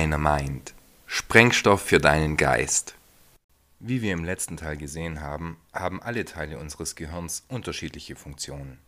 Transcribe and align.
Dynamind. 0.00 0.72
Sprengstoff 1.04 1.82
für 1.82 1.98
deinen 1.98 2.38
Geist. 2.38 2.94
Wie 3.80 4.00
wir 4.00 4.14
im 4.14 4.24
letzten 4.24 4.56
Teil 4.56 4.78
gesehen 4.78 5.20
haben, 5.20 5.58
haben 5.74 6.02
alle 6.02 6.24
Teile 6.24 6.58
unseres 6.58 6.96
Gehirns 6.96 7.44
unterschiedliche 7.48 8.16
Funktionen. 8.16 8.78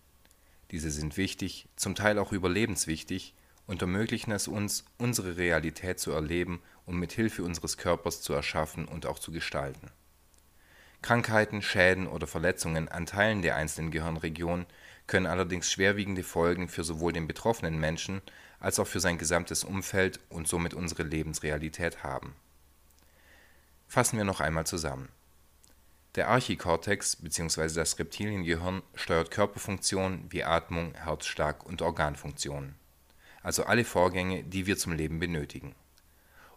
Diese 0.71 0.91
sind 0.91 1.19
wichtig, 1.19 1.69
zum 1.77 1.95
Teil 1.95 2.19
auch 2.19 2.33
überlebenswichtig 2.33 3.35
und 3.67 3.83
ermöglichen 3.83 4.33
es 4.33 4.49
uns, 4.49 4.87
unsere 4.96 5.37
Realität 5.37 6.00
zu 6.00 6.13
erleben 6.13 6.63
und 6.86 6.96
mit 6.96 7.13
Hilfe 7.13 7.44
unseres 7.44 7.77
Körpers 7.77 8.22
zu 8.22 8.33
erschaffen 8.33 8.89
und 8.89 9.05
auch 9.05 9.19
zu 9.19 9.33
gestalten. 9.33 9.91
Krankheiten, 11.03 11.61
Schäden 11.61 12.07
oder 12.07 12.27
Verletzungen 12.27 12.89
an 12.89 13.05
Teilen 13.05 13.43
der 13.43 13.57
einzelnen 13.57 13.91
Gehirnregionen 13.91 14.64
können 15.07 15.27
allerdings 15.27 15.71
schwerwiegende 15.71 16.22
Folgen 16.22 16.71
für 16.71 16.85
sowohl 16.85 17.13
den 17.13 17.27
betroffenen 17.27 17.79
Menschen 17.79 18.22
als 18.62 18.79
auch 18.79 18.86
für 18.86 19.00
sein 19.00 19.18
gesamtes 19.18 19.64
Umfeld 19.64 20.21
und 20.29 20.46
somit 20.46 20.72
unsere 20.72 21.02
Lebensrealität 21.02 22.04
haben. 22.04 22.36
Fassen 23.88 24.16
wir 24.16 24.25
noch 24.25 24.40
einmal 24.40 24.64
zusammen. 24.66 25.08
Der 26.14 26.29
Archikortex 26.29 27.16
bzw. 27.16 27.75
das 27.75 27.98
Reptiliengehirn 27.98 28.82
steuert 28.94 29.32
Körperfunktionen 29.32 30.30
wie 30.30 30.44
Atmung, 30.44 30.94
Herzschlag 30.94 31.66
und 31.66 31.82
Organfunktionen, 31.82 32.77
also 33.42 33.64
alle 33.64 33.84
Vorgänge, 33.84 34.44
die 34.44 34.66
wir 34.66 34.78
zum 34.78 34.92
Leben 34.92 35.19
benötigen. 35.19 35.74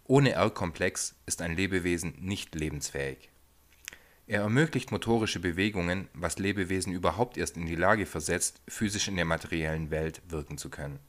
Ohne 0.03 0.33
R-Komplex 0.33 1.15
ist 1.25 1.41
ein 1.41 1.55
Lebewesen 1.55 2.13
nicht 2.19 2.53
lebensfähig. 2.53 3.29
Er 4.27 4.41
ermöglicht 4.41 4.91
motorische 4.91 5.39
Bewegungen, 5.39 6.07
was 6.13 6.37
Lebewesen 6.37 6.93
überhaupt 6.93 7.37
erst 7.37 7.57
in 7.57 7.65
die 7.65 7.75
Lage 7.75 8.05
versetzt, 8.05 8.61
physisch 8.67 9.07
in 9.07 9.15
der 9.15 9.25
materiellen 9.25 9.89
Welt 9.89 10.21
wirken 10.27 10.59
zu 10.59 10.69
können 10.69 10.99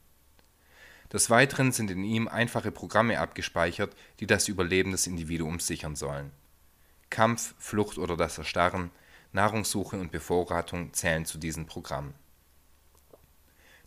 des 1.13 1.29
Weiteren 1.29 1.71
sind 1.71 1.89
in 1.89 2.03
ihm 2.03 2.27
einfache 2.27 2.71
Programme 2.71 3.19
abgespeichert, 3.19 3.95
die 4.19 4.27
das 4.27 4.47
Überleben 4.47 4.91
des 4.91 5.07
Individuums 5.07 5.65
sichern 5.65 5.95
sollen. 5.95 6.31
Kampf, 7.09 7.55
Flucht 7.57 7.97
oder 7.97 8.17
das 8.17 8.37
Erstarren, 8.37 8.91
Nahrungssuche 9.31 9.97
und 9.97 10.11
Bevorratung 10.11 10.93
zählen 10.93 11.25
zu 11.25 11.37
diesen 11.37 11.65
Programmen. 11.65 12.13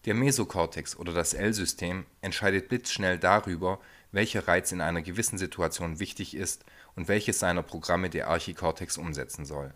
Der 0.06 0.14
Mesokortex 0.14 0.96
oder 0.96 1.12
das 1.12 1.34
L-System 1.34 2.06
entscheidet 2.22 2.68
blitzschnell 2.68 3.18
darüber, 3.18 3.80
welcher 4.12 4.48
Reiz 4.48 4.72
in 4.72 4.80
einer 4.80 5.02
gewissen 5.02 5.36
Situation 5.36 6.00
wichtig 6.00 6.34
ist 6.34 6.64
und 6.96 7.08
welches 7.08 7.38
seiner 7.38 7.62
Programme 7.62 8.08
der 8.08 8.28
Archikortex 8.28 8.96
umsetzen 8.96 9.44
soll 9.44 9.74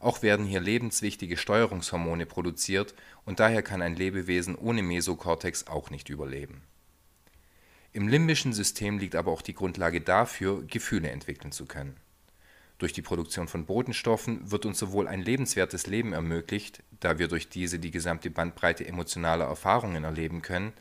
auch 0.00 0.22
werden 0.22 0.46
hier 0.46 0.60
lebenswichtige 0.60 1.36
Steuerungshormone 1.36 2.26
produziert 2.26 2.94
und 3.24 3.40
daher 3.40 3.62
kann 3.62 3.82
ein 3.82 3.96
Lebewesen 3.96 4.54
ohne 4.54 4.82
Mesokortex 4.82 5.66
auch 5.66 5.90
nicht 5.90 6.08
überleben. 6.08 6.62
Im 7.92 8.06
limbischen 8.06 8.52
System 8.52 8.98
liegt 8.98 9.16
aber 9.16 9.32
auch 9.32 9.42
die 9.42 9.54
Grundlage 9.54 10.00
dafür, 10.00 10.62
Gefühle 10.66 11.10
entwickeln 11.10 11.52
zu 11.52 11.66
können. 11.66 11.96
Durch 12.78 12.92
die 12.92 13.02
Produktion 13.02 13.48
von 13.48 13.66
Botenstoffen 13.66 14.52
wird 14.52 14.64
uns 14.64 14.78
sowohl 14.78 15.08
ein 15.08 15.20
lebenswertes 15.20 15.88
Leben 15.88 16.12
ermöglicht, 16.12 16.84
da 17.00 17.18
wir 17.18 17.26
durch 17.26 17.48
diese 17.48 17.80
die 17.80 17.90
gesamte 17.90 18.30
Bandbreite 18.30 18.86
emotionaler 18.86 19.46
Erfahrungen 19.46 20.04
erleben 20.04 20.42
können, 20.42 20.72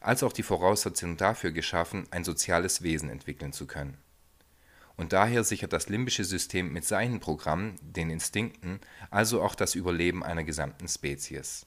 als 0.00 0.22
auch 0.22 0.32
die 0.32 0.42
Voraussetzung 0.42 1.18
dafür 1.18 1.50
geschaffen, 1.50 2.06
ein 2.10 2.24
soziales 2.24 2.82
Wesen 2.82 3.10
entwickeln 3.10 3.52
zu 3.52 3.66
können 3.66 3.98
und 4.96 5.12
daher 5.12 5.44
sichert 5.44 5.72
das 5.72 5.88
limbische 5.88 6.24
System 6.24 6.72
mit 6.72 6.84
seinen 6.84 7.20
Programmen, 7.20 7.76
den 7.82 8.10
Instinkten, 8.10 8.80
also 9.10 9.42
auch 9.42 9.54
das 9.54 9.74
Überleben 9.74 10.22
einer 10.22 10.44
gesamten 10.44 10.88
Spezies. 10.88 11.66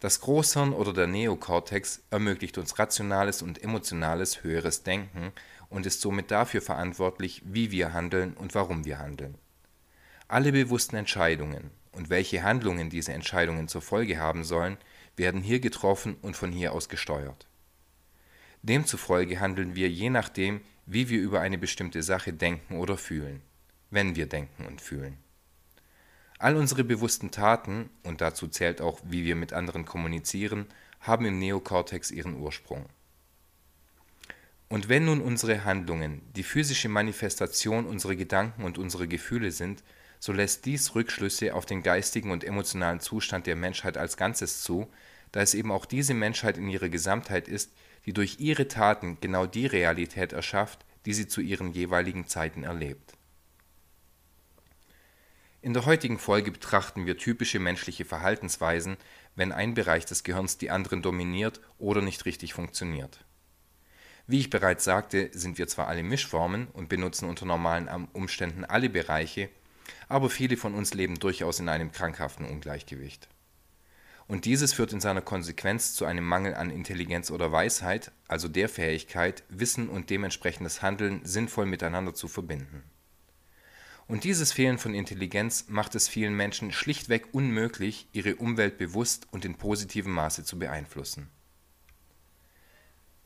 Das 0.00 0.20
Großhirn 0.20 0.72
oder 0.72 0.92
der 0.92 1.06
Neokortex 1.06 2.02
ermöglicht 2.10 2.58
uns 2.58 2.78
rationales 2.78 3.42
und 3.42 3.62
emotionales 3.62 4.42
höheres 4.42 4.82
Denken 4.82 5.32
und 5.70 5.86
ist 5.86 6.00
somit 6.00 6.30
dafür 6.30 6.60
verantwortlich, 6.60 7.42
wie 7.44 7.70
wir 7.70 7.92
handeln 7.92 8.34
und 8.34 8.54
warum 8.54 8.84
wir 8.84 8.98
handeln. 8.98 9.38
Alle 10.28 10.52
bewussten 10.52 10.96
Entscheidungen 10.96 11.70
und 11.92 12.10
welche 12.10 12.42
Handlungen 12.42 12.90
diese 12.90 13.12
Entscheidungen 13.12 13.68
zur 13.68 13.82
Folge 13.82 14.18
haben 14.18 14.44
sollen, 14.44 14.78
werden 15.16 15.42
hier 15.42 15.60
getroffen 15.60 16.16
und 16.22 16.36
von 16.36 16.50
hier 16.52 16.72
aus 16.72 16.88
gesteuert. 16.88 17.46
Demzufolge 18.64 19.40
handeln 19.40 19.74
wir 19.74 19.90
je 19.90 20.08
nachdem, 20.08 20.62
wie 20.86 21.10
wir 21.10 21.20
über 21.20 21.42
eine 21.42 21.58
bestimmte 21.58 22.02
Sache 22.02 22.32
denken 22.32 22.78
oder 22.78 22.96
fühlen, 22.96 23.42
wenn 23.90 24.16
wir 24.16 24.24
denken 24.26 24.64
und 24.64 24.80
fühlen. 24.80 25.18
All 26.38 26.56
unsere 26.56 26.82
bewussten 26.82 27.30
Taten, 27.30 27.90
und 28.04 28.22
dazu 28.22 28.48
zählt 28.48 28.80
auch, 28.80 29.00
wie 29.04 29.24
wir 29.26 29.36
mit 29.36 29.52
anderen 29.52 29.84
kommunizieren, 29.84 30.66
haben 31.00 31.26
im 31.26 31.38
Neokortex 31.38 32.10
ihren 32.10 32.36
Ursprung. 32.36 32.86
Und 34.68 34.88
wenn 34.88 35.04
nun 35.04 35.20
unsere 35.20 35.64
Handlungen 35.66 36.22
die 36.34 36.42
physische 36.42 36.88
Manifestation 36.88 37.84
unserer 37.84 38.16
Gedanken 38.16 38.64
und 38.64 38.78
unserer 38.78 39.06
Gefühle 39.06 39.50
sind, 39.50 39.82
so 40.18 40.32
lässt 40.32 40.64
dies 40.64 40.94
Rückschlüsse 40.94 41.54
auf 41.54 41.66
den 41.66 41.82
geistigen 41.82 42.30
und 42.30 42.44
emotionalen 42.44 43.00
Zustand 43.00 43.46
der 43.46 43.56
Menschheit 43.56 43.98
als 43.98 44.16
Ganzes 44.16 44.62
zu, 44.62 44.88
da 45.32 45.42
es 45.42 45.52
eben 45.52 45.70
auch 45.70 45.84
diese 45.84 46.14
Menschheit 46.14 46.56
in 46.56 46.70
ihrer 46.70 46.88
Gesamtheit 46.88 47.46
ist, 47.46 47.70
die 48.06 48.12
durch 48.12 48.40
ihre 48.40 48.68
Taten 48.68 49.18
genau 49.20 49.46
die 49.46 49.66
Realität 49.66 50.32
erschafft, 50.32 50.84
die 51.06 51.14
sie 51.14 51.26
zu 51.26 51.40
ihren 51.40 51.72
jeweiligen 51.72 52.26
Zeiten 52.26 52.64
erlebt. 52.64 53.14
In 55.62 55.72
der 55.72 55.86
heutigen 55.86 56.18
Folge 56.18 56.50
betrachten 56.50 57.06
wir 57.06 57.16
typische 57.16 57.58
menschliche 57.58 58.04
Verhaltensweisen, 58.04 58.98
wenn 59.34 59.50
ein 59.50 59.72
Bereich 59.74 60.04
des 60.04 60.22
Gehirns 60.22 60.58
die 60.58 60.70
anderen 60.70 61.00
dominiert 61.00 61.60
oder 61.78 62.02
nicht 62.02 62.26
richtig 62.26 62.52
funktioniert. 62.52 63.24
Wie 64.26 64.40
ich 64.40 64.50
bereits 64.50 64.84
sagte, 64.84 65.30
sind 65.32 65.58
wir 65.58 65.66
zwar 65.66 65.88
alle 65.88 66.02
Mischformen 66.02 66.68
und 66.68 66.88
benutzen 66.88 67.28
unter 67.28 67.46
normalen 67.46 67.88
Umständen 68.12 68.64
alle 68.64 68.90
Bereiche, 68.90 69.48
aber 70.08 70.30
viele 70.30 70.56
von 70.56 70.74
uns 70.74 70.94
leben 70.94 71.18
durchaus 71.18 71.60
in 71.60 71.68
einem 71.68 71.92
krankhaften 71.92 72.46
Ungleichgewicht 72.46 73.28
und 74.26 74.46
dieses 74.46 74.72
führt 74.72 74.92
in 74.92 75.00
seiner 75.00 75.20
Konsequenz 75.20 75.94
zu 75.94 76.04
einem 76.06 76.24
Mangel 76.24 76.54
an 76.54 76.70
Intelligenz 76.70 77.30
oder 77.30 77.52
Weisheit, 77.52 78.10
also 78.26 78.48
der 78.48 78.68
Fähigkeit, 78.68 79.44
Wissen 79.48 79.88
und 79.88 80.10
dementsprechendes 80.10 80.82
Handeln 80.82 81.20
sinnvoll 81.24 81.66
miteinander 81.66 82.14
zu 82.14 82.28
verbinden. 82.28 82.84
Und 84.06 84.24
dieses 84.24 84.52
Fehlen 84.52 84.78
von 84.78 84.94
Intelligenz 84.94 85.66
macht 85.68 85.94
es 85.94 86.08
vielen 86.08 86.34
Menschen 86.34 86.72
schlichtweg 86.72 87.28
unmöglich, 87.32 88.08
ihre 88.12 88.36
Umwelt 88.36 88.76
bewusst 88.76 89.26
und 89.30 89.44
in 89.44 89.54
positivem 89.56 90.12
Maße 90.12 90.44
zu 90.44 90.58
beeinflussen. 90.58 91.30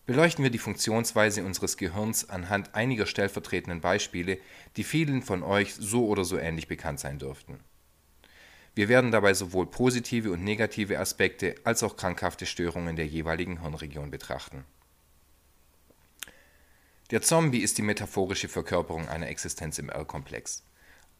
Beleuchten 0.06 0.42
wir 0.42 0.50
die 0.50 0.58
Funktionsweise 0.58 1.44
unseres 1.44 1.76
Gehirns 1.76 2.30
anhand 2.30 2.74
einiger 2.74 3.06
stellvertretenden 3.06 3.80
Beispiele, 3.80 4.38
die 4.76 4.84
vielen 4.84 5.22
von 5.22 5.42
euch 5.42 5.74
so 5.74 6.06
oder 6.06 6.24
so 6.24 6.38
ähnlich 6.38 6.66
bekannt 6.66 7.00
sein 7.00 7.18
dürften. 7.18 7.60
Wir 8.78 8.88
werden 8.88 9.10
dabei 9.10 9.34
sowohl 9.34 9.66
positive 9.66 10.30
und 10.30 10.44
negative 10.44 11.00
Aspekte 11.00 11.56
als 11.64 11.82
auch 11.82 11.96
krankhafte 11.96 12.46
Störungen 12.46 12.94
der 12.94 13.08
jeweiligen 13.08 13.60
Hirnregion 13.60 14.12
betrachten. 14.12 14.62
Der 17.10 17.20
Zombie 17.20 17.58
ist 17.58 17.78
die 17.78 17.82
metaphorische 17.82 18.48
Verkörperung 18.48 19.08
einer 19.08 19.26
Existenz 19.26 19.80
im 19.80 19.88
R-Komplex. 19.88 20.62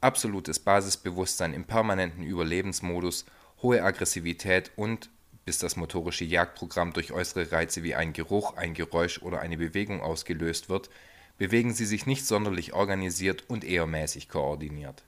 Absolutes 0.01 0.61
Basisbewusstsein 0.61 1.53
im 1.53 1.65
permanenten 1.65 2.23
Überlebensmodus, 2.23 3.25
hohe 3.61 3.83
Aggressivität 3.83 4.71
und, 4.77 5.11
bis 5.45 5.59
das 5.59 5.75
motorische 5.75 6.25
Jagdprogramm 6.25 6.93
durch 6.93 7.11
äußere 7.11 7.51
Reize 7.51 7.83
wie 7.83 7.97
ein 7.97 8.13
Geruch, 8.13 8.57
ein 8.57 8.75
Geräusch 8.75 9.21
oder 9.21 9.41
eine 9.41 9.57
Bewegung 9.57 10.01
ausgelöst 10.01 10.69
wird, 10.69 10.91
bewegen 11.39 11.75
sie 11.75 11.87
sich 11.87 12.07
nicht 12.07 12.25
sonderlich 12.25 12.73
organisiert 12.73 13.43
und 13.49 13.65
eher 13.65 13.89
mäßig 13.89 14.29
koordiniert 14.29 15.08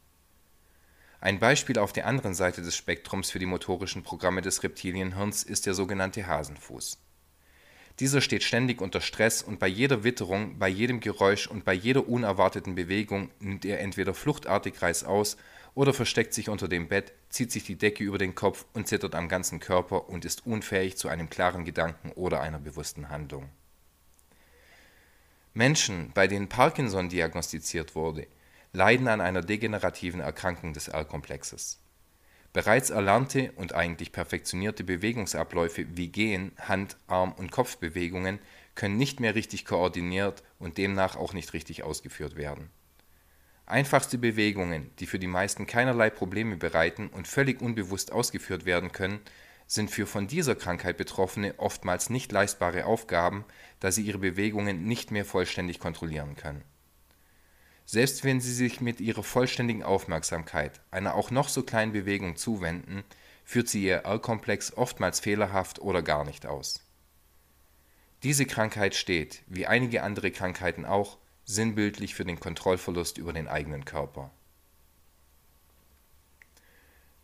ein 1.20 1.38
Beispiel 1.38 1.78
auf 1.78 1.93
der 1.93 2.06
anderen 2.06 2.34
Seite 2.34 2.62
des 2.62 2.76
Spektrums 2.76 3.31
für 3.31 3.38
die 3.38 3.46
motorischen 3.46 4.02
Programme 4.02 4.40
des 4.40 4.62
Reptilienhirns 4.62 5.43
ist 5.43 5.67
der 5.67 5.75
sogenannte 5.75 6.26
Hasenfuß. 6.26 6.99
Dieser 7.99 8.22
steht 8.22 8.43
ständig 8.43 8.81
unter 8.81 9.02
Stress 9.02 9.43
und 9.43 9.58
bei 9.58 9.67
jeder 9.67 10.05
Witterung, 10.05 10.58
bei 10.58 10.69
jedem 10.69 11.00
Geräusch 11.00 11.46
und 11.46 11.67
bei 11.67 11.75
jeder 11.75 12.08
unerwarteten 12.08 12.75
Bewegung 12.75 13.31
nimmt 13.40 13.67
er 13.67 13.81
entweder 13.81 14.14
fluchtartig 14.14 14.81
reißaus 14.81 15.37
oder 15.75 15.93
versteckt 15.93 16.32
sich 16.32 16.49
unter 16.49 16.67
dem 16.67 16.88
Bett, 16.88 17.12
zieht 17.28 17.52
sich 17.52 17.64
die 17.64 17.76
Decke 17.76 18.02
über 18.02 18.17
den 18.17 18.34
Kopf 18.34 18.64
und 18.72 18.88
zittert 18.88 19.14
am 19.14 19.28
ganzen 19.28 19.61
Körper 19.61 20.08
und 20.08 20.25
ist 20.25 20.46
unfähig 20.46 20.96
zu 20.96 21.08
einem 21.08 21.28
klaren 21.28 21.67
Gedanken 21.67 22.12
oder 22.12 22.40
einer 22.40 22.58
bewussten 22.58 23.11
Handlung. 23.11 23.50
Menschen, 25.52 26.12
bei 26.14 26.26
denen 26.26 26.49
Parkinson 26.49 27.11
diagnostiziert 27.11 27.94
wurde, 27.94 28.26
leiden 28.72 29.08
an 29.08 29.20
einer 29.20 29.43
degenerativen 29.43 30.20
Erkrankung 30.20 30.72
des 30.72 30.88
R-Komplexes. 30.88 31.81
Bereits 32.52 32.90
erlernte 32.90 33.52
und 33.52 33.75
eigentlich 33.75 34.12
perfektionierte 34.12 34.82
Bewegungsabläufe 34.82 35.87
wie 35.96 36.08
Gehen, 36.08 36.52
Hand 36.58 36.96
Arm 37.06 37.32
und 37.32 37.52
Kopfbewegungen 37.52 38.40
können 38.75 38.96
nicht 38.96 39.20
mehr 39.20 39.34
richtig 39.34 39.64
koordiniert 39.64 40.43
und 40.58 40.78
demnach 40.78 41.17
auch 41.17 41.32
nicht 41.32 41.52
richtig 41.52 41.82
ausgeführt 41.82 42.37
werden. 42.37 42.70
Einfachste 43.67 44.19
Bewegungen, 44.19 44.90
die 44.99 45.06
für 45.06 45.20
die 45.20 45.28
meisten 45.28 45.67
keinerlei 45.67 46.11
Probleme 46.11 46.56
bereiten 46.56 47.08
und 47.08 47.28
völlig 47.28 47.62
unbewusst 47.62 48.11
ausgeführt 48.11 48.64
werden 48.64 48.90
können, 48.90 49.20
sind 49.69 49.93
für 49.93 50.06
von 50.06 50.26
dieser 50.26 50.56
Krankheit 50.56 50.96
Betroffene 50.96 51.55
oftmals 51.58 52.11
nicht 52.11 52.32
leistbare 52.32 52.84
Aufgaben, 52.84 53.44
da 53.78 53.93
sie 53.93 54.02
ihre 54.02 54.19
Bewegungen 54.19 54.87
nicht 54.87 55.12
mehr 55.12 55.25
vollständig 55.25 55.78
kontrollieren 55.78 56.34
können. 56.34 56.64
Selbst 57.92 58.22
wenn 58.22 58.40
sie 58.40 58.52
sich 58.52 58.81
mit 58.81 59.00
ihrer 59.00 59.25
vollständigen 59.25 59.82
Aufmerksamkeit 59.82 60.81
einer 60.92 61.16
auch 61.16 61.32
noch 61.32 61.48
so 61.48 61.64
kleinen 61.64 61.90
Bewegung 61.90 62.37
zuwenden, 62.37 63.02
führt 63.44 63.66
sie 63.66 63.82
ihr 63.82 64.04
R-Komplex 64.04 64.72
oftmals 64.76 65.19
fehlerhaft 65.19 65.81
oder 65.81 66.00
gar 66.00 66.25
nicht 66.25 66.46
aus. 66.46 66.87
Diese 68.22 68.46
Krankheit 68.46 68.94
steht, 68.94 69.42
wie 69.48 69.66
einige 69.66 70.04
andere 70.04 70.31
Krankheiten 70.31 70.84
auch, 70.84 71.19
sinnbildlich 71.44 72.14
für 72.14 72.25
den 72.25 72.38
Kontrollverlust 72.38 73.19
über 73.19 73.32
den 73.32 73.48
eigenen 73.48 73.84
Körper. 73.84 74.31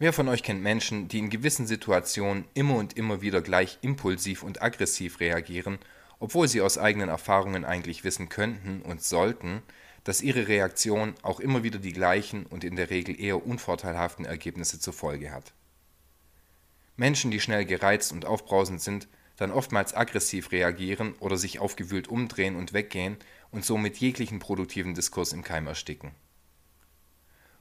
Wer 0.00 0.12
von 0.12 0.28
euch 0.28 0.42
kennt 0.42 0.64
Menschen, 0.64 1.06
die 1.06 1.20
in 1.20 1.30
gewissen 1.30 1.68
Situationen 1.68 2.44
immer 2.54 2.74
und 2.74 2.96
immer 2.96 3.20
wieder 3.20 3.40
gleich 3.40 3.78
impulsiv 3.82 4.42
und 4.42 4.62
aggressiv 4.62 5.20
reagieren, 5.20 5.78
obwohl 6.18 6.48
sie 6.48 6.60
aus 6.60 6.76
eigenen 6.76 7.08
Erfahrungen 7.08 7.64
eigentlich 7.64 8.02
wissen 8.02 8.28
könnten 8.28 8.82
und 8.82 9.00
sollten, 9.00 9.62
dass 10.06 10.22
ihre 10.22 10.46
Reaktion 10.46 11.14
auch 11.22 11.40
immer 11.40 11.64
wieder 11.64 11.80
die 11.80 11.92
gleichen 11.92 12.46
und 12.46 12.62
in 12.62 12.76
der 12.76 12.90
Regel 12.90 13.20
eher 13.20 13.44
unvorteilhaften 13.44 14.24
Ergebnisse 14.24 14.78
zur 14.78 14.92
Folge 14.92 15.32
hat. 15.32 15.52
Menschen, 16.94 17.32
die 17.32 17.40
schnell 17.40 17.64
gereizt 17.64 18.12
und 18.12 18.24
aufbrausend 18.24 18.80
sind, 18.80 19.08
dann 19.36 19.50
oftmals 19.50 19.96
aggressiv 19.96 20.52
reagieren 20.52 21.14
oder 21.18 21.36
sich 21.36 21.58
aufgewühlt 21.58 22.06
umdrehen 22.06 22.54
und 22.54 22.72
weggehen 22.72 23.16
und 23.50 23.64
somit 23.64 23.96
jeglichen 23.96 24.38
produktiven 24.38 24.94
Diskurs 24.94 25.32
im 25.32 25.42
Keim 25.42 25.66
ersticken. 25.66 26.12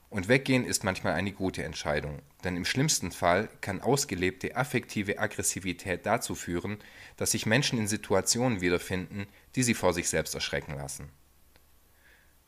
Und 0.08 0.28
weggehen 0.28 0.64
ist 0.64 0.84
manchmal 0.84 1.14
eine 1.14 1.32
gute 1.32 1.64
Entscheidung, 1.64 2.22
denn 2.44 2.56
im 2.56 2.64
schlimmsten 2.64 3.10
Fall 3.10 3.48
kann 3.60 3.80
ausgelebte 3.80 4.54
affektive 4.54 5.18
Aggressivität 5.18 6.06
dazu 6.06 6.36
führen, 6.36 6.78
dass 7.16 7.32
sich 7.32 7.44
Menschen 7.44 7.76
in 7.76 7.88
Situationen 7.88 8.60
wiederfinden, 8.60 9.26
die 9.56 9.64
sie 9.64 9.74
vor 9.74 9.92
sich 9.92 10.08
selbst 10.08 10.36
erschrecken 10.36 10.76
lassen. 10.76 11.10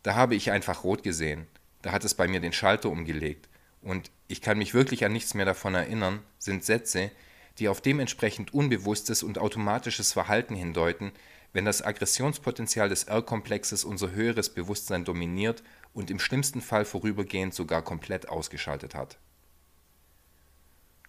Da 0.03 0.15
habe 0.15 0.35
ich 0.35 0.50
einfach 0.50 0.85
rot 0.85 1.03
gesehen, 1.03 1.47
da 1.83 1.93
hat 1.93 2.05
es 2.05 2.15
bei 2.15 2.29
mir 2.29 2.41
den 2.41 2.53
Schalter 2.53 2.91
umgelegt, 2.91 3.49
und 3.81 4.11
ich 4.27 4.43
kann 4.43 4.59
mich 4.59 4.75
wirklich 4.75 5.05
an 5.05 5.12
nichts 5.12 5.35
mehr 5.35 5.47
davon 5.47 5.75
erinnern, 5.75 6.21
sind 6.39 6.65
Sätze, 6.65 7.11
die 7.59 7.69
auf 7.69 7.81
dementsprechend 7.81 8.55
unbewusstes 8.55 9.23
und 9.23 9.39
automatisches 9.39 10.12
Verhalten 10.12 10.55
hindeuten, 10.55 11.12
wenn 11.53 11.65
das 11.65 11.83
Aggressionspotenzial 11.83 12.89
des 12.89 13.05
R-Komplexes 13.05 13.85
unser 13.85 14.12
höheres 14.12 14.50
Bewusstsein 14.50 15.05
dominiert 15.05 15.62
und 15.95 16.11
im 16.11 16.19
schlimmsten 16.19 16.61
Fall 16.61 16.85
vorübergehend 16.85 17.55
sogar 17.55 17.83
komplett 17.83 18.29
ausgeschaltet 18.29 18.95
hat. 18.95 19.19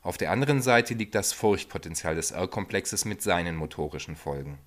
Auf 0.01 0.17
der 0.17 0.31
anderen 0.31 0.61
Seite 0.61 0.93
liegt 0.93 1.13
das 1.13 1.33
Furchtpotenzial 1.33 2.15
des 2.15 2.31
R-Komplexes 2.31 3.03
mit 3.03 3.21
seinen 3.21 3.55
motorischen 3.57 4.15
Folgen. 4.15 4.57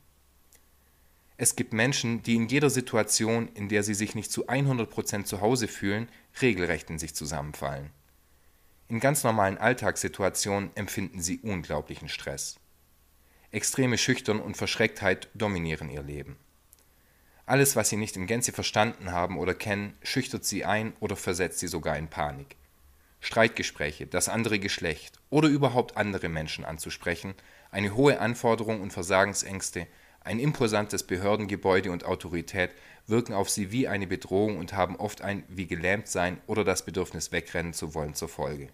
Es 1.43 1.57
gibt 1.57 1.73
Menschen, 1.73 2.23
die 2.23 2.37
in 2.37 2.47
jeder 2.47 2.71
Situation, 2.71 3.49
in 3.55 3.69
der 3.69 3.83
sie 3.83 3.95
sich 3.95 4.15
nicht 4.15 4.31
zu 4.31 4.47
100% 4.47 5.25
zu 5.25 5.41
Hause 5.41 5.67
fühlen, 5.67 6.09
regelrecht 6.41 6.89
in 6.89 7.01
sich 7.01 7.17
zusammenfallen. 7.17 7.91
In 8.87 9.01
ganz 9.01 9.25
normalen 9.25 9.59
Alltagssituationen 9.59 10.71
empfinden 10.77 11.21
sie 11.21 11.41
unglaublichen 11.41 12.09
Stress. 12.09 12.61
Extreme 13.51 13.99
Schüchtern 13.99 14.39
und 14.39 14.57
Verschrecktheit 14.57 15.31
dominieren 15.35 15.91
ihr 15.91 16.05
Leben. 16.05 16.37
Alles, 17.45 17.75
was 17.75 17.89
sie 17.89 17.97
nicht 17.97 18.17
in 18.17 18.29
Gänze 18.29 18.53
verstanden 18.53 19.11
haben 19.11 19.37
oder 19.37 19.55
kennen, 19.55 19.95
schüchtert 20.05 20.45
sie 20.45 20.65
ein 20.65 20.93
oder 21.01 21.17
versetzt 21.17 21.59
sie 21.59 21.67
sogar 21.67 21.99
in 21.99 22.07
Panik. 22.07 22.55
Streitgespräche, 23.19 24.07
das 24.07 24.29
andere 24.29 24.61
Geschlecht 24.61 25.19
oder 25.29 25.49
überhaupt 25.49 25.97
andere 25.97 26.29
Menschen 26.29 26.65
anzusprechen, 26.65 27.35
eine 27.73 27.97
hohe 27.97 28.21
Anforderung 28.21 28.81
und 28.81 28.93
Versagensängste, 28.93 29.89
ein 30.25 30.39
imposantes 30.39 31.03
Behördengebäude 31.03 31.91
und 31.91 32.05
Autorität 32.05 32.71
wirken 33.07 33.35
auf 33.35 33.51
sie 33.51 33.73
wie 33.73 33.89
eine 33.89 34.07
Bedrohung 34.07 34.59
und 34.59 34.73
haben 34.73 34.97
oft 34.97 35.23
ein 35.23 35.45
wie 35.49 35.67
gelähmt 35.67 36.09
sein 36.09 36.41
oder 36.47 36.65
das 36.65 36.85
Bedürfnis 36.85 37.33
wegrennen 37.33 37.73
zu 37.73 37.95
wollen 37.95 38.15
zur 38.15 38.29
Folge. 38.29 38.69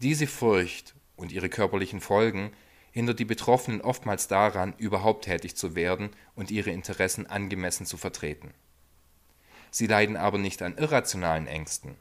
Diese 0.00 0.26
Furcht 0.26 0.94
und 1.16 1.32
ihre 1.32 1.48
körperlichen 1.48 2.00
Folgen 2.00 2.52
hindert 2.92 3.18
die 3.18 3.24
Betroffenen 3.24 3.80
oftmals 3.80 4.28
daran, 4.28 4.74
überhaupt 4.78 5.24
tätig 5.24 5.56
zu 5.56 5.74
werden 5.74 6.10
und 6.34 6.50
ihre 6.50 6.70
Interessen 6.70 7.26
angemessen 7.26 7.86
zu 7.86 7.96
vertreten. 7.96 8.52
Sie 9.70 9.86
leiden 9.86 10.16
aber 10.16 10.38
nicht 10.38 10.62
an 10.62 10.76
irrationalen 10.76 11.46
Ängsten. 11.46 11.96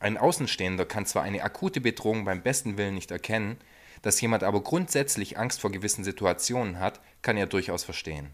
Ein 0.00 0.16
Außenstehender 0.16 0.86
kann 0.86 1.06
zwar 1.06 1.22
eine 1.22 1.42
akute 1.42 1.80
Bedrohung 1.80 2.24
beim 2.24 2.42
besten 2.42 2.78
Willen 2.78 2.94
nicht 2.94 3.10
erkennen, 3.10 3.58
dass 4.04 4.20
jemand 4.20 4.42
aber 4.42 4.62
grundsätzlich 4.62 5.38
Angst 5.38 5.62
vor 5.62 5.72
gewissen 5.72 6.04
Situationen 6.04 6.78
hat, 6.78 7.00
kann 7.22 7.38
er 7.38 7.46
durchaus 7.46 7.84
verstehen. 7.84 8.28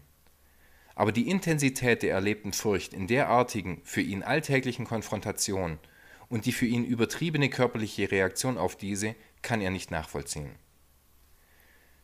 Aber 0.95 1.13
die 1.13 1.29
Intensität 1.29 2.03
der 2.03 2.13
erlebten 2.13 2.51
Furcht 2.51 2.93
in 2.93 3.07
derartigen, 3.07 3.79
für 3.85 4.01
ihn 4.01 4.21
alltäglichen 4.21 4.83
Konfrontationen 4.83 5.79
und 6.27 6.45
die 6.45 6.51
für 6.51 6.65
ihn 6.65 6.83
übertriebene 6.83 7.49
körperliche 7.49 8.11
Reaktion 8.11 8.57
auf 8.57 8.75
diese 8.75 9.15
kann 9.43 9.61
er 9.61 9.71
nicht 9.71 9.91
nachvollziehen. 9.91 10.51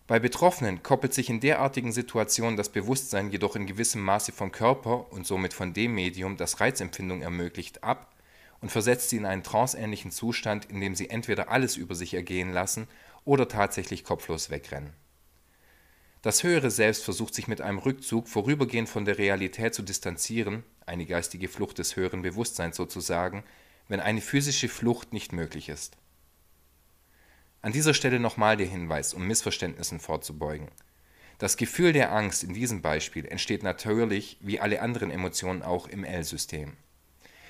Bei 0.08 0.18
Betroffenen 0.18 0.81
koppelt 0.81 1.13
sich 1.13 1.30
in 1.30 1.42
derartigen 1.42 1.92
Situationen 1.92 2.56
das 2.56 2.70
Bewusstsein 2.70 3.31
jedoch 3.31 3.58
in 3.58 3.68
gewissem 3.68 4.02
Maße 4.02 4.31
vom 4.31 4.54
Körper 4.54 5.12
und 5.12 5.28
somit 5.28 5.54
von 5.54 5.74
dem 5.74 5.94
Medium, 5.94 6.38
das 6.38 6.62
Reizempfindung 6.62 7.22
ermöglicht, 7.22 7.84
ab 7.84 8.16
und 8.62 8.72
versetzt 8.72 9.10
sie 9.10 9.18
in 9.18 9.25
einen 9.25 9.44
tranceähnlichen 9.44 10.12
Zustand, 10.12 10.63
in 10.72 10.80
dem 10.80 10.96
sie 10.96 11.10
entweder 11.10 11.50
alles 11.50 11.75
über 11.75 11.96
sich 11.96 12.13
ergehen 12.13 12.54
lassen 12.54 12.88
oder 13.27 13.47
tatsächlich 13.47 14.03
kopflos 14.03 14.50
wegrennen. 14.50 14.94
Das 16.21 16.44
höhere 16.44 16.71
Selbst 16.71 17.03
versucht 17.03 17.35
sich 17.35 17.47
mit 17.47 17.62
einem 17.62 17.77
Rückzug 17.77 18.27
vorübergehend 18.27 18.89
von 18.89 19.06
der 19.06 19.18
Realität 19.18 19.75
zu 19.75 19.83
distanzieren, 19.83 20.63
eine 20.85 21.06
geistige 21.06 21.47
Flucht 21.47 21.77
des 21.77 21.95
höheren 21.95 22.21
Bewusstseins 22.21 22.77
sozusagen, 22.77 23.44
wenn 23.88 24.00
eine 24.00 24.21
physische 24.21 24.69
Flucht 24.69 25.13
nicht 25.13 25.31
möglich 25.31 25.69
ist. 25.69 25.97
An 27.62 27.74
dieser 27.74 27.94
Stelle 27.94 28.19
nochmal 28.19 28.56
der 28.57 28.68
Hinweis, 28.68 29.13
um 29.13 29.27
Missverständnissen 29.27 30.00
vorzubeugen. 30.00 30.69
Das 31.38 31.57
Gefühl 31.57 31.94
der 31.94 32.12
Angst 32.13 32.44
in 32.44 32.53
diesem 32.53 32.81
Beispiel 32.81 33.25
entsteht 33.25 33.62
natürlich, 33.62 34.38
wie 34.39 34.60
alle 34.60 34.81
anderen 34.81 35.12
Emotionen 35.12 35.63
auch, 35.63 35.88
im 35.88 36.03
L-System. 36.03 36.77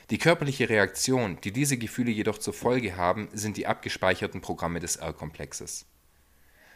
Die 0.10 0.18
körperliche 0.18 0.70
Reaktion, 0.70 1.38
die 1.44 1.52
diese 1.52 1.78
Gefühle 1.78 2.12
jedoch 2.12 2.38
zur 2.38 2.54
Folge 2.54 2.96
haben, 2.96 3.28
sind 3.34 3.58
die 3.58 3.68
abgespeicherten 3.68 4.40
Programme 4.40 4.80
des 4.80 4.96
R-Komplexes. 4.96 5.86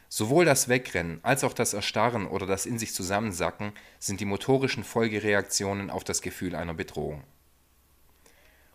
Sowohl 0.09 0.43
das 0.43 0.67
Wegrennen 0.67 1.21
als 1.23 1.45
auch 1.45 1.53
das 1.53 1.73
Erstarren 1.73 2.27
oder 2.27 2.45
das 2.45 2.65
in 2.65 2.77
sich 2.77 2.93
zusammensacken 2.93 3.71
sind 3.99 4.19
die 4.19 4.25
motorischen 4.25 4.83
Folgereaktionen 4.83 5.89
auf 5.89 6.03
das 6.03 6.21
Gefühl 6.21 6.55
einer 6.55 6.73
Bedrohung. 6.73 7.23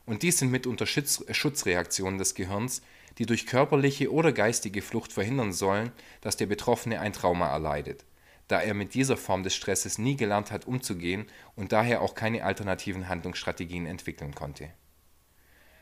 Und 0.06 0.22
dies 0.22 0.38
sind 0.38 0.50
mitunter 0.50 0.86
Schutz 0.86 1.22
Schutzreaktionen 1.30 2.18
des 2.18 2.34
Gehirns, 2.34 2.80
die 3.18 3.26
durch 3.26 3.46
körperliche 3.46 4.10
oder 4.10 4.32
geistige 4.32 4.80
Flucht 4.80 5.12
verhindern 5.12 5.52
sollen, 5.52 5.92
dass 6.22 6.38
der 6.38 6.46
Betroffene 6.46 7.00
ein 7.00 7.12
Trauma 7.12 7.48
erleidet, 7.50 8.06
da 8.48 8.60
er 8.60 8.74
mit 8.74 8.94
dieser 8.94 9.16
Form 9.16 9.42
des 9.42 9.54
Stresses 9.54 9.98
nie 9.98 10.16
gelernt 10.16 10.52
hat 10.52 10.66
umzugehen 10.66 11.26
und 11.54 11.72
daher 11.72 12.00
auch 12.00 12.14
keine 12.14 12.44
alternativen 12.44 13.08
Handlungsstrategien 13.08 13.86
entwickeln 13.86 14.34
konnte. 14.34 14.70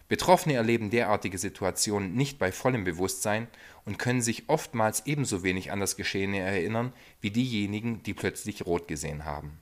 Betroffene 0.09 0.55
erleben 0.55 0.91
derartige 0.91 1.39
Situationen 1.39 2.15
nicht 2.15 2.39
bei 2.39 2.53
vollem 2.53 2.85
Bewusstsein 2.85 3.49
und 3.85 3.99
können 3.99 4.21
sich 4.21 4.49
oftmals 4.49 5.07
ebenso 5.07 5.43
wenig 5.43 5.73
an 5.73 5.81
das 5.81 5.97
Geschehene 5.97 6.41
erinnern 6.41 6.93
wie 7.21 7.31
diejenigen, 7.31 8.03
die 8.03 8.15
plötzlich 8.15 8.67
rot 8.67 8.87
gesehen 8.87 9.25
haben. 9.25 9.59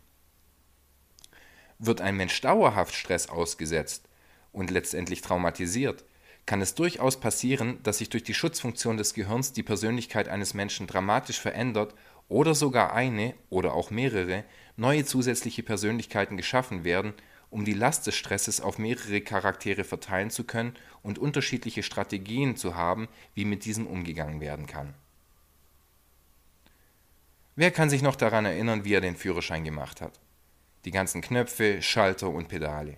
Wird 1.78 2.00
ein 2.00 2.16
Mensch 2.16 2.40
dauerhaft 2.40 2.94
Stress 2.94 3.28
ausgesetzt 3.28 4.08
und 4.52 4.70
letztendlich 4.70 5.20
traumatisiert, 5.22 6.04
kann 6.44 6.60
es 6.60 6.74
durchaus 6.74 7.20
passieren, 7.20 7.80
dass 7.84 7.98
sich 7.98 8.10
durch 8.10 8.24
die 8.24 8.34
Schutzfunktion 8.34 8.96
des 8.96 9.14
Gehirns 9.14 9.52
die 9.52 9.62
Persönlichkeit 9.62 10.28
eines 10.28 10.54
Menschen 10.54 10.88
dramatisch 10.88 11.40
verändert 11.40 11.94
oder 12.32 12.54
sogar 12.54 12.92
eine 12.92 13.34
oder 13.50 13.74
auch 13.74 13.90
mehrere 13.90 14.44
neue 14.76 15.04
zusätzliche 15.04 15.62
Persönlichkeiten 15.62 16.36
geschaffen 16.36 16.82
werden, 16.82 17.12
um 17.50 17.64
die 17.64 17.74
Last 17.74 18.06
des 18.06 18.16
Stresses 18.16 18.60
auf 18.60 18.78
mehrere 18.78 19.20
Charaktere 19.20 19.84
verteilen 19.84 20.30
zu 20.30 20.44
können 20.44 20.74
und 21.02 21.18
unterschiedliche 21.18 21.82
Strategien 21.82 22.56
zu 22.56 22.74
haben, 22.74 23.08
wie 23.34 23.44
mit 23.44 23.64
diesem 23.66 23.86
umgegangen 23.86 24.40
werden 24.40 24.66
kann. 24.66 24.94
Wer 27.54 27.70
kann 27.70 27.90
sich 27.90 28.00
noch 28.00 28.16
daran 28.16 28.46
erinnern, 28.46 28.86
wie 28.86 28.94
er 28.94 29.02
den 29.02 29.16
Führerschein 29.16 29.64
gemacht 29.64 30.00
hat? 30.00 30.18
Die 30.86 30.90
ganzen 30.90 31.20
Knöpfe, 31.20 31.82
Schalter 31.82 32.30
und 32.30 32.48
Pedale. 32.48 32.96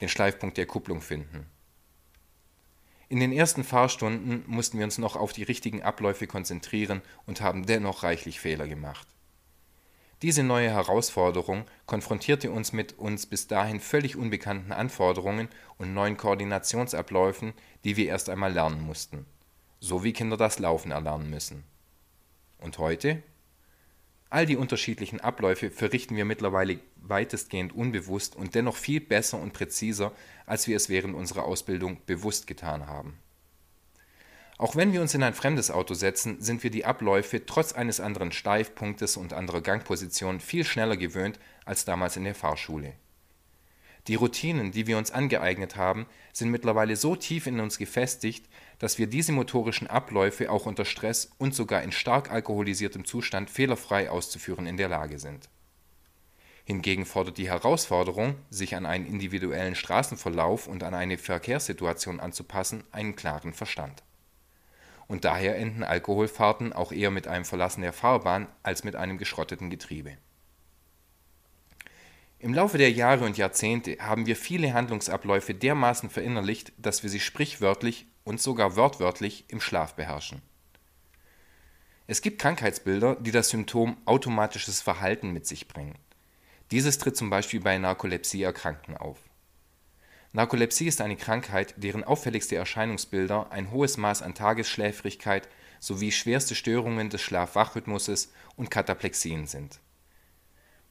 Den 0.00 0.08
Schleifpunkt 0.08 0.56
der 0.56 0.66
Kupplung 0.66 1.00
finden 1.00 1.46
in 3.10 3.18
den 3.18 3.32
ersten 3.32 3.64
Fahrstunden 3.64 4.44
mussten 4.46 4.78
wir 4.78 4.84
uns 4.84 4.96
noch 4.96 5.16
auf 5.16 5.32
die 5.32 5.42
richtigen 5.42 5.82
Abläufe 5.82 6.28
konzentrieren 6.28 7.02
und 7.26 7.40
haben 7.40 7.66
dennoch 7.66 8.04
reichlich 8.04 8.38
Fehler 8.38 8.68
gemacht. 8.68 9.08
Diese 10.22 10.44
neue 10.44 10.70
Herausforderung 10.70 11.64
konfrontierte 11.86 12.52
uns 12.52 12.72
mit 12.72 12.98
uns 12.98 13.26
bis 13.26 13.48
dahin 13.48 13.80
völlig 13.80 14.16
unbekannten 14.16 14.70
Anforderungen 14.70 15.48
und 15.76 15.92
neuen 15.92 16.16
Koordinationsabläufen, 16.16 17.52
die 17.82 17.96
wir 17.96 18.06
erst 18.06 18.30
einmal 18.30 18.52
lernen 18.52 18.80
mussten. 18.80 19.26
so 19.80 20.04
wie 20.04 20.12
Kinder 20.12 20.36
das 20.36 20.58
Laufen 20.58 20.92
erlernen 20.92 21.30
müssen. 21.30 21.64
Und 22.58 22.78
heute? 22.78 23.22
All 24.30 24.46
die 24.46 24.56
unterschiedlichen 24.56 25.20
Abläufe 25.20 25.70
verrichten 25.70 26.14
wir 26.14 26.24
mittlerweile 26.24 26.78
weitestgehend 26.96 27.74
unbewusst 27.74 28.36
und 28.36 28.54
dennoch 28.54 28.76
viel 28.76 29.00
besser 29.00 29.40
und 29.40 29.52
präziser, 29.52 30.12
als 30.46 30.68
wir 30.68 30.76
es 30.76 30.88
während 30.88 31.16
unserer 31.16 31.44
Ausbildung 31.44 31.98
bewusst 32.06 32.46
getan 32.46 32.86
haben. 32.86 33.18
Auch 34.56 34.76
wenn 34.76 34.92
wir 34.92 35.00
uns 35.00 35.14
in 35.14 35.22
ein 35.24 35.34
fremdes 35.34 35.70
Auto 35.72 35.94
setzen, 35.94 36.40
sind 36.40 36.62
wir 36.62 36.70
die 36.70 36.84
Abläufe 36.84 37.44
trotz 37.44 37.72
eines 37.72 37.98
anderen 37.98 38.30
Steifpunktes 38.30 39.16
und 39.16 39.32
anderer 39.32 39.62
Gangposition 39.62 40.38
viel 40.38 40.64
schneller 40.64 40.96
gewöhnt 40.96 41.40
als 41.64 41.84
damals 41.84 42.16
in 42.16 42.24
der 42.24 42.34
Fahrschule. 42.34 42.92
Die 44.06 44.14
Routinen, 44.14 44.72
die 44.72 44.86
wir 44.86 44.96
uns 44.96 45.10
angeeignet 45.10 45.76
haben, 45.76 46.06
sind 46.32 46.50
mittlerweile 46.50 46.96
so 46.96 47.16
tief 47.16 47.46
in 47.46 47.60
uns 47.60 47.76
gefestigt, 47.76 48.48
dass 48.78 48.98
wir 48.98 49.06
diese 49.06 49.32
motorischen 49.32 49.88
Abläufe 49.88 50.50
auch 50.50 50.66
unter 50.66 50.84
Stress 50.84 51.30
und 51.38 51.54
sogar 51.54 51.82
in 51.82 51.92
stark 51.92 52.30
alkoholisiertem 52.30 53.04
Zustand 53.04 53.50
fehlerfrei 53.50 54.10
auszuführen 54.10 54.66
in 54.66 54.78
der 54.78 54.88
Lage 54.88 55.18
sind. 55.18 55.50
Hingegen 56.64 57.04
fordert 57.04 57.36
die 57.36 57.50
Herausforderung, 57.50 58.36
sich 58.48 58.74
an 58.74 58.86
einen 58.86 59.06
individuellen 59.06 59.74
Straßenverlauf 59.74 60.66
und 60.66 60.82
an 60.82 60.94
eine 60.94 61.18
Verkehrssituation 61.18 62.20
anzupassen, 62.20 62.84
einen 62.92 63.16
klaren 63.16 63.52
Verstand. 63.52 64.02
Und 65.08 65.24
daher 65.24 65.56
enden 65.56 65.82
Alkoholfahrten 65.82 66.72
auch 66.72 66.92
eher 66.92 67.10
mit 67.10 67.26
einem 67.26 67.44
Verlassen 67.44 67.82
der 67.82 67.92
Fahrbahn 67.92 68.46
als 68.62 68.84
mit 68.84 68.94
einem 68.94 69.18
geschrotteten 69.18 69.68
Getriebe 69.68 70.16
im 72.40 72.54
Laufe 72.54 72.78
der 72.78 72.90
Jahre 72.90 73.26
und 73.26 73.36
Jahrzehnte 73.36 73.98
haben 74.00 74.24
wir 74.24 74.34
viele 74.34 74.72
Handlungsabläufe 74.72 75.54
dermaßen 75.54 76.08
verinnerlicht, 76.08 76.72
dass 76.78 77.02
wir 77.02 77.10
sie 77.10 77.20
sprichwörtlich 77.20 78.06
und 78.24 78.40
sogar 78.40 78.76
wörtwörtlich 78.76 79.44
im 79.48 79.60
Schlaf 79.60 79.94
beherrschen. 79.94 80.40
Es 82.06 82.22
gibt 82.22 82.40
Krankheitsbilder, 82.40 83.16
die 83.16 83.30
das 83.30 83.50
Symptom 83.50 83.98
automatisches 84.06 84.80
Verhalten 84.80 85.32
mit 85.32 85.46
sich 85.46 85.68
bringen. 85.68 85.98
Dieses 86.70 86.96
tritt 86.96 87.16
zum 87.16 87.28
Beispiel 87.28 87.60
bei 87.60 87.76
Narkolepsie-Erkrankten 87.76 88.96
auf. 88.96 89.18
Narkolepsie 90.32 90.86
ist 90.86 91.02
eine 91.02 91.16
Krankheit, 91.16 91.74
deren 91.76 92.04
auffälligste 92.04 92.56
Erscheinungsbilder 92.56 93.52
ein 93.52 93.70
hohes 93.70 93.98
Maß 93.98 94.22
an 94.22 94.34
Tagesschläfrigkeit 94.34 95.46
sowie 95.78 96.10
schwerste 96.10 96.54
Störungen 96.54 97.10
des 97.10 97.20
Schlaf-Wach-Rhythmuses 97.20 98.32
und 98.56 98.70
Kataplexien 98.70 99.46
sind 99.46 99.80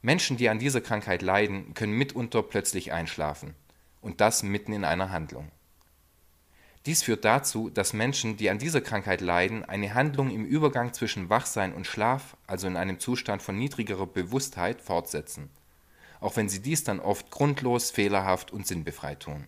Menschen, 0.02 0.36
die 0.36 0.48
an 0.48 0.58
dieser 0.58 0.80
Krankheit 0.80 1.20
leiden, 1.20 1.74
können 1.74 1.92
mitunter 1.92 2.42
plötzlich 2.42 2.92
einschlafen, 2.92 3.54
und 4.00 4.20
das 4.20 4.42
mitten 4.42 4.72
in 4.72 4.84
einer 4.84 5.10
Handlung. 5.10 5.50
Dies 6.86 7.02
führt 7.02 7.26
dazu, 7.26 7.68
dass 7.68 7.92
Menschen, 7.92 8.38
die 8.38 8.48
an 8.48 8.58
dieser 8.58 8.80
Krankheit 8.80 9.20
leiden, 9.20 9.66
eine 9.66 9.92
Handlung 9.92 10.30
im 10.30 10.46
Übergang 10.46 10.94
zwischen 10.94 11.28
Wachsein 11.28 11.74
und 11.74 11.86
Schlaf, 11.86 12.36
also 12.46 12.66
in 12.66 12.78
einem 12.78 12.98
Zustand 12.98 13.42
von 13.42 13.58
niedrigerer 13.58 14.06
Bewusstheit, 14.06 14.80
fortsetzen, 14.80 15.50
auch 16.20 16.36
wenn 16.36 16.48
sie 16.48 16.62
dies 16.62 16.82
dann 16.82 17.00
oft 17.00 17.30
grundlos, 17.30 17.90
fehlerhaft 17.90 18.50
und 18.50 18.66
sinnbefreit 18.66 19.20
tun. 19.20 19.46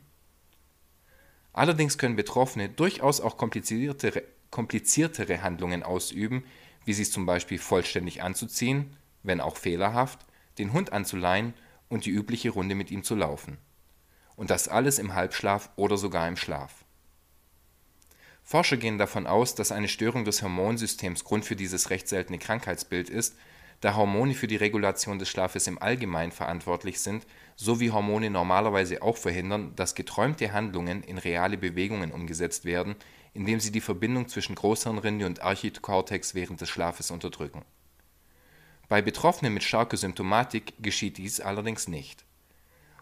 Allerdings 1.55 1.97
können 1.97 2.17
Betroffene 2.17 2.69
durchaus 2.69 3.23
auch 3.23 3.39
kompliziertere, 3.39 4.25
kompliziertere 4.51 5.43
Handlungen 5.43 5.83
ausüben, 5.83 6.45
wie 6.85 6.93
sich 6.93 7.11
zum 7.11 7.25
Beispiel 7.25 7.59
vollständig 7.59 8.23
anzuziehen, 8.23 8.95
wenn 9.23 9.41
auch 9.41 9.57
fehlerhaft, 9.57 10.19
den 10.59 10.73
Hund 10.73 10.93
anzuleihen 10.93 11.55
und 11.89 12.07
die 12.07 12.11
übliche 12.11 12.51
Runde 12.51 12.75
mit 12.75 12.91
ihm 12.91 13.03
zu 13.03 13.15
laufen. 13.15 13.59
Und 14.37 14.51
das 14.51 14.69
alles 14.69 14.99
im 14.99 15.15
Halbschlaf 15.15 15.71
oder 15.77 15.97
sogar 15.97 16.27
im 16.27 16.37
Schlaf. 16.37 16.85
Forscher 18.43 18.77
gehen 18.77 18.99
davon 18.99 19.27
aus, 19.27 19.55
dass 19.55 19.73
eine 19.73 19.89
Störung 19.89 20.25
des 20.25 20.43
Hormonsystems 20.43 21.25
Grund 21.25 21.45
für 21.45 21.57
dieses 21.57 21.91
recht 21.91 22.09
seltene 22.09 22.39
Krankheitsbild 22.39 23.09
ist, 23.09 23.37
da 23.81 23.97
Hormone 23.97 24.35
für 24.35 24.47
die 24.47 24.57
Regulation 24.57 25.19
des 25.19 25.29
Schlafes 25.29 25.67
im 25.67 25.81
Allgemeinen 25.81 26.33
verantwortlich 26.33 27.01
sind, 27.01 27.27
sowie 27.57 27.91
Hormone 27.91 28.31
normalerweise 28.31 29.03
auch 29.03 29.17
verhindern, 29.17 29.75
dass 29.77 29.95
geträumte 29.95 30.53
Handlungen 30.53 31.03
in 31.03 31.19
reale 31.19 31.59
Bewegungen 31.59 32.13
umgesetzt 32.13 32.65
werden, 32.65 32.97
indem 33.35 33.61
sie 33.61 33.73
die 33.73 33.81
Verbindung 33.81 34.29
zwischen 34.29 34.55
Großhirnrinde 34.55 35.27
und 35.27 35.43
Archikortex 35.43 36.35
während 36.35 36.61
des 36.61 36.71
Schlafes 36.71 37.11
unterdrücken 37.11 37.63
bei 38.93 39.01
Betroffenen 39.01 39.55
mit 39.55 39.63
starker 39.63 39.97
Symptomatik 39.97 40.75
geschieht 40.79 41.17
dies 41.17 41.41
allerdings 41.41 41.89
nicht. 41.89 42.27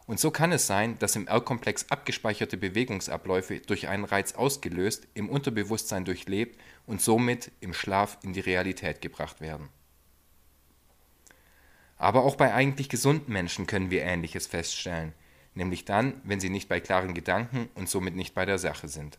Und 0.06 0.20
so 0.20 0.30
kann 0.30 0.52
es 0.52 0.68
sein, 0.68 0.96
dass 1.00 1.16
im 1.16 1.26
R-Komplex 1.26 1.86
abgespeicherte 1.90 2.56
Bewegungsabläufe 2.56 3.58
durch 3.58 3.88
einen 3.88 4.04
Reiz 4.04 4.34
ausgelöst, 4.34 5.08
im 5.14 5.28
Unterbewusstsein 5.28 6.04
durchlebt 6.04 6.60
und 6.86 7.02
somit 7.02 7.50
im 7.58 7.74
Schlaf 7.74 8.18
in 8.22 8.34
die 8.34 8.38
Realität 8.38 9.00
gebracht 9.00 9.40
werden. 9.40 9.68
Aber 11.96 12.22
auch 12.22 12.36
bei 12.36 12.54
eigentlich 12.54 12.88
gesunden 12.88 13.32
Menschen 13.32 13.66
können 13.66 13.90
wir 13.90 14.02
Ähnliches 14.02 14.46
feststellen, 14.46 15.12
nämlich 15.56 15.86
dann, 15.86 16.20
wenn 16.22 16.38
sie 16.38 16.50
nicht 16.50 16.68
bei 16.68 16.78
klaren 16.78 17.14
Gedanken 17.14 17.68
und 17.74 17.88
somit 17.88 18.14
nicht 18.14 18.32
bei 18.32 18.46
der 18.46 18.58
Sache 18.58 18.86
sind. 18.86 19.18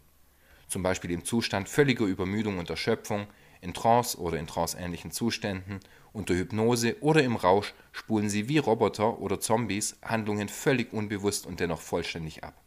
Zum 0.70 0.84
Beispiel 0.84 1.12
im 1.12 1.25
Zustand 1.25 1.68
völliger 1.68 2.06
Übermüdung 2.06 2.60
und 2.60 2.70
Erschöpfung, 2.70 3.28
in 3.62 3.74
Trance 3.74 4.20
oder 4.20 4.38
in 4.38 4.48
tranceähnlichen 4.48 5.12
Zuständen, 5.12 5.80
unter 6.13 6.34
Hypnose 6.34 7.01
oder 7.01 7.24
im 7.24 7.36
Rausch 7.36 7.74
spulen 7.91 8.30
sie 8.30 8.50
wie 8.50 8.58
Roboter 8.58 9.20
oder 9.20 9.39
Zombies 9.39 9.98
Handlungen 10.01 10.50
völlig 10.50 10.91
unbewusst 10.91 11.46
und 11.46 11.60
dennoch 11.60 11.80
vollständig 11.80 12.44
ab. 12.44 12.62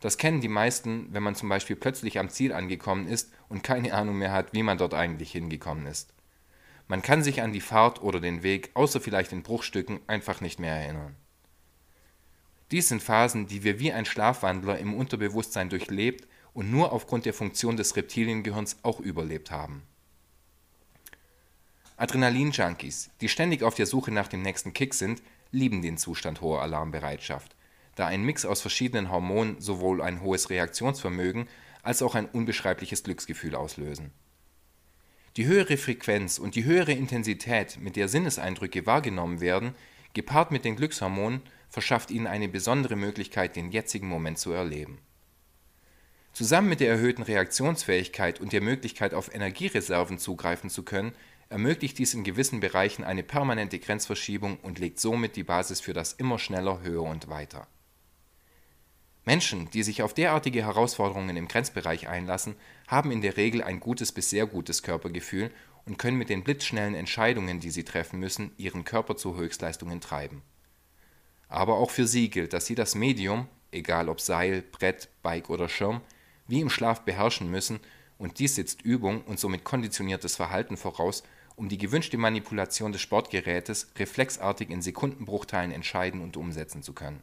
Das 0.00 0.18
kennen 0.18 0.40
die 0.40 0.48
meisten, 0.48 1.08
wenn 1.12 1.22
man 1.22 1.34
zum 1.34 1.48
Beispiel 1.48 1.76
plötzlich 1.76 2.18
am 2.18 2.28
Ziel 2.28 2.52
angekommen 2.52 3.08
ist 3.08 3.32
und 3.48 3.62
keine 3.62 3.94
Ahnung 3.94 4.18
mehr 4.18 4.32
hat, 4.32 4.52
wie 4.52 4.62
man 4.62 4.78
dort 4.78 4.94
eigentlich 4.94 5.32
hingekommen 5.32 5.86
ist. 5.86 6.12
Man 6.86 7.02
kann 7.02 7.22
sich 7.22 7.40
an 7.40 7.52
die 7.52 7.60
Fahrt 7.60 8.02
oder 8.02 8.20
den 8.20 8.42
Weg, 8.42 8.70
außer 8.74 9.00
vielleicht 9.00 9.32
in 9.32 9.42
Bruchstücken, 9.42 10.00
einfach 10.06 10.40
nicht 10.40 10.60
mehr 10.60 10.74
erinnern. 10.74 11.16
Dies 12.70 12.88
sind 12.88 13.02
Phasen, 13.02 13.46
die 13.46 13.62
wir 13.62 13.78
wie 13.78 13.92
ein 13.92 14.04
Schlafwandler 14.04 14.78
im 14.78 14.94
Unterbewusstsein 14.94 15.70
durchlebt 15.70 16.26
und 16.54 16.70
nur 16.70 16.92
aufgrund 16.92 17.26
der 17.26 17.34
Funktion 17.34 17.76
des 17.76 17.96
Reptiliengehirns 17.96 18.78
auch 18.82 19.00
überlebt 19.00 19.50
haben. 19.50 19.82
Adrenalin-Junkies, 21.96 23.10
die 23.20 23.28
ständig 23.28 23.62
auf 23.62 23.74
der 23.74 23.86
Suche 23.86 24.10
nach 24.10 24.28
dem 24.28 24.42
nächsten 24.42 24.72
Kick 24.72 24.94
sind, 24.94 25.22
lieben 25.50 25.82
den 25.82 25.98
Zustand 25.98 26.40
hoher 26.40 26.62
Alarmbereitschaft, 26.62 27.54
da 27.96 28.06
ein 28.06 28.24
Mix 28.24 28.44
aus 28.44 28.60
verschiedenen 28.60 29.10
Hormonen 29.10 29.60
sowohl 29.60 30.00
ein 30.00 30.20
hohes 30.20 30.50
Reaktionsvermögen 30.50 31.48
als 31.82 32.02
auch 32.02 32.14
ein 32.14 32.26
unbeschreibliches 32.26 33.04
Glücksgefühl 33.04 33.54
auslösen. 33.54 34.10
Die 35.36 35.46
höhere 35.46 35.76
Frequenz 35.76 36.38
und 36.38 36.54
die 36.54 36.64
höhere 36.64 36.92
Intensität, 36.92 37.78
mit 37.80 37.96
der 37.96 38.08
Sinneseindrücke 38.08 38.86
wahrgenommen 38.86 39.40
werden, 39.40 39.74
gepaart 40.14 40.52
mit 40.52 40.64
den 40.64 40.76
Glückshormonen, 40.76 41.42
verschafft 41.68 42.12
ihnen 42.12 42.28
eine 42.28 42.48
besondere 42.48 42.94
Möglichkeit, 42.94 43.56
den 43.56 43.72
jetzigen 43.72 44.08
Moment 44.08 44.38
zu 44.38 44.52
erleben 44.52 44.98
Zusammen 46.34 46.68
mit 46.68 46.80
der 46.80 46.90
erhöhten 46.90 47.22
Reaktionsfähigkeit 47.22 48.40
und 48.40 48.52
der 48.52 48.60
Möglichkeit, 48.60 49.14
auf 49.14 49.32
Energiereserven 49.32 50.18
zugreifen 50.18 50.68
zu 50.68 50.82
können, 50.82 51.12
ermöglicht 51.48 51.96
dies 51.96 52.12
in 52.12 52.24
gewissen 52.24 52.58
Bereichen 52.58 53.04
eine 53.04 53.22
permanente 53.22 53.78
Grenzverschiebung 53.78 54.58
und 54.60 54.80
legt 54.80 54.98
somit 54.98 55.36
die 55.36 55.44
Basis 55.44 55.80
für 55.80 55.92
das 55.92 56.12
immer 56.12 56.40
schneller, 56.40 56.82
höher 56.82 57.04
und 57.04 57.28
weiter. 57.28 57.68
Menschen, 59.24 59.70
die 59.70 59.84
sich 59.84 60.02
auf 60.02 60.12
derartige 60.12 60.64
Herausforderungen 60.64 61.36
im 61.36 61.46
Grenzbereich 61.46 62.08
einlassen, 62.08 62.56
haben 62.88 63.12
in 63.12 63.22
der 63.22 63.36
Regel 63.36 63.62
ein 63.62 63.78
gutes 63.78 64.10
bis 64.10 64.28
sehr 64.28 64.46
gutes 64.46 64.82
Körpergefühl 64.82 65.52
und 65.84 65.98
können 65.98 66.18
mit 66.18 66.30
den 66.30 66.42
blitzschnellen 66.42 66.96
Entscheidungen, 66.96 67.60
die 67.60 67.70
sie 67.70 67.84
treffen 67.84 68.18
müssen, 68.18 68.50
ihren 68.56 68.84
Körper 68.84 69.16
zu 69.16 69.36
Höchstleistungen 69.36 70.00
treiben. 70.00 70.42
Aber 71.48 71.76
auch 71.76 71.90
für 71.90 72.08
sie 72.08 72.28
gilt, 72.28 72.52
dass 72.52 72.66
sie 72.66 72.74
das 72.74 72.96
Medium, 72.96 73.46
egal 73.70 74.08
ob 74.08 74.20
Seil, 74.20 74.62
Brett, 74.62 75.08
Bike 75.22 75.48
oder 75.48 75.68
Schirm, 75.68 76.00
wie 76.46 76.60
im 76.60 76.70
Schlaf 76.70 77.02
beherrschen 77.02 77.50
müssen, 77.50 77.80
und 78.18 78.38
dies 78.38 78.54
setzt 78.54 78.82
Übung 78.82 79.22
und 79.22 79.40
somit 79.40 79.64
konditioniertes 79.64 80.36
Verhalten 80.36 80.76
voraus, 80.76 81.24
um 81.56 81.68
die 81.68 81.78
gewünschte 81.78 82.16
Manipulation 82.16 82.92
des 82.92 83.00
Sportgerätes 83.00 83.90
reflexartig 83.96 84.70
in 84.70 84.82
Sekundenbruchteilen 84.82 85.72
entscheiden 85.72 86.20
und 86.20 86.36
umsetzen 86.36 86.82
zu 86.82 86.92
können. 86.92 87.20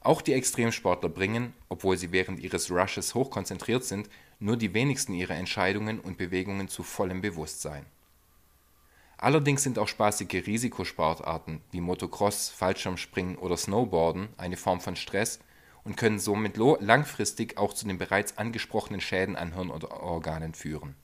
Auch 0.00 0.20
die 0.20 0.34
Extremsportler 0.34 1.08
bringen, 1.08 1.54
obwohl 1.70 1.96
sie 1.96 2.12
während 2.12 2.38
ihres 2.38 2.70
Rushes 2.70 3.14
hochkonzentriert 3.14 3.84
sind, 3.84 4.10
nur 4.38 4.58
die 4.58 4.74
wenigsten 4.74 5.14
ihrer 5.14 5.34
Entscheidungen 5.34 5.98
und 5.98 6.18
Bewegungen 6.18 6.68
zu 6.68 6.82
vollem 6.82 7.22
Bewusstsein. 7.22 7.86
Allerdings 9.16 9.62
sind 9.62 9.78
auch 9.78 9.88
spaßige 9.88 10.46
Risikosportarten 10.46 11.62
wie 11.70 11.80
Motocross, 11.80 12.50
Fallschirmspringen 12.50 13.36
oder 13.36 13.56
Snowboarden 13.56 14.28
eine 14.36 14.58
Form 14.58 14.80
von 14.80 14.96
Stress 14.96 15.38
und 15.84 15.96
können 15.96 16.18
somit 16.18 16.56
langfristig 16.56 17.58
auch 17.58 17.74
zu 17.74 17.86
den 17.86 17.98
bereits 17.98 18.38
angesprochenen 18.38 19.00
Schäden 19.00 19.36
an 19.36 19.54
Hirn 19.54 19.70
oder 19.70 20.02
Organen 20.02 20.54
führen. 20.54 20.96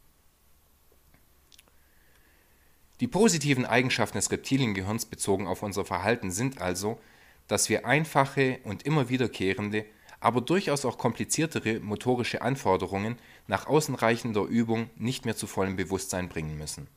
Die 3.00 3.08
positiven 3.08 3.64
Eigenschaften 3.64 4.18
des 4.18 4.30
Reptiliengehirns 4.30 5.06
bezogen 5.06 5.46
auf 5.46 5.62
unser 5.62 5.84
Verhalten 5.84 6.30
sind 6.30 6.60
also, 6.60 7.00
dass 7.46 7.68
wir 7.68 7.86
einfache 7.86 8.60
und 8.64 8.82
immer 8.82 9.08
wiederkehrende, 9.08 9.86
aber 10.20 10.42
durchaus 10.42 10.84
auch 10.84 10.98
kompliziertere 10.98 11.80
motorische 11.80 12.42
Anforderungen 12.42 13.16
nach 13.46 13.66
ausreichender 13.66 14.42
Übung 14.42 14.90
nicht 14.96 15.24
mehr 15.24 15.34
zu 15.34 15.46
vollem 15.46 15.76
Bewusstsein 15.76 16.28
bringen 16.28 16.58
müssen. 16.58 16.88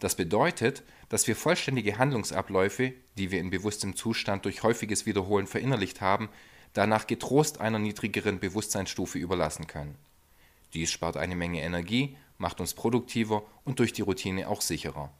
Das 0.00 0.16
bedeutet, 0.16 0.82
dass 1.08 1.28
wir 1.28 1.36
vollständige 1.36 1.98
Handlungsabläufe, 1.98 2.92
die 3.16 3.30
wir 3.30 3.38
in 3.38 3.50
bewusstem 3.50 3.94
Zustand 3.94 4.44
durch 4.44 4.64
häufiges 4.64 5.06
Wiederholen 5.06 5.46
verinnerlicht 5.46 6.00
haben, 6.00 6.28
danach 6.72 7.06
getrost 7.06 7.60
einer 7.60 7.78
niedrigeren 7.78 8.38
Bewusstseinsstufe 8.38 9.18
überlassen 9.18 9.66
können. 9.66 9.96
Dies 10.74 10.90
spart 10.90 11.16
eine 11.16 11.36
Menge 11.36 11.60
Energie, 11.62 12.16
macht 12.38 12.60
uns 12.60 12.74
produktiver 12.74 13.42
und 13.64 13.78
durch 13.78 13.92
die 13.92 14.02
Routine 14.02 14.48
auch 14.48 14.60
sicherer. 14.60 15.12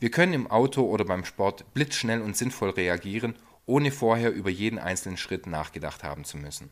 Wir 0.00 0.10
können 0.10 0.32
im 0.32 0.46
Auto 0.46 0.82
oder 0.82 1.04
beim 1.04 1.24
Sport 1.24 1.74
blitzschnell 1.74 2.22
und 2.22 2.36
sinnvoll 2.36 2.70
reagieren, 2.70 3.34
ohne 3.66 3.90
vorher 3.90 4.32
über 4.32 4.48
jeden 4.50 4.78
einzelnen 4.78 5.16
Schritt 5.16 5.46
nachgedacht 5.46 6.04
haben 6.04 6.24
zu 6.24 6.38
müssen. 6.38 6.70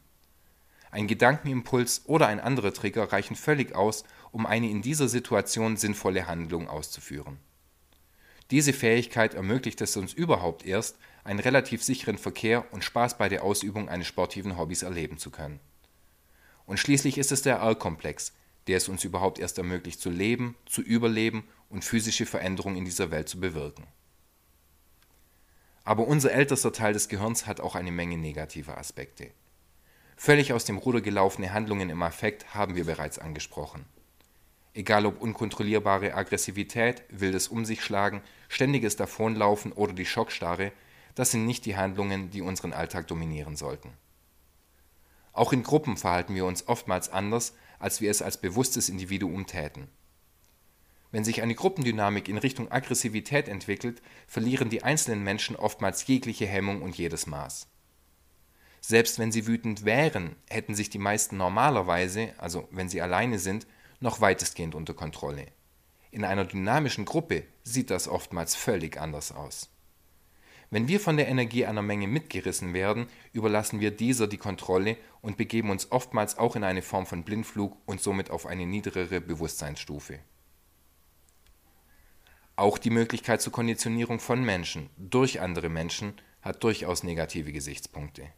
Ein 0.91 1.09
Gedankenimpuls 1.09 2.03
oder 2.07 2.29
ein 2.29 2.41
anderer 2.41 2.73
Trigger 2.73 3.13
reichen 3.13 3.37
völlig 3.37 3.75
aus, 3.75 4.05
um 4.31 4.47
eine 4.47 4.71
in 4.71 4.81
dieser 4.81 5.09
Situation 5.09 5.77
sinnvolle 5.77 6.27
Handlung 6.27 6.69
auszuführen. 6.69 7.39
Diese 8.51 8.73
Fähigkeit 8.73 9.35
ermöglicht 9.35 9.81
es 9.81 9.97
uns 9.97 10.13
überhaupt 10.13 10.65
erst, 10.65 10.97
einen 11.27 11.41
relativ 11.41 11.83
sicheren 11.83 12.19
Verkehr 12.19 12.73
und 12.73 12.85
Spaß 12.85 13.19
bei 13.19 13.29
der 13.29 13.43
Ausübung 13.43 13.89
eines 13.89 14.07
sportiven 14.07 14.57
Hobbys 14.57 14.83
erleben 14.83 15.19
zu 15.19 15.31
können. 15.31 15.61
Und 16.65 16.79
schließlich 16.79 17.19
ist 17.19 17.33
es 17.33 17.43
der 17.43 17.57
R-Komplex, 17.57 18.33
der 18.67 18.79
es 18.79 18.89
uns 18.89 19.05
überhaupt 19.05 19.39
erst 19.39 19.59
ermöglicht 19.59 20.01
zu 20.01 20.11
leben, 20.11 20.57
zu 20.67 20.83
überleben 20.83 21.45
und 21.69 21.85
physische 21.85 22.27
Veränderungen 22.27 22.77
in 22.77 22.85
dieser 22.85 23.11
Welt 23.11 23.29
zu 23.29 23.39
bewirken. 23.41 23.87
Aber 25.85 26.09
unser 26.09 26.33
ältester 26.33 26.73
Teil 26.73 26.93
des 26.93 27.09
Gehirns 27.09 27.47
hat 27.47 27.61
auch 27.61 27.77
eine 27.77 27.93
Menge 27.93 28.19
negativer 28.19 28.79
Aspekte. 28.79 29.31
Völlig 30.17 30.53
aus 30.53 30.65
dem 30.65 30.79
Ruder 30.79 31.01
gelaufene 31.01 31.53
Handlungen 31.53 31.91
im 31.91 32.03
Affekt 32.03 32.55
haben 32.55 32.75
wir 32.75 32.87
bereits 32.87 33.19
angesprochen. 33.19 33.85
Egal 34.75 35.07
ob 35.07 35.21
unkontrollierbare 35.21 36.15
Aggressivität, 36.15 37.03
wildes 37.09 37.49
Um 37.49 37.65
sich 37.65 37.83
schlagen, 37.83 38.23
ständiges 38.49 38.97
Davonlaufen 38.97 39.73
oder 39.73 39.93
die 39.93 40.07
Schockstarre, 40.07 40.73
das 41.17 41.33
sind 41.33 41.47
nicht 41.47 41.65
die 41.65 41.77
Handlungen, 41.77 42.31
die 42.31 42.43
unseren 42.43 42.73
Alltag 42.73 43.09
dominieren 43.09 43.57
sollten. 43.57 43.91
Auch 45.33 45.53
in 45.53 45.65
Gruppen 45.65 45.97
verhalten 45.97 46.35
wir 46.35 46.45
uns 46.45 46.69
oftmals 46.69 47.09
anders, 47.09 47.55
als 47.79 48.01
wir 48.01 48.11
es 48.11 48.23
als 48.23 48.41
bewusstes 48.41 48.89
Individuum 48.89 49.47
täten. 49.47 49.89
Wenn 51.11 51.25
sich 51.25 51.43
eine 51.43 51.55
Gruppendynamik 51.55 52.29
in 52.29 52.39
Richtung 52.39 52.71
Aggressivität 52.71 53.49
entwickelt, 53.49 54.03
verlieren 54.27 54.71
die 54.71 54.83
einzelnen 54.83 55.25
Menschen 55.25 55.57
oftmals 55.57 56.07
jegliche 56.07 56.47
Hemmung 56.47 56.83
und 56.83 56.97
jedes 56.97 57.27
Maß. 57.27 57.67
Selbst 58.81 59.19
wenn 59.19 59.33
sie 59.33 59.47
wütend 59.47 59.85
wären, 59.85 60.37
hätten 60.49 60.75
sich 60.75 60.91
die 60.91 60.99
meisten 60.99 61.37
normalerweise, 61.37 62.35
also 62.39 62.69
wenn 62.71 62.89
sie 62.89 63.01
alleine 63.01 63.39
sind, 63.39 63.67
noch 64.01 64.21
weitestgehend 64.21 64.75
unter 64.75 64.95
Kontrolle. 64.95 65.47
In 66.11 66.25
einer 66.25 66.45
dynamischen 66.45 67.05
Gruppe 67.05 67.45
sieht 67.63 67.91
das 67.91 68.07
oftmals 68.07 68.55
völlig 68.55 69.01
anders 69.01 69.33
aus. 69.33 69.71
Wenn 70.71 70.89
wir 70.89 70.99
von 70.99 71.17
der 71.17 71.29
Energie 71.29 71.65
einer 71.65 71.83
Menge 71.83 72.09
mitgerissen 72.09 72.75
werden, 72.75 73.07
überlassen 73.33 73.79
wir 73.79 73.93
dieser 73.93 74.27
die 74.27 74.37
Kontrolle 74.37 74.97
und 75.21 75.37
begeben 75.37 75.71
uns 75.71 75.93
oftmals 75.93 76.39
auch 76.39 76.57
in 76.57 76.65
eine 76.65 76.83
Form 76.83 77.07
von 77.07 77.23
Blindflug 77.23 77.77
und 77.87 78.01
somit 78.01 78.31
auf 78.31 78.47
eine 78.47 78.67
niedrigere 78.67 79.21
Bewusstseinsstufe. 79.21 80.19
Auch 82.57 82.79
die 82.79 82.91
Möglichkeit 82.91 83.43
zur 83.43 83.53
Konditionierung 83.53 84.19
von 84.19 84.43
Menschen 84.43 84.91
durch 84.97 85.41
andere 85.41 85.69
Menschen 85.69 86.15
hat 86.43 86.65
durchaus 86.65 87.05
negative 87.05 87.53
Gesichtspunkte. 87.53 88.29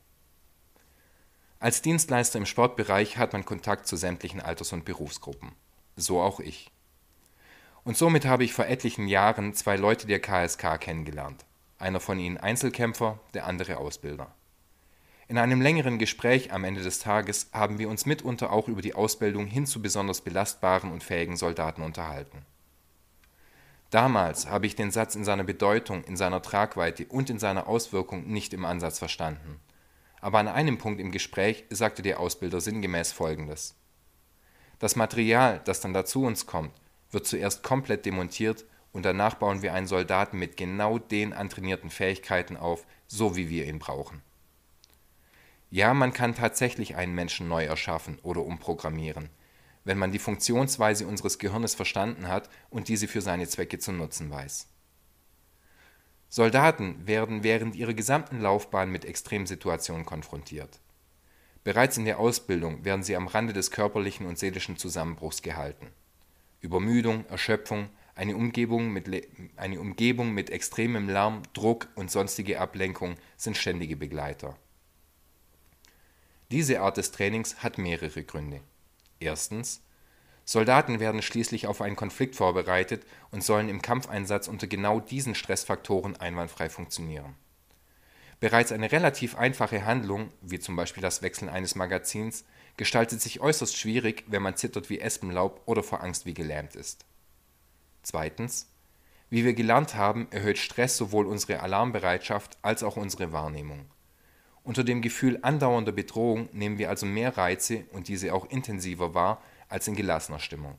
Als 1.61 1.83
Dienstleister 1.83 2.39
im 2.39 2.47
Sportbereich 2.47 3.17
hat 3.17 3.33
man 3.33 3.45
Kontakt 3.45 3.87
zu 3.87 3.97
sämtlichen 3.97 4.41
Alters- 4.41 4.73
und 4.73 4.85
Berufsgruppen. 4.85 5.53
So 5.97 6.21
auch 6.21 6.41
ich. 6.41 6.71
Und 7.85 7.97
somit 7.97 8.27
habe 8.27 8.45
ich 8.45 8.53
vor 8.53 8.67
etlichen 8.67 9.09
Jahren 9.09 9.55
zwei 9.55 9.77
Leute 9.77 10.07
der 10.07 10.21
KSK 10.21 10.79
kennengelernt 10.79 11.48
einer 11.79 12.01
von 12.01 12.19
ihnen 12.19 12.39
Einzelkämpfer, 12.39 13.19
der 13.35 13.47
andere 13.47 13.79
Ausbilder. 13.79 14.35
In 15.29 15.37
einem 15.37 15.61
längeren 15.61 15.99
Gespräch 15.99 16.53
am 16.53 16.65
Ende 16.65 16.83
des 16.83 17.01
Tages 17.01 17.51
haben 17.53 17.79
wir 17.79 17.91
uns 17.91 18.07
mitunter 18.07 18.51
auch 18.51 18.67
über 18.67 18.81
die 18.81 18.95
Ausbildung 18.95 19.47
hin 19.47 19.67
zu 19.67 19.83
besonders 19.83 20.23
belastbaren 20.23 20.91
und 20.91 21.05
fähigen 21.05 21.37
Soldaten 21.37 21.83
unterhalten. 21.83 22.47
Damals 23.91 24.49
habe 24.49 24.67
ich 24.67 24.75
den 24.75 24.91
Satz 24.91 25.15
in 25.15 25.25
seiner 25.25 25.45
Bedeutung, 25.45 26.05
in 26.05 26.17
seiner 26.17 26.43
Tragweite 26.43 27.07
und 27.07 27.31
in 27.31 27.39
seiner 27.39 27.69
Auswirkung 27.69 28.27
nicht 28.27 28.53
im 28.53 28.65
Ansatz 28.65 28.99
verstanden. 28.99 29.61
Aber 30.21 30.39
an 30.39 30.49
einem 30.49 30.79
Punkt 30.79 31.01
im 31.01 31.13
Gespräch 31.13 31.65
sagte 31.71 32.03
der 32.03 32.21
Ausbilder 32.21 32.61
sinngemäß 32.61 33.13
Folgendes. 33.13 33.77
Das 34.79 34.97
Material, 34.97 35.61
das 35.65 35.81
dann 35.81 35.93
dazu 35.93 36.25
uns 36.25 36.47
kommt, 36.47 36.73
wird 37.11 37.27
zuerst 37.27 37.63
komplett 37.63 38.05
demontiert 38.05 38.65
und 38.93 39.05
danach 39.05 39.35
bauen 39.35 39.63
wir 39.63 39.75
einen 39.75 39.87
Soldaten 39.87 40.39
mit 40.39 40.57
genau 40.57 40.99
den 40.99 41.33
antrainierten 41.33 41.91
Fähigkeiten 41.91 42.57
auf, 42.57 42.87
so 43.07 43.37
wie 43.37 43.49
wir 43.49 43.67
ihn 43.67 43.79
brauchen. 43.79 44.23
Ja, 45.71 45.93
man 45.93 46.13
kann 46.13 46.35
tatsächlich 46.35 46.97
einen 46.97 47.15
Menschen 47.15 47.49
neu 47.49 47.65
erschaffen 47.65 48.19
oder 48.23 48.43
umprogrammieren, 48.43 49.29
wenn 49.85 49.99
man 49.99 50.13
die 50.13 50.19
Funktionsweise 50.19 51.07
unseres 51.07 51.39
Gehirnes 51.39 51.75
verstanden 51.75 52.29
hat 52.29 52.49
und 52.71 52.89
diese 52.89 53.09
für 53.09 53.21
seine 53.21 53.47
Zwecke 53.47 53.79
zu 53.79 53.93
nutzen 53.93 54.31
weiß. 54.31 54.67
Soldaten 56.31 57.07
werden 57.07 57.43
während 57.43 57.75
ihrer 57.75 57.95
gesamten 57.95 58.41
Laufbahn 58.41 58.91
mit 58.91 59.05
Extremsituationen 59.05 60.05
konfrontiert. 60.05 60.79
Bereits 61.65 61.97
in 61.99 62.05
der 62.05 62.19
Ausbildung 62.19 62.85
werden 62.85 63.03
sie 63.03 63.17
am 63.17 63.27
Rande 63.27 63.53
des 63.53 63.71
körperlichen 63.71 64.27
und 64.27 64.39
seelischen 64.39 64.77
Zusammenbruchs 64.77 65.43
gehalten. 65.43 65.89
Übermüdung, 66.61 67.27
Erschöpfung, 67.27 67.89
eine 68.19 68.37
Umgebung, 68.37 68.93
mit, 68.93 69.09
eine 69.57 69.81
Umgebung 69.81 70.33
mit 70.35 70.51
extremem 70.51 71.09
Lärm, 71.09 71.43
Druck 71.53 71.87
und 71.95 72.11
sonstige 72.11 72.61
Ablenkung 72.61 73.15
sind 73.37 73.57
ständige 73.57 73.95
Begleiter. 73.95 74.57
Diese 76.51 76.81
Art 76.81 76.97
des 76.97 77.13
Trainings 77.13 77.63
hat 77.63 77.79
mehrere 77.79 78.25
Gründe. 78.25 78.61
Erstens, 79.21 79.83
Soldaten 80.45 80.99
werden 80.99 81.23
schließlich 81.23 81.69
auf 81.69 81.81
einen 81.81 81.95
Konflikt 81.95 82.35
vorbereitet 82.35 83.07
und 83.31 83.45
sollen 83.45 83.69
im 83.69 83.83
Kampfeinsatz 83.83 84.49
unter 84.49 84.67
genau 84.67 84.99
diesen 84.99 85.37
Stressfaktoren 85.37 86.17
einwandfrei 86.17 86.69
funktionieren. 86.69 87.37
Bereits 88.41 88.73
eine 88.73 88.91
relativ 88.91 89.37
einfache 89.37 89.85
Handlung, 89.85 90.33
wie 90.41 90.59
zum 90.59 90.75
Beispiel 90.75 91.03
das 91.03 91.23
Wechseln 91.23 91.49
eines 91.49 91.77
Magazins, 91.77 92.45
gestaltet 92.77 93.21
sich 93.21 93.41
äußerst 93.41 93.77
schwierig, 93.77 94.25
wenn 94.27 94.43
man 94.43 94.57
zittert 94.57 94.91
wie 94.91 94.99
Espenlaub 94.99 95.63
oder 95.67 95.85
vor 95.85 96.03
Angst 96.03 96.27
wie 96.27 96.35
gelähmt 96.35 96.75
ist. 96.75 97.05
Zweitens. 98.03 98.71
Wie 99.31 99.45
wir 99.45 99.53
gelernt 99.53 99.95
haben, 99.95 100.27
erhöht 100.31 100.59
Stress 100.59 100.97
sowohl 100.97 101.27
unsere 101.27 101.61
Alarmbereitschaft 101.61 102.57
als 102.63 102.83
auch 102.83 102.97
unsere 102.97 103.33
Wahrnehmung. 103.33 103.85
Unter 104.65 104.85
dem 104.85 105.03
Gefühl 105.03 105.39
andauernder 105.43 105.93
Bedrohung 105.93 106.49
nehmen 106.53 106.79
wir 106.79 106.89
also 106.89 107.07
mehr 107.07 107.37
Reize 107.37 107.85
und 107.93 108.09
diese 108.09 108.33
auch 108.33 108.49
intensiver 108.51 109.15
wahr 109.15 109.43
als 109.69 109.89
in 109.89 109.97
gelassener 109.97 110.41
Stimmung. 110.41 110.77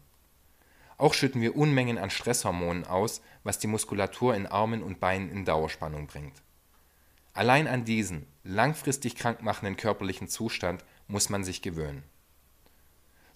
Auch 0.97 1.13
schütten 1.13 1.41
wir 1.41 1.55
Unmengen 1.55 1.97
an 1.97 2.09
Stresshormonen 2.09 2.85
aus, 2.85 3.21
was 3.43 3.59
die 3.59 3.67
Muskulatur 3.67 4.35
in 4.35 4.47
Armen 4.47 4.83
und 4.83 4.99
Beinen 4.99 5.31
in 5.31 5.45
Dauerspannung 5.45 6.07
bringt. 6.07 6.41
Allein 7.33 7.67
an 7.67 7.85
diesen 7.85 8.25
langfristig 8.43 9.15
krankmachenden 9.15 9.77
körperlichen 9.77 10.27
Zustand 10.27 10.83
muss 11.07 11.29
man 11.29 11.43
sich 11.43 11.61
gewöhnen 11.61 12.03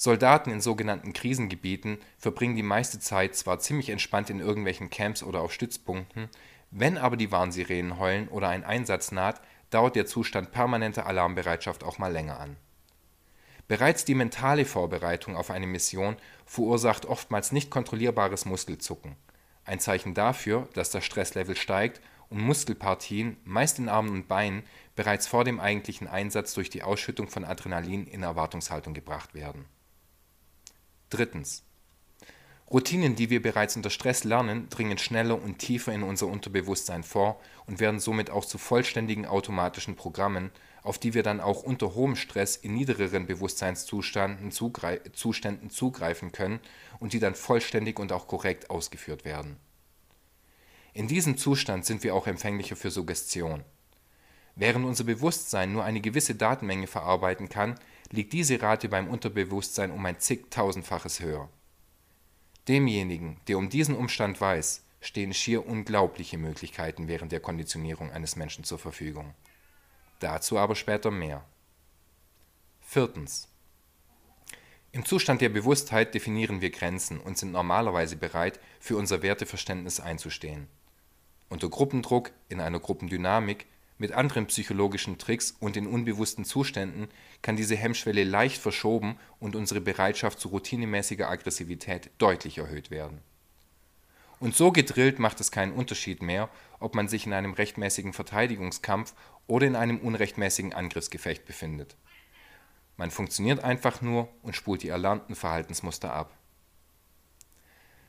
Soldaten 0.03 0.51
in 0.51 0.59
sogenannten 0.59 1.13
Krisengebieten 1.13 1.97
verbringen 2.17 2.57
die 2.57 2.61
meiste 2.61 2.99
Zeit 2.99 3.37
zwar 3.37 3.59
ziemlich 3.59 3.89
entspannt 3.89 4.29
in 4.29 4.41
irgendwelchen 4.41 4.89
Camps 4.89 5.23
oder 5.23 5.39
auf 5.39 5.53
Stützpunkten, 5.53 6.27
wenn 6.71 6.97
aber 6.97 7.15
die 7.15 7.31
Warnsirenen 7.31 7.97
heulen 7.99 8.27
oder 8.27 8.49
ein 8.49 8.65
Einsatz 8.65 9.13
naht, 9.13 9.39
dauert 9.69 9.95
der 9.95 10.05
Zustand 10.05 10.51
permanenter 10.51 11.05
Alarmbereitschaft 11.05 11.85
auch 11.85 11.99
mal 11.99 12.11
länger 12.11 12.37
an. 12.37 12.57
Bereits 13.69 14.03
die 14.03 14.13
mentale 14.13 14.65
Vorbereitung 14.65 15.37
auf 15.37 15.49
eine 15.49 15.67
Mission 15.67 16.17
verursacht 16.45 17.05
oftmals 17.05 17.53
nicht 17.53 17.69
kontrollierbares 17.69 18.43
Muskelzucken, 18.43 19.15
ein 19.63 19.79
Zeichen 19.79 20.13
dafür, 20.13 20.67
dass 20.73 20.89
das 20.89 21.05
Stresslevel 21.05 21.55
steigt 21.55 22.01
und 22.27 22.41
Muskelpartien, 22.41 23.37
meist 23.45 23.79
in 23.79 23.87
Armen 23.87 24.09
und 24.09 24.27
Beinen, 24.27 24.63
bereits 24.97 25.27
vor 25.27 25.45
dem 25.45 25.61
eigentlichen 25.61 26.09
Einsatz 26.09 26.53
durch 26.53 26.69
die 26.69 26.83
Ausschüttung 26.83 27.29
von 27.29 27.45
Adrenalin 27.45 28.05
in 28.05 28.21
Erwartungshaltung 28.21 28.93
gebracht 28.93 29.33
werden 29.33 29.63
Drittens. 31.13 31.61
Routinen, 32.71 33.15
die 33.15 33.29
wir 33.29 33.39
bereits 33.39 33.75
unter 33.75 33.91
Stress 33.91 34.23
lernen, 34.23 34.67
dringen 34.69 34.97
schneller 34.97 35.39
und 35.39 35.59
tiefer 35.59 35.93
in 35.93 36.01
unser 36.01 36.25
Unterbewusstsein 36.25 37.03
vor 37.03 37.39
und 37.67 37.79
werden 37.79 37.99
somit 37.99 38.31
auch 38.31 38.45
zu 38.45 38.57
vollständigen 38.57 39.27
automatischen 39.27 39.95
Programmen, 39.95 40.49
auf 40.81 40.97
die 40.97 41.13
wir 41.13 41.21
dann 41.21 41.39
auch 41.39 41.61
unter 41.61 41.93
hohem 41.93 42.15
Stress 42.15 42.55
in 42.55 42.73
niedrigeren 42.73 43.27
Bewusstseinszuständen 43.27 44.49
zugreif 44.49 45.01
Zuständen 45.13 45.69
zugreifen 45.69 46.31
können 46.31 46.59
und 46.97 47.13
die 47.13 47.19
dann 47.19 47.35
vollständig 47.35 47.99
und 47.99 48.11
auch 48.11 48.27
korrekt 48.27 48.71
ausgeführt 48.71 49.23
werden. 49.23 49.57
In 50.93 51.07
diesem 51.07 51.37
Zustand 51.37 51.85
sind 51.85 52.01
wir 52.01 52.15
auch 52.15 52.25
empfänglicher 52.25 52.75
für 52.75 52.89
Suggestion. 52.89 53.63
Während 54.55 54.87
unser 54.87 55.03
Bewusstsein 55.03 55.73
nur 55.73 55.83
eine 55.83 56.01
gewisse 56.01 56.33
Datenmenge 56.33 56.87
verarbeiten 56.87 57.49
kann, 57.49 57.75
liegt 58.13 58.31
diese 58.31 58.61
Rate 58.61 58.89
beim 58.89 59.07
Unterbewusstsein 59.07 59.89
um 59.89 60.05
ein 60.05 60.19
zigtausendfaches 60.19 61.19
höher. 61.19 61.49
Demjenigen, 62.67 63.37
der 63.47 63.57
um 63.57 63.69
diesen 63.69 63.95
Umstand 63.95 64.39
weiß, 64.39 64.85
stehen 65.01 65.33
schier 65.33 65.65
unglaubliche 65.65 66.37
Möglichkeiten 66.37 67.07
während 67.07 67.31
der 67.31 67.39
Konditionierung 67.39 68.11
eines 68.11 68.35
Menschen 68.35 68.63
zur 68.63 68.77
Verfügung. 68.77 69.33
Dazu 70.19 70.59
aber 70.59 70.75
später 70.75 71.09
mehr. 71.09 71.43
Viertens. 72.81 73.49
Im 74.91 75.05
Zustand 75.05 75.41
der 75.41 75.49
Bewusstheit 75.49 76.13
definieren 76.13 76.61
wir 76.61 76.69
Grenzen 76.69 77.19
und 77.19 77.39
sind 77.39 77.51
normalerweise 77.51 78.15
bereit, 78.15 78.59
für 78.79 78.95
unser 78.95 79.23
Werteverständnis 79.23 79.99
einzustehen. 79.99 80.67
Unter 81.49 81.67
Gruppendruck, 81.67 82.29
in 82.47 82.61
einer 82.61 82.79
Gruppendynamik, 82.79 83.65
mit 84.03 84.11
anderen 84.11 84.47
psychologischen 84.47 85.17
Tricks 85.17 85.55
und 85.61 85.77
in 85.77 85.87
unbewussten 85.87 86.43
Zuständen 86.43 87.07
kann 87.41 87.55
diese 87.55 87.77
Hemmschwelle 87.77 88.25
leicht 88.25 88.61
verschoben 88.61 89.17
und 89.39 89.55
unsere 89.55 89.79
Bereitschaft 89.79 90.41
zu 90.41 90.49
routinemäßiger 90.49 91.29
Aggressivität 91.29 92.09
deutlich 92.17 92.57
erhöht 92.57 92.91
werden. 92.91 93.21
Und 94.41 94.57
so 94.57 94.73
gedrillt 94.73 95.19
macht 95.19 95.39
es 95.39 95.51
keinen 95.51 95.71
Unterschied 95.71 96.21
mehr, 96.21 96.49
ob 96.81 96.95
man 96.95 97.07
sich 97.07 97.25
in 97.25 97.31
einem 97.31 97.53
rechtmäßigen 97.53 98.11
Verteidigungskampf 98.11 99.13
oder 99.47 99.67
in 99.67 99.77
einem 99.77 99.99
unrechtmäßigen 99.99 100.73
Angriffsgefecht 100.73 101.45
befindet. 101.45 101.95
Man 102.97 103.09
funktioniert 103.09 103.63
einfach 103.63 104.01
nur 104.01 104.27
und 104.41 104.53
spult 104.53 104.83
die 104.83 104.89
erlernten 104.89 105.35
Verhaltensmuster 105.35 106.11
ab. 106.11 106.37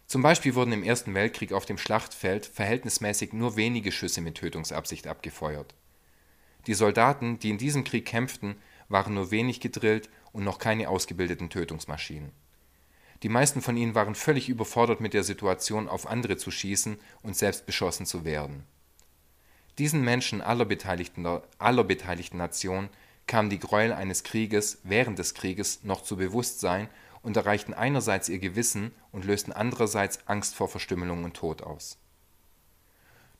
Zum 0.09 0.23
Beispiel 0.23 0.57
wurden 0.57 0.73
im 0.73 0.83
Ersten 0.83 1.15
Weltkrieg 1.15 1.53
auf 1.53 1.67
dem 1.67 1.79
Schlachtfeld 1.79 2.47
verhältnismäßig 2.47 3.33
nur 3.33 3.55
wenige 3.55 3.93
Schüsse 3.93 4.23
mit 4.23 4.35
Tötungsabsicht 4.35 5.07
abgefeuert. 5.07 5.77
Die 6.67 6.75
Soldaten, 6.75 7.39
die 7.39 7.51
in 7.51 7.59
diesem 7.59 7.85
Krieg 7.85 8.07
kämpften, 8.07 8.57
waren 8.89 9.15
nur 9.15 9.31
wenig 9.31 9.61
gedrillt 9.61 10.09
und 10.33 10.45
noch 10.45 10.59
keine 10.59 10.89
ausgebildeten 10.89 11.51
Tötungsmaschinen. 11.51 12.33
Die 13.23 13.29
meisten 13.29 13.63
von 13.63 13.77
ihnen 13.77 13.95
waren 13.95 14.15
völlig 14.15 14.49
überfordert 14.49 15.01
mit 15.01 15.15
der 15.15 15.25
Situation, 15.25 15.89
auf 15.89 16.07
andere 16.07 16.37
zu 16.37 16.51
schießen 16.51 16.99
und 17.23 17.37
selbst 17.37 17.67
beschossen 17.67 18.07
zu 18.07 18.25
werden. 18.25 18.65
Diesen 19.79 20.03
Menschen 20.03 20.41
aller 20.41 20.65
beteiligten, 20.65 21.27
aller 21.59 21.85
beteiligten 21.85 22.37
Nationen 22.37 22.91
kamen 23.27 23.51
die 23.51 23.59
Gräuel 23.59 23.93
eines 23.93 24.23
Krieges 24.23 24.79
während 24.85 25.19
des 25.19 25.35
Krieges 25.35 25.83
noch 25.85 26.03
zu 26.03 26.17
Bewusstsein 26.17 26.89
und 27.23 27.37
erreichten 27.37 27.73
einerseits 27.73 28.29
ihr 28.29 28.39
Gewissen 28.39 28.93
und 29.11 29.25
lösten 29.25 29.53
andererseits 29.53 30.29
Angst 30.29 30.55
vor 30.55 30.69
Verstümmelung 30.69 31.25
und 31.25 31.35
Tod 31.35 31.63
aus. 31.63 31.99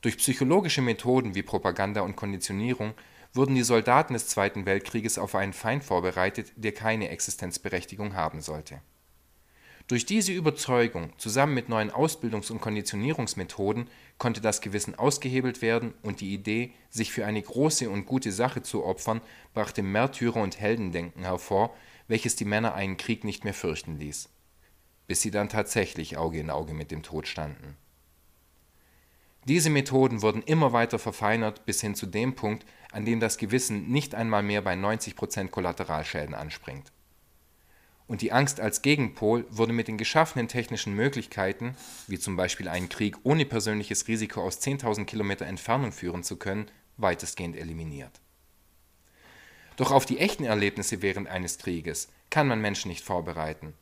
Durch 0.01 0.17
psychologische 0.17 0.81
Methoden 0.81 1.35
wie 1.35 1.43
Propaganda 1.43 2.01
und 2.01 2.15
Konditionierung 2.15 2.95
wurden 3.35 3.55
die 3.55 3.63
Soldaten 3.63 4.13
des 4.13 4.27
Zweiten 4.27 4.65
Weltkrieges 4.65 5.17
auf 5.17 5.35
einen 5.35 5.53
Feind 5.53 5.83
vorbereitet, 5.83 6.53
der 6.55 6.71
keine 6.71 7.09
Existenzberechtigung 7.09 8.15
haben 8.15 8.41
sollte. 8.41 8.81
Durch 9.87 10.07
diese 10.07 10.31
Überzeugung 10.31 11.11
zusammen 11.17 11.53
mit 11.53 11.69
neuen 11.69 11.91
Ausbildungs- 11.91 12.51
und 12.51 12.59
Konditionierungsmethoden 12.59 13.87
konnte 14.17 14.41
das 14.41 14.61
Gewissen 14.61 14.95
ausgehebelt 14.95 15.61
werden 15.61 15.93
und 16.01 16.21
die 16.21 16.33
Idee, 16.33 16.73
sich 16.89 17.11
für 17.11 17.25
eine 17.25 17.41
große 17.41 17.87
und 17.87 18.07
gute 18.07 18.31
Sache 18.31 18.63
zu 18.63 18.83
opfern, 18.83 19.21
brachte 19.53 19.83
Märtyrer- 19.83 20.41
und 20.41 20.59
Heldendenken 20.59 21.21
hervor, 21.21 21.75
welches 22.07 22.35
die 22.35 22.45
Männer 22.45 22.73
einen 22.73 22.97
Krieg 22.97 23.23
nicht 23.23 23.43
mehr 23.43 23.53
fürchten 23.53 23.99
ließ, 23.99 24.29
bis 25.05 25.21
sie 25.21 25.29
dann 25.29 25.49
tatsächlich 25.49 26.17
Auge 26.17 26.39
in 26.39 26.49
Auge 26.49 26.73
mit 26.73 26.89
dem 26.89 27.03
Tod 27.03 27.27
standen. 27.27 27.77
Diese 29.47 29.69
Methoden 29.69 30.23
wurden 30.23 30.41
immer 30.41 30.73
weiter 30.73 30.97
verfeinert 30.97 31.67
bis 31.67 31.81
hin 31.81 31.93
zu 31.93 32.07
dem 32.07 32.33
Punkt, 32.33 32.65
an 32.95 33.05
dem 33.05 33.19
das 33.19 33.37
Gewissen 33.37 33.89
nicht 33.89 34.15
einmal 34.15 34.41
mehr 34.41 34.61
bei 34.61 34.73
90% 34.73 35.49
Kollateralschäden 35.49 36.33
anspringt 36.33 36.91
und 38.07 38.21
die 38.21 38.31
Angst 38.31 38.59
als 38.59 38.81
Gegenpol 38.81 39.45
wurde 39.49 39.73
mit 39.73 39.87
den 39.87 39.97
geschaffenen 39.97 40.47
technischen 40.47 40.93
Möglichkeiten, 40.93 41.75
wie 42.07 42.19
zum 42.19 42.35
Beispiel 42.35 42.67
einen 42.67 42.89
Krieg 42.89 43.17
ohne 43.23 43.45
persönliches 43.45 44.07
Risiko 44.07 44.43
aus 44.43 44.61
10.000 44.61 45.05
Kilometer 45.05 45.45
Entfernung 45.45 45.91
führen 45.91 46.23
zu 46.23 46.37
können, 46.37 46.69
weitestgehend 46.97 47.55
eliminiert. 47.55 48.21
Doch 49.75 49.91
auf 49.91 50.05
die 50.05 50.19
echten 50.19 50.45
Erlebnisse 50.45 51.01
während 51.01 51.27
eines 51.27 51.57
Krieges 51.57 52.09
kann 52.29 52.47
man 52.47 52.61
Menschen 52.61 52.89
nicht 52.89 53.03
vorbereiten. 53.03 53.73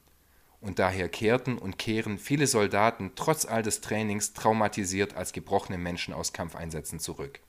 Und 0.61 0.79
daher 0.79 1.09
kehrten 1.09 1.57
und 1.57 1.77
kehren 1.77 2.17
viele 2.17 2.47
Soldaten 2.47 3.11
trotz 3.15 3.45
all 3.45 3.61
des 3.61 3.81
Trainings 3.81 4.31
traumatisiert 4.33 5.15
als 5.15 5.33
gebrochene 5.33 5.77
Menschen 5.77 6.13
aus 6.13 6.31
Kampfeinsätzen 6.31 6.99
zurück. 6.99 7.41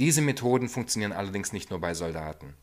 Diese 0.00 0.22
Methoden 0.22 0.70
funktionieren 0.70 1.12
allerdings 1.12 1.52
nicht 1.52 1.68
nur 1.68 1.78
bei 1.78 1.92
Soldaten. 1.92 2.54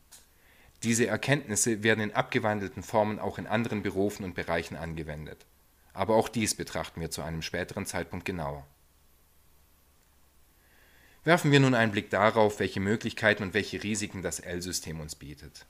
Diese 0.82 1.06
Erkenntnisse 1.06 1.84
werden 1.84 2.00
in 2.00 2.12
abgewandelten 2.12 2.82
Formen 2.82 3.20
auch 3.20 3.38
in 3.38 3.46
anderen 3.46 3.84
Berufen 3.84 4.24
und 4.24 4.34
Bereichen 4.34 4.74
angewendet. 4.74 5.46
Aber 5.92 6.16
auch 6.16 6.28
dies 6.28 6.56
betrachten 6.56 7.00
wir 7.00 7.12
zu 7.12 7.22
einem 7.22 7.42
späteren 7.42 7.86
Zeitpunkt 7.86 8.24
genauer. 8.24 8.66
Werfen 11.22 11.52
wir 11.52 11.60
nun 11.60 11.76
einen 11.76 11.92
Blick 11.92 12.10
darauf, 12.10 12.58
welche 12.58 12.80
Möglichkeiten 12.80 13.44
und 13.44 13.54
welche 13.54 13.84
Risiken 13.84 14.20
das 14.20 14.40
L-System 14.40 14.98
uns 14.98 15.14
bietet. 15.14 15.64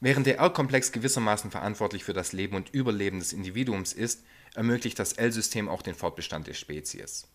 Während 0.00 0.24
der 0.24 0.38
R-Komplex 0.38 0.92
gewissermaßen 0.92 1.50
verantwortlich 1.50 2.04
für 2.04 2.14
das 2.14 2.32
Leben 2.32 2.56
und 2.56 2.70
Überleben 2.70 3.18
des 3.18 3.34
Individuums 3.34 3.92
ist, 3.92 4.24
ermöglicht 4.54 4.98
das 4.98 5.12
L-System 5.12 5.68
auch 5.68 5.82
den 5.82 5.94
Fortbestand 5.94 6.46
der 6.46 6.54
Spezies. 6.54 7.26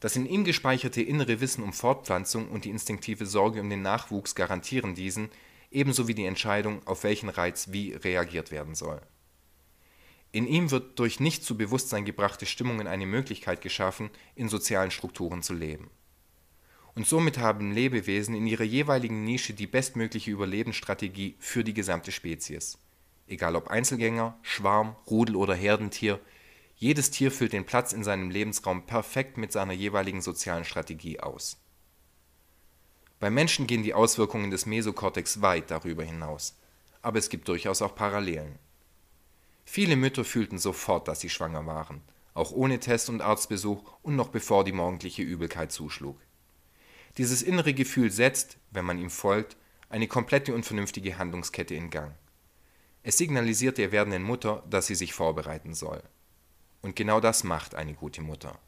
Das 0.00 0.16
in 0.16 0.26
ihm 0.26 0.44
gespeicherte 0.44 1.02
innere 1.02 1.40
Wissen 1.40 1.62
um 1.62 1.74
Fortpflanzung 1.74 2.48
und 2.48 2.64
die 2.64 2.70
instinktive 2.70 3.26
Sorge 3.26 3.60
um 3.60 3.68
den 3.68 3.82
Nachwuchs 3.82 4.34
garantieren 4.34 4.94
diesen, 4.94 5.28
ebenso 5.70 6.08
wie 6.08 6.14
die 6.14 6.24
Entscheidung, 6.24 6.80
auf 6.86 7.04
welchen 7.04 7.28
Reiz 7.28 7.68
wie 7.70 7.92
reagiert 7.92 8.50
werden 8.50 8.74
soll. 8.74 9.00
In 10.32 10.46
ihm 10.46 10.70
wird 10.70 10.98
durch 10.98 11.20
nicht 11.20 11.44
zu 11.44 11.56
Bewusstsein 11.56 12.04
gebrachte 12.04 12.46
Stimmungen 12.46 12.86
eine 12.86 13.06
Möglichkeit 13.06 13.60
geschaffen, 13.60 14.10
in 14.34 14.48
sozialen 14.48 14.90
Strukturen 14.90 15.42
zu 15.42 15.52
leben. 15.54 15.90
Und 16.94 17.06
somit 17.06 17.38
haben 17.38 17.72
Lebewesen 17.72 18.34
in 18.34 18.46
ihrer 18.46 18.64
jeweiligen 18.64 19.24
Nische 19.24 19.54
die 19.54 19.66
bestmögliche 19.66 20.30
Überlebensstrategie 20.30 21.36
für 21.38 21.62
die 21.62 21.74
gesamte 21.74 22.10
Spezies. 22.10 22.78
Egal 23.26 23.54
ob 23.54 23.68
Einzelgänger, 23.68 24.38
Schwarm, 24.42 24.96
Rudel 25.08 25.36
oder 25.36 25.54
Herdentier, 25.54 26.20
jedes 26.80 27.10
Tier 27.10 27.30
füllt 27.30 27.52
den 27.52 27.66
Platz 27.66 27.92
in 27.92 28.02
seinem 28.02 28.30
Lebensraum 28.30 28.86
perfekt 28.86 29.36
mit 29.36 29.52
seiner 29.52 29.74
jeweiligen 29.74 30.22
sozialen 30.22 30.64
Strategie 30.64 31.20
aus. 31.20 31.58
Beim 33.20 33.34
Menschen 33.34 33.66
gehen 33.66 33.82
die 33.82 33.92
Auswirkungen 33.92 34.50
des 34.50 34.64
Mesokortex 34.64 35.42
weit 35.42 35.70
darüber 35.70 36.04
hinaus, 36.04 36.56
aber 37.02 37.18
es 37.18 37.28
gibt 37.28 37.48
durchaus 37.48 37.82
auch 37.82 37.94
Parallelen. 37.94 38.58
Viele 39.66 39.94
Mütter 39.94 40.24
fühlten 40.24 40.58
sofort, 40.58 41.06
dass 41.06 41.20
sie 41.20 41.28
schwanger 41.28 41.66
waren, 41.66 42.00
auch 42.32 42.50
ohne 42.50 42.80
Test 42.80 43.10
und 43.10 43.20
Arztbesuch 43.20 43.82
und 44.00 44.16
noch 44.16 44.28
bevor 44.28 44.64
die 44.64 44.72
morgendliche 44.72 45.22
Übelkeit 45.22 45.72
zuschlug. 45.72 46.16
Dieses 47.18 47.42
innere 47.42 47.74
Gefühl 47.74 48.10
setzt, 48.10 48.56
wenn 48.70 48.86
man 48.86 48.98
ihm 48.98 49.10
folgt, 49.10 49.58
eine 49.90 50.08
komplette 50.08 50.54
und 50.54 50.64
vernünftige 50.64 51.18
Handlungskette 51.18 51.74
in 51.74 51.90
Gang. 51.90 52.14
Es 53.02 53.18
signalisiert 53.18 53.76
der 53.76 53.92
werdenden 53.92 54.22
Mutter, 54.22 54.62
dass 54.70 54.86
sie 54.86 54.94
sich 54.94 55.12
vorbereiten 55.12 55.74
soll. 55.74 56.02
Und 56.82 56.96
genau 56.96 57.20
das 57.20 57.44
macht 57.44 57.74
eine 57.74 57.94
gute 57.94 58.22
Mutter. 58.22 58.58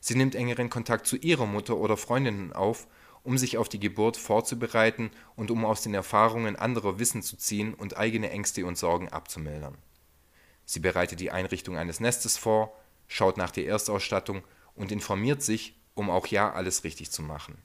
Sie 0.00 0.14
nimmt 0.14 0.34
engeren 0.34 0.68
Kontakt 0.68 1.06
zu 1.06 1.16
ihrer 1.16 1.46
Mutter 1.46 1.76
oder 1.76 1.96
Freundinnen 1.96 2.52
auf, 2.52 2.86
um 3.22 3.38
sich 3.38 3.56
auf 3.56 3.70
die 3.70 3.80
Geburt 3.80 4.18
vorzubereiten 4.18 5.10
und 5.34 5.50
um 5.50 5.64
aus 5.64 5.82
den 5.82 5.94
Erfahrungen 5.94 6.56
anderer 6.56 6.98
Wissen 6.98 7.22
zu 7.22 7.36
ziehen 7.36 7.72
und 7.72 7.96
eigene 7.96 8.30
Ängste 8.30 8.66
und 8.66 8.76
Sorgen 8.76 9.08
abzumildern. 9.08 9.78
Sie 10.66 10.80
bereitet 10.80 11.20
die 11.20 11.30
Einrichtung 11.30 11.78
eines 11.78 12.00
Nestes 12.00 12.36
vor, 12.36 12.78
schaut 13.08 13.36
nach 13.36 13.50
der 13.50 13.66
Erstausstattung 13.66 14.42
und 14.74 14.92
informiert 14.92 15.42
sich, 15.42 15.74
um 15.94 16.10
auch 16.10 16.26
ja 16.26 16.52
alles 16.52 16.84
richtig 16.84 17.10
zu 17.10 17.22
machen. 17.22 17.56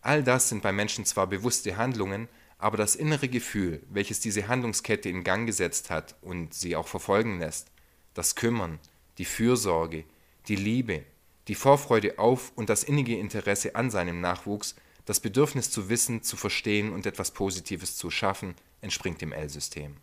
All 0.00 0.22
das 0.22 0.48
sind 0.48 0.62
bei 0.62 0.72
Menschen 0.72 1.04
zwar 1.04 1.26
bewusste 1.26 1.76
Handlungen, 1.76 2.28
aber 2.58 2.76
das 2.76 2.96
innere 2.96 3.28
Gefühl, 3.28 3.82
welches 3.88 4.20
diese 4.20 4.48
Handlungskette 4.48 5.08
in 5.08 5.22
Gang 5.22 5.46
gesetzt 5.46 5.90
hat 5.90 6.16
und 6.22 6.54
sie 6.54 6.74
auch 6.74 6.88
verfolgen 6.88 7.38
lässt, 7.38 7.70
das 8.18 8.34
Kümmern, 8.34 8.80
die 9.18 9.24
Fürsorge, 9.24 10.02
die 10.48 10.56
Liebe, 10.56 11.04
die 11.46 11.54
Vorfreude 11.54 12.18
auf 12.18 12.50
und 12.56 12.68
das 12.68 12.82
innige 12.82 13.16
Interesse 13.16 13.76
an 13.76 13.92
seinem 13.92 14.20
Nachwuchs, 14.20 14.74
das 15.04 15.20
Bedürfnis 15.20 15.70
zu 15.70 15.88
wissen, 15.88 16.24
zu 16.24 16.36
verstehen 16.36 16.92
und 16.92 17.06
etwas 17.06 17.30
Positives 17.30 17.96
zu 17.96 18.10
schaffen, 18.10 18.56
entspringt 18.80 19.20
dem 19.20 19.30
L-System. 19.30 19.98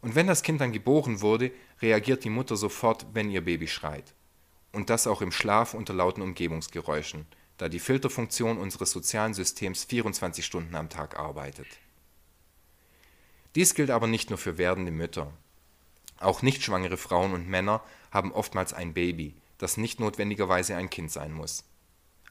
Und 0.00 0.14
wenn 0.14 0.28
das 0.28 0.42
Kind 0.42 0.62
dann 0.62 0.72
geboren 0.72 1.20
wurde, 1.20 1.52
reagiert 1.82 2.24
die 2.24 2.30
Mutter 2.30 2.56
sofort, 2.56 3.04
wenn 3.12 3.30
ihr 3.30 3.44
Baby 3.44 3.68
schreit. 3.68 4.14
Und 4.72 4.88
das 4.88 5.06
auch 5.06 5.20
im 5.20 5.32
Schlaf 5.32 5.74
unter 5.74 5.92
lauten 5.92 6.22
Umgebungsgeräuschen, 6.22 7.26
da 7.58 7.68
die 7.68 7.80
Filterfunktion 7.80 8.56
unseres 8.56 8.92
sozialen 8.92 9.34
Systems 9.34 9.84
24 9.84 10.42
Stunden 10.42 10.74
am 10.74 10.88
Tag 10.88 11.18
arbeitet. 11.18 11.68
Dies 13.54 13.74
gilt 13.74 13.90
aber 13.90 14.06
nicht 14.06 14.30
nur 14.30 14.38
für 14.38 14.56
werdende 14.56 14.90
Mütter. 14.90 15.34
Auch 16.18 16.42
nicht 16.42 16.62
schwangere 16.62 16.96
Frauen 16.96 17.32
und 17.32 17.48
Männer 17.48 17.82
haben 18.10 18.32
oftmals 18.32 18.72
ein 18.72 18.94
Baby, 18.94 19.34
das 19.58 19.76
nicht 19.76 20.00
notwendigerweise 20.00 20.76
ein 20.76 20.90
Kind 20.90 21.10
sein 21.10 21.32
muss. 21.32 21.64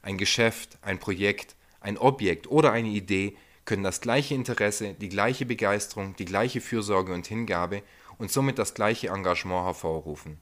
Ein 0.02 0.18
Geschäft, 0.18 0.78
ein 0.82 0.98
Projekt, 0.98 1.56
ein 1.80 1.98
Objekt 1.98 2.48
oder 2.48 2.72
eine 2.72 2.88
Idee 2.88 3.36
können 3.64 3.82
das 3.82 4.00
gleiche 4.00 4.34
Interesse, 4.34 4.94
die 4.94 5.08
gleiche 5.08 5.46
Begeisterung, 5.46 6.14
die 6.16 6.24
gleiche 6.24 6.60
Fürsorge 6.60 7.12
und 7.12 7.26
Hingabe 7.26 7.82
und 8.18 8.30
somit 8.30 8.58
das 8.58 8.74
gleiche 8.74 9.08
Engagement 9.08 9.64
hervorrufen. 9.64 10.38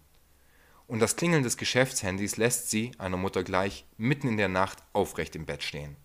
Und 0.86 1.00
das 1.00 1.16
Klingeln 1.16 1.42
des 1.42 1.56
Geschäftshandys 1.56 2.36
lässt 2.36 2.70
sie, 2.70 2.92
einer 2.98 3.16
Mutter 3.16 3.42
gleich, 3.42 3.86
mitten 3.96 4.28
in 4.28 4.36
der 4.36 4.48
Nacht 4.48 4.78
aufrecht 4.92 5.34
im 5.34 5.46
Bett 5.46 5.62
stehen. 5.62 5.96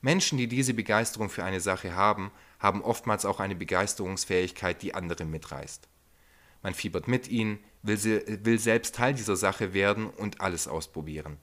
Menschen, 0.00 0.38
die 0.38 0.48
diese 0.48 0.74
Begeisterung 0.74 1.30
für 1.30 1.44
eine 1.44 1.60
Sache 1.60 1.94
haben, 1.94 2.30
haben 2.62 2.80
oftmals 2.80 3.24
auch 3.24 3.40
eine 3.40 3.56
Begeisterungsfähigkeit, 3.56 4.80
die 4.82 4.94
andere 4.94 5.24
mitreißt. 5.24 5.88
Man 6.62 6.74
fiebert 6.74 7.08
mit 7.08 7.26
ihnen, 7.26 7.58
will, 7.82 7.96
sie, 7.96 8.22
will 8.44 8.60
selbst 8.60 8.94
Teil 8.94 9.14
dieser 9.14 9.34
Sache 9.34 9.74
werden 9.74 10.08
und 10.08 10.40
alles 10.40 10.68
ausprobieren. 10.68 11.38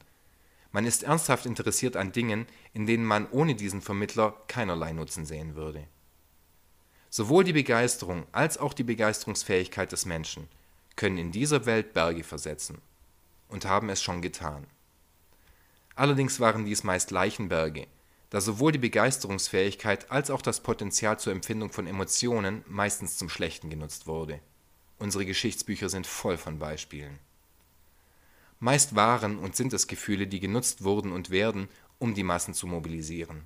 Man 0.71 0.85
ist 0.85 1.03
ernsthaft 1.03 1.45
interessiert 1.45 1.97
an 1.97 2.13
Dingen, 2.13 2.47
in 2.73 2.85
denen 2.85 3.03
man 3.03 3.27
ohne 3.31 3.55
diesen 3.55 3.81
Vermittler 3.81 4.33
keinerlei 4.47 4.93
Nutzen 4.93 5.25
sehen 5.25 5.55
würde. 5.55 5.85
Sowohl 7.09 7.43
die 7.43 7.53
Begeisterung 7.53 8.25
als 8.31 8.57
auch 8.57 8.73
die 8.73 8.83
Begeisterungsfähigkeit 8.83 9.91
des 9.91 10.05
Menschen 10.05 10.47
können 10.95 11.17
in 11.17 11.31
dieser 11.31 11.65
Welt 11.65 11.93
Berge 11.93 12.23
versetzen 12.23 12.77
und 13.49 13.65
haben 13.65 13.89
es 13.89 14.01
schon 14.01 14.21
getan. 14.21 14.67
Allerdings 15.95 16.39
waren 16.39 16.65
dies 16.65 16.83
meist 16.83 17.11
Leichenberge, 17.11 17.87
da 18.29 18.41
sowohl 18.41 18.71
die 18.71 18.79
Begeisterungsfähigkeit 18.79 20.11
als 20.11 20.29
auch 20.29 20.41
das 20.41 20.61
Potenzial 20.61 21.19
zur 21.19 21.33
Empfindung 21.33 21.71
von 21.71 21.87
Emotionen 21.87 22.63
meistens 22.67 23.17
zum 23.17 23.29
Schlechten 23.29 23.69
genutzt 23.69 24.07
wurde. 24.07 24.39
Unsere 24.99 25.25
Geschichtsbücher 25.25 25.89
sind 25.89 26.05
voll 26.05 26.37
von 26.37 26.59
Beispielen. 26.59 27.19
Meist 28.59 28.95
waren 28.95 29.39
und 29.39 29.55
sind 29.55 29.71
es 29.73 29.87
Gefühle, 29.87 30.27
die 30.27 30.41
genutzt 30.41 30.83
wurden 30.83 31.11
und 31.11 31.29
werden, 31.29 31.69
um 31.97 32.13
die 32.13 32.23
Massen 32.23 32.53
zu 32.53 32.67
mobilisieren. 32.67 33.45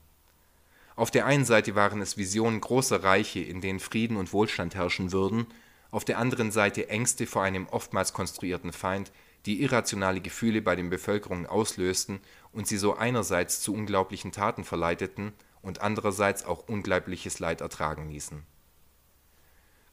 Auf 0.96 1.12
der 1.12 1.26
einen 1.26 1.46
Seite 1.46 1.76
waren 1.76 2.02
es 2.02 2.18
Visionen 2.18 2.60
großer 2.60 3.04
Reiche, 3.04 3.40
in 3.40 3.62
denen 3.62 3.80
Frieden 3.80 4.18
und 4.18 4.34
Wohlstand 4.34 4.76
herrschen 4.76 5.12
würden, 5.12 5.48
auf 5.92 6.06
der 6.06 6.18
anderen 6.18 6.52
Seite 6.52 6.90
Ängste 6.90 7.28
vor 7.28 7.44
einem 7.44 7.68
oftmals 7.68 8.14
konstruierten 8.14 8.74
Feind, 8.74 9.12
die 9.46 9.62
irrationale 9.62 10.22
Gefühle 10.22 10.62
bei 10.62 10.76
den 10.76 10.90
Bevölkerungen 10.90 11.46
auslösten 11.46 12.22
und 12.52 12.68
sie 12.68 12.78
so 12.78 12.96
einerseits 12.96 13.62
zu 13.62 13.74
unglaublichen 13.74 14.32
Taten 14.32 14.64
verleiteten 14.64 15.34
und 15.62 15.82
andererseits 15.82 16.46
auch 16.46 16.68
unglaubliches 16.68 17.40
Leid 17.40 17.62
ertragen 17.62 18.10
ließen. 18.10 18.44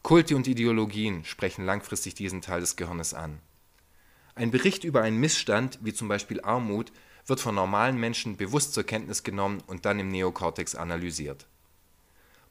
Kulte 0.02 0.34
und 0.36 0.46
Ideologien 0.46 1.24
sprechen 1.24 1.64
langfristig 1.64 2.14
diesen 2.14 2.40
Teil 2.40 2.60
des 2.60 2.76
Gehirnes 2.76 3.12
an. 3.12 3.40
Ein 4.34 4.50
Bericht 4.50 4.84
über 4.84 5.02
einen 5.02 5.18
Missstand, 5.18 5.78
wie 5.82 5.92
zum 5.92 6.08
Beispiel 6.08 6.40
Armut, 6.40 6.92
wird 7.26 7.40
von 7.40 7.54
normalen 7.54 7.98
Menschen 7.98 8.36
bewusst 8.36 8.72
zur 8.72 8.84
Kenntnis 8.84 9.22
genommen 9.22 9.62
und 9.66 9.84
dann 9.84 9.98
im 9.98 10.08
Neokortex 10.08 10.74
analysiert. 10.74 11.46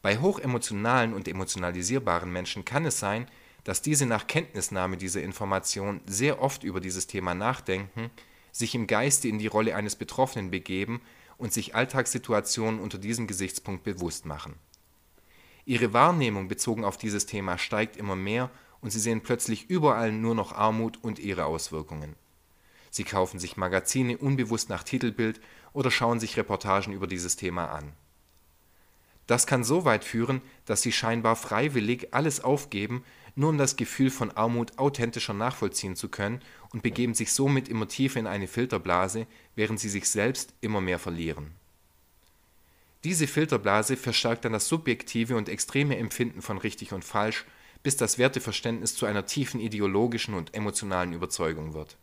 Bei 0.02 0.20
hochemotionalen 0.20 1.14
und 1.14 1.28
emotionalisierbaren 1.28 2.32
Menschen 2.32 2.64
kann 2.64 2.86
es 2.86 3.00
sein, 3.00 3.28
dass 3.70 3.84
diese 3.84 4.08
nach 4.08 4.26
Kenntnisnahme 4.26 4.98
dieser 4.98 5.22
Information 5.22 6.02
sehr 6.08 6.42
oft 6.42 6.64
über 6.64 6.80
dieses 6.80 7.06
Thema 7.06 7.36
nachdenken, 7.36 8.10
sich 8.52 8.74
im 8.74 8.88
Geiste 8.88 9.28
in 9.28 9.38
die 9.38 9.46
Rolle 9.46 9.76
eines 9.76 9.96
Betroffenen 9.96 10.50
begeben 10.50 11.02
und 11.38 11.54
sich 11.54 11.76
Alltagssituationen 11.76 12.80
unter 12.80 12.98
diesem 12.98 13.28
Gesichtspunkt 13.28 13.84
bewusst 13.84 14.26
machen. 14.26 14.56
Ihre 15.66 15.94
Wahrnehmung 15.94 16.48
bezogen 16.48 16.84
auf 16.84 16.98
dieses 16.98 17.28
Thema 17.28 17.60
steigt 17.60 17.96
immer 17.96 18.16
mehr 18.16 18.50
und 18.82 18.90
sie 18.90 19.00
sehen 19.00 19.22
plötzlich 19.22 19.70
überall 19.70 20.12
nur 20.12 20.34
noch 20.34 20.52
Armut 20.52 20.98
und 21.04 21.20
ihre 21.20 21.46
Auswirkungen. 21.46 22.16
Sie 22.90 23.04
kaufen 23.04 23.40
sich 23.40 23.56
Magazine 23.56 24.18
unbewusst 24.18 24.70
nach 24.70 24.82
Titelbild 24.82 25.40
oder 25.74 25.92
schauen 25.92 26.20
sich 26.20 26.38
Reportagen 26.38 26.92
über 26.92 27.06
dieses 27.06 27.36
Thema 27.36 27.68
an. 27.68 27.94
Das 29.28 29.46
kann 29.46 29.64
so 29.64 29.86
weit 29.86 30.06
führen, 30.06 30.42
dass 30.66 30.82
sie 30.82 30.92
scheinbar 30.92 31.36
freiwillig 31.36 32.16
alles 32.16 32.44
aufgeben, 32.44 33.04
nur 33.40 33.50
um 33.50 33.58
das 33.58 33.78
Gefühl 33.78 34.12
von 34.12 34.32
Armut 34.32 34.78
authentischer 34.78 35.34
nachvollziehen 35.34 35.96
zu 35.96 36.10
können 36.10 36.42
und 36.72 36.84
begeben 36.84 37.14
sich 37.14 37.32
somit 37.32 37.70
immer 37.70 37.88
tiefer 37.88 38.20
in 38.20 38.28
eine 38.28 38.48
Filterblase, 38.48 39.28
während 39.56 39.80
sie 39.80 39.90
sich 39.90 40.10
selbst 40.10 40.54
immer 40.62 40.82
mehr 40.82 41.00
verlieren. 41.00 41.52
Diese 43.06 43.28
Filterblase 43.28 43.96
verstärkt 43.96 44.44
dann 44.44 44.52
das 44.52 44.68
subjektive 44.68 45.38
und 45.38 45.48
extreme 45.48 45.98
Empfinden 45.98 46.42
von 46.42 46.58
richtig 46.58 46.92
und 46.92 47.06
falsch 47.06 47.46
bis 47.82 47.96
das 47.96 48.18
Werteverständnis 48.18 48.96
zu 48.96 49.06
einer 49.06 49.26
tiefen 49.26 49.62
ideologischen 49.62 50.34
und 50.34 50.54
emotionalen 50.54 51.14
Überzeugung 51.14 51.74
wird. 51.74 51.96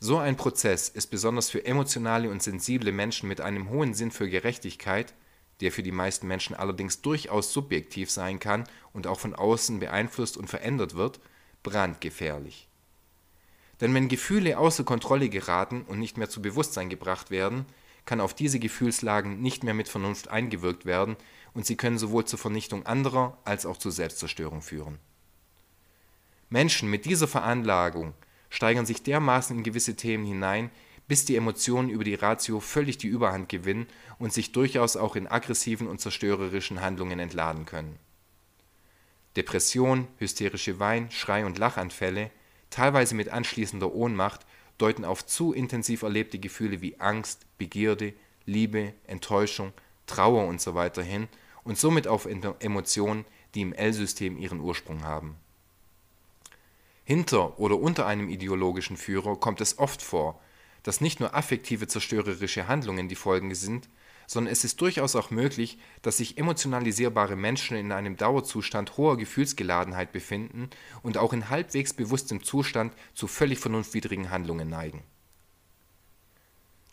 So 0.00 0.18
ein 0.18 0.36
Prozess 0.36 0.88
ist 0.88 1.08
besonders 1.08 1.50
für 1.50 1.64
emotionale 1.64 2.30
und 2.30 2.42
sensible 2.42 2.92
Menschen 2.92 3.28
mit 3.28 3.40
einem 3.40 3.68
hohen 3.68 3.94
Sinn 3.94 4.10
für 4.10 4.28
Gerechtigkeit, 4.28 5.12
der 5.62 5.72
für 5.72 5.82
die 5.82 5.92
meisten 5.92 6.26
Menschen 6.26 6.54
allerdings 6.54 7.00
durchaus 7.00 7.52
subjektiv 7.52 8.10
sein 8.10 8.38
kann 8.40 8.64
und 8.92 9.06
auch 9.06 9.20
von 9.20 9.34
außen 9.34 9.78
beeinflusst 9.78 10.36
und 10.36 10.48
verändert 10.48 10.94
wird, 10.94 11.20
brandgefährlich. 11.62 12.68
Denn 13.80 13.94
wenn 13.94 14.08
Gefühle 14.08 14.58
außer 14.58 14.84
Kontrolle 14.84 15.28
geraten 15.28 15.82
und 15.82 15.98
nicht 15.98 16.18
mehr 16.18 16.28
zu 16.28 16.42
Bewusstsein 16.42 16.88
gebracht 16.88 17.30
werden, 17.30 17.64
kann 18.04 18.20
auf 18.20 18.34
diese 18.34 18.58
Gefühlslagen 18.58 19.40
nicht 19.40 19.62
mehr 19.62 19.74
mit 19.74 19.88
Vernunft 19.88 20.28
eingewirkt 20.28 20.84
werden 20.84 21.16
und 21.54 21.64
sie 21.64 21.76
können 21.76 21.98
sowohl 21.98 22.24
zur 22.24 22.40
Vernichtung 22.40 22.84
anderer 22.84 23.38
als 23.44 23.64
auch 23.64 23.76
zur 23.76 23.92
Selbstzerstörung 23.92 24.62
führen. 24.62 24.98
Menschen 26.50 26.90
mit 26.90 27.04
dieser 27.04 27.28
Veranlagung 27.28 28.14
steigern 28.50 28.84
sich 28.84 29.02
dermaßen 29.04 29.56
in 29.56 29.62
gewisse 29.62 29.94
Themen 29.94 30.24
hinein, 30.24 30.70
bis 31.12 31.26
die 31.26 31.36
Emotionen 31.36 31.90
über 31.90 32.04
die 32.04 32.14
Ratio 32.14 32.58
völlig 32.58 32.96
die 32.96 33.06
Überhand 33.06 33.50
gewinnen 33.50 33.86
und 34.18 34.32
sich 34.32 34.52
durchaus 34.52 34.96
auch 34.96 35.14
in 35.14 35.26
aggressiven 35.26 35.86
und 35.86 36.00
zerstörerischen 36.00 36.80
Handlungen 36.80 37.18
entladen 37.18 37.66
können. 37.66 37.98
Depression, 39.36 40.08
hysterische 40.16 40.80
Wein-, 40.80 41.10
Schrei- 41.10 41.44
und 41.44 41.58
Lachanfälle, 41.58 42.30
teilweise 42.70 43.14
mit 43.14 43.28
anschließender 43.28 43.92
Ohnmacht, 43.92 44.46
deuten 44.78 45.04
auf 45.04 45.26
zu 45.26 45.52
intensiv 45.52 46.00
erlebte 46.00 46.38
Gefühle 46.38 46.80
wie 46.80 46.98
Angst, 46.98 47.44
Begierde, 47.58 48.14
Liebe, 48.46 48.94
Enttäuschung, 49.06 49.74
Trauer 50.06 50.48
usw. 50.48 50.90
So 50.94 51.02
hin 51.02 51.28
und 51.62 51.76
somit 51.76 52.08
auf 52.08 52.26
Emotionen, 52.26 53.26
die 53.54 53.60
im 53.60 53.74
L-System 53.74 54.38
ihren 54.38 54.60
Ursprung 54.60 55.04
haben. 55.04 55.36
Hinter 57.04 57.60
oder 57.60 57.78
unter 57.78 58.06
einem 58.06 58.30
ideologischen 58.30 58.96
Führer 58.96 59.36
kommt 59.36 59.60
es 59.60 59.78
oft 59.78 60.00
vor, 60.00 60.40
dass 60.82 61.00
nicht 61.00 61.20
nur 61.20 61.34
affektive 61.34 61.86
zerstörerische 61.86 62.68
Handlungen 62.68 63.08
die 63.08 63.14
Folgen 63.14 63.54
sind, 63.54 63.88
sondern 64.26 64.52
es 64.52 64.64
ist 64.64 64.80
durchaus 64.80 65.16
auch 65.16 65.30
möglich, 65.30 65.78
dass 66.00 66.16
sich 66.16 66.38
emotionalisierbare 66.38 67.36
Menschen 67.36 67.76
in 67.76 67.92
einem 67.92 68.16
Dauerzustand 68.16 68.96
hoher 68.96 69.16
Gefühlsgeladenheit 69.16 70.12
befinden 70.12 70.70
und 71.02 71.18
auch 71.18 71.32
in 71.32 71.50
halbwegs 71.50 71.92
bewusstem 71.92 72.42
Zustand 72.42 72.94
zu 73.14 73.26
völlig 73.26 73.58
vernunftwidrigen 73.58 74.30
Handlungen 74.30 74.68
neigen. 74.68 75.02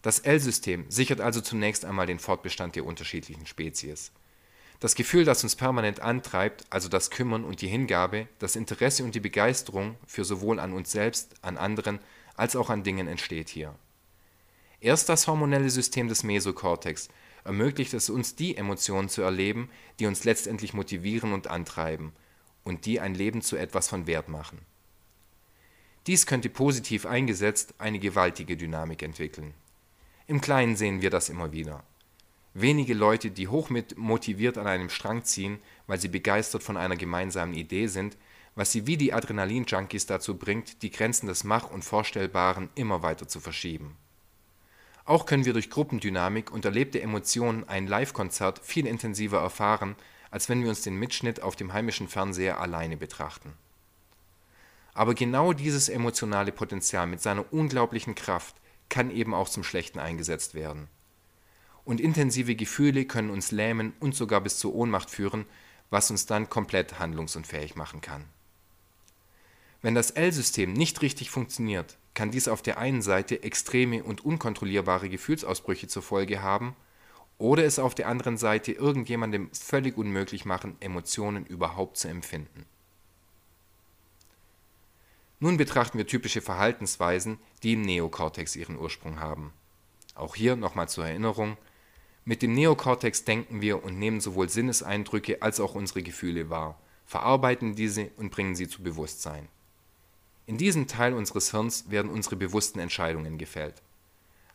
Das 0.02 0.20
L-System 0.20 0.86
sichert 0.90 1.20
also 1.20 1.42
zunächst 1.42 1.84
einmal 1.84 2.06
den 2.06 2.20
Fortbestand 2.20 2.76
der 2.76 2.86
unterschiedlichen 2.86 3.46
Spezies. 3.46 4.12
Das 4.80 4.96
Gefühl, 4.96 5.26
das 5.26 5.44
uns 5.44 5.58
permanent 5.58 6.00
antreibt, 6.00 6.66
also 6.70 6.88
das 6.88 7.12
Kümmern 7.12 7.44
und 7.44 7.62
die 7.62 7.68
Hingabe, 7.68 8.28
das 8.40 8.56
Interesse 8.56 9.04
und 9.04 9.14
die 9.14 9.20
Begeisterung 9.20 9.98
für 10.08 10.24
sowohl 10.24 10.58
an 10.58 10.72
uns 10.72 10.94
selbst, 10.94 11.36
an 11.42 11.58
anderen, 11.58 12.00
als 12.40 12.56
auch 12.56 12.70
an 12.70 12.84
Dingen 12.84 13.08
entsteht 13.08 13.50
hier. 13.50 13.76
Erst 14.80 15.10
das 15.10 15.28
hormonelle 15.28 15.70
System 15.70 16.08
des 16.08 16.24
Mesokortex 16.24 17.10
ermöglicht 17.44 17.94
es 17.94 18.10
uns, 18.10 18.36
die 18.36 18.56
Emotionen 18.56 19.10
zu 19.10 19.22
erleben, 19.22 19.70
die 20.00 20.06
uns 20.06 20.24
letztendlich 20.24 20.74
motivieren 20.74 21.34
und 21.34 21.48
antreiben 21.48 22.14
und 22.64 22.86
die 22.86 23.00
ein 23.00 23.14
Leben 23.14 23.42
zu 23.42 23.58
etwas 23.58 23.90
von 23.90 24.08
Wert 24.08 24.30
machen. 24.30 24.60
Dies 26.08 26.26
könnte 26.26 26.50
positiv 26.50 27.06
eingesetzt 27.06 27.76
eine 27.78 28.00
gewaltige 28.00 28.56
Dynamik 28.56 29.04
entwickeln. 29.04 29.54
Im 30.28 30.40
Kleinen 30.40 30.76
sehen 30.76 31.02
wir 31.02 31.10
das 31.10 31.30
immer 31.30 31.52
wieder. 31.52 31.84
Wenige 32.54 32.94
Leute, 32.94 33.32
die 33.32 33.48
hoch 33.48 33.70
motiviert 33.96 34.58
an 34.58 34.68
einem 34.68 34.90
Strang 34.90 35.24
ziehen, 35.24 35.60
weil 35.88 36.00
sie 36.00 36.08
begeistert 36.08 36.64
von 36.64 36.78
einer 36.78 36.96
gemeinsamen 36.96 37.54
Idee 37.54 37.88
sind, 37.88 38.18
was 38.56 38.72
sie 38.72 38.88
wie 38.88 38.98
die 38.98 39.14
Adrenalin-Junkies 39.14 40.06
dazu 40.06 40.38
bringt, 40.38 40.82
die 40.82 40.92
Grenzen 40.92 41.28
des 41.28 41.44
Mach- 41.44 41.70
und 41.70 41.84
Vorstellbaren 41.84 42.70
immer 42.76 43.04
weiter 43.04 43.28
zu 43.28 43.40
verschieben. 43.40 43.96
Auch 45.06 45.26
können 45.26 45.46
wir 45.46 45.54
durch 45.54 45.70
Gruppendynamik 45.70 46.52
und 46.52 46.66
erlebte 46.66 47.02
Emotionen 47.02 47.68
ein 47.68 47.88
Live-Konzert 47.88 48.60
viel 48.60 48.86
intensiver 48.86 49.40
erfahren, 49.40 49.96
als 50.32 50.50
wenn 50.50 50.62
wir 50.62 50.70
uns 50.70 50.82
den 50.82 50.98
Mitschnitt 50.98 51.42
auf 51.42 51.56
dem 51.56 51.74
heimischen 51.74 52.08
Fernseher 52.08 52.60
alleine 52.60 52.98
betrachten. 52.98 53.54
Aber 54.94 55.16
genau 55.16 55.54
dieses 55.54 55.90
emotionale 55.90 56.52
Potenzial 56.52 57.08
mit 57.08 57.22
seiner 57.22 57.52
unglaublichen 57.52 58.16
Kraft 58.16 58.56
kann 58.90 59.12
eben 59.12 59.34
auch 59.34 59.50
zum 59.50 59.64
Schlechten 59.64 60.00
eingesetzt 60.00 60.54
werden 60.54 60.90
und 61.90 62.00
intensive 62.00 62.56
Gefühle 62.56 63.06
können 63.06 63.32
uns 63.32 63.50
lähmen 63.50 63.94
und 64.00 64.14
sogar 64.14 64.42
bis 64.42 64.60
zur 64.60 64.76
Ohnmacht 64.76 65.10
führen, 65.10 65.46
was 65.90 66.12
uns 66.12 66.28
dann 66.28 66.48
komplett 66.48 67.00
handlungsunfähig 67.00 67.76
machen 67.76 68.00
kann. 68.00 68.26
Wenn 69.82 69.96
das 69.96 70.12
L-System 70.12 70.74
nicht 70.74 71.02
richtig 71.02 71.30
funktioniert, 71.30 71.98
kann 72.14 72.32
dies 72.32 72.50
auf 72.50 72.62
der 72.62 72.78
einen 72.78 73.02
Seite 73.02 73.44
extreme 73.44 74.04
und 74.04 74.26
unkontrollierbare 74.26 75.08
Gefühlsausbrüche 75.10 75.88
zur 75.88 76.02
Folge 76.02 76.42
haben 76.42 76.76
oder 77.38 77.64
es 77.64 77.80
auf 77.80 77.96
der 77.96 78.10
anderen 78.10 78.38
Seite 78.38 78.74
irgendjemandem 78.74 79.50
völlig 79.54 79.98
unmöglich 79.98 80.44
machen, 80.44 80.76
Emotionen 80.82 81.46
überhaupt 81.46 81.96
zu 81.98 82.10
empfinden. 82.10 82.66
Nun 85.40 85.56
betrachten 85.56 85.98
wir 85.98 86.06
typische 86.06 86.42
Verhaltensweisen, 86.42 87.40
die 87.64 87.74
im 87.74 87.82
Neokortex 87.84 88.58
ihren 88.58 88.78
Ursprung 88.78 89.22
haben. 89.22 89.54
Auch 90.16 90.36
hier 90.36 90.58
nochmal 90.58 90.90
zur 90.90 91.08
Erinnerung, 91.08 91.56
mit 92.26 92.42
dem 92.42 92.54
Neokortex 92.54 93.24
denken 93.24 93.62
wir 93.62 93.82
und 93.82 93.98
nehmen 93.98 94.20
sowohl 94.20 94.50
Sinneseindrücke 94.50 95.42
als 95.42 95.62
auch 95.62 95.76
unsere 95.76 96.04
Gefühle 96.04 96.50
wahr, 96.50 96.78
verarbeiten 97.06 97.76
diese 97.76 98.12
und 98.18 98.30
bringen 98.30 98.56
sie 98.56 98.68
zu 98.68 98.84
Bewusstsein. 98.84 99.48
In 100.50 100.58
diesem 100.58 100.88
Teil 100.88 101.14
unseres 101.14 101.52
Hirns 101.52 101.92
werden 101.92 102.10
unsere 102.10 102.36
bewussten 102.36 102.80
Entscheidungen 102.80 103.38
gefällt. 103.38 103.84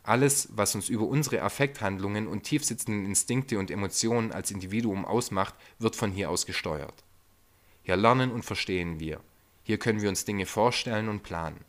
Alles, 0.03 0.49
was 0.51 0.75
uns 0.75 0.89
über 0.89 1.05
unsere 1.05 1.41
Affekthandlungen 1.41 2.27
und 2.27 2.43
tiefsitzenden 2.43 3.05
Instinkte 3.05 3.57
und 3.59 3.71
Emotionen 3.71 4.33
als 4.33 4.51
Individuum 4.51 5.05
ausmacht, 5.05 5.53
wird 5.79 5.95
von 5.95 6.11
hier 6.11 6.29
aus 6.29 6.45
gesteuert. 6.45 7.05
Hier 7.83 7.95
lernen 7.95 8.33
und 8.33 8.43
verstehen 8.43 8.99
wir. 8.99 9.21
Hier 9.63 9.77
können 9.77 10.01
wir 10.01 10.09
uns 10.09 10.25
Dinge 10.25 10.45
vorstellen 10.45 11.07
und 11.07 11.23
planen. 11.23 11.63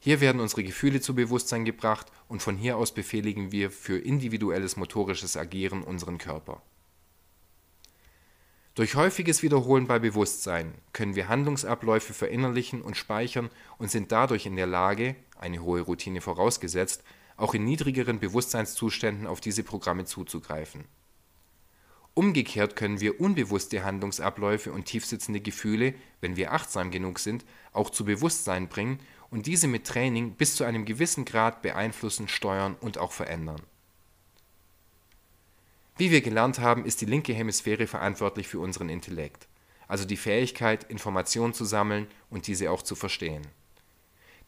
Hier 0.00 0.20
werden 0.20 0.42
unsere 0.42 0.62
Gefühle 0.62 1.00
zu 1.00 1.14
Bewusstsein 1.14 1.64
gebracht 1.64 2.08
und 2.28 2.42
von 2.42 2.58
hier 2.58 2.76
aus 2.76 2.92
befehligen 2.92 3.52
wir 3.52 3.70
für 3.70 3.96
individuelles 3.96 4.76
motorisches 4.76 5.38
Agieren 5.38 5.82
unseren 5.82 6.18
Körper. 6.18 6.60
Durch 8.76 8.94
häufiges 8.94 9.42
Wiederholen 9.42 9.88
bei 9.88 9.98
Bewusstsein 9.98 10.74
können 10.92 11.16
wir 11.16 11.28
Handlungsabläufe 11.28 12.14
verinnerlichen 12.14 12.82
und 12.82 12.96
speichern 12.96 13.50
und 13.78 13.90
sind 13.90 14.12
dadurch 14.12 14.46
in 14.46 14.54
der 14.54 14.68
Lage, 14.68 15.16
eine 15.36 15.62
hohe 15.62 15.80
Routine 15.80 16.20
vorausgesetzt, 16.20 17.02
auch 17.36 17.54
in 17.54 17.64
niedrigeren 17.64 18.20
Bewusstseinszuständen 18.20 19.26
auf 19.26 19.40
diese 19.40 19.64
Programme 19.64 20.04
zuzugreifen. 20.04 20.84
Umgekehrt 22.14 22.76
können 22.76 23.00
wir 23.00 23.20
unbewusste 23.20 23.82
Handlungsabläufe 23.82 24.72
und 24.72 24.84
tiefsitzende 24.84 25.40
Gefühle, 25.40 25.94
wenn 26.20 26.36
wir 26.36 26.52
achtsam 26.52 26.90
genug 26.90 27.18
sind, 27.18 27.44
auch 27.72 27.90
zu 27.90 28.04
Bewusstsein 28.04 28.68
bringen 28.68 29.00
und 29.30 29.46
diese 29.46 29.66
mit 29.66 29.86
Training 29.86 30.34
bis 30.34 30.54
zu 30.54 30.64
einem 30.64 30.84
gewissen 30.84 31.24
Grad 31.24 31.62
beeinflussen, 31.62 32.28
steuern 32.28 32.76
und 32.80 32.98
auch 32.98 33.12
verändern. 33.12 33.62
Wie 36.00 36.10
wir 36.10 36.22
gelernt 36.22 36.60
haben, 36.60 36.86
ist 36.86 37.02
die 37.02 37.04
linke 37.04 37.34
Hemisphäre 37.34 37.86
verantwortlich 37.86 38.48
für 38.48 38.58
unseren 38.58 38.88
Intellekt, 38.88 39.48
also 39.86 40.06
die 40.06 40.16
Fähigkeit, 40.16 40.84
Informationen 40.84 41.52
zu 41.52 41.66
sammeln 41.66 42.06
und 42.30 42.46
diese 42.46 42.70
auch 42.70 42.80
zu 42.80 42.94
verstehen. 42.94 43.42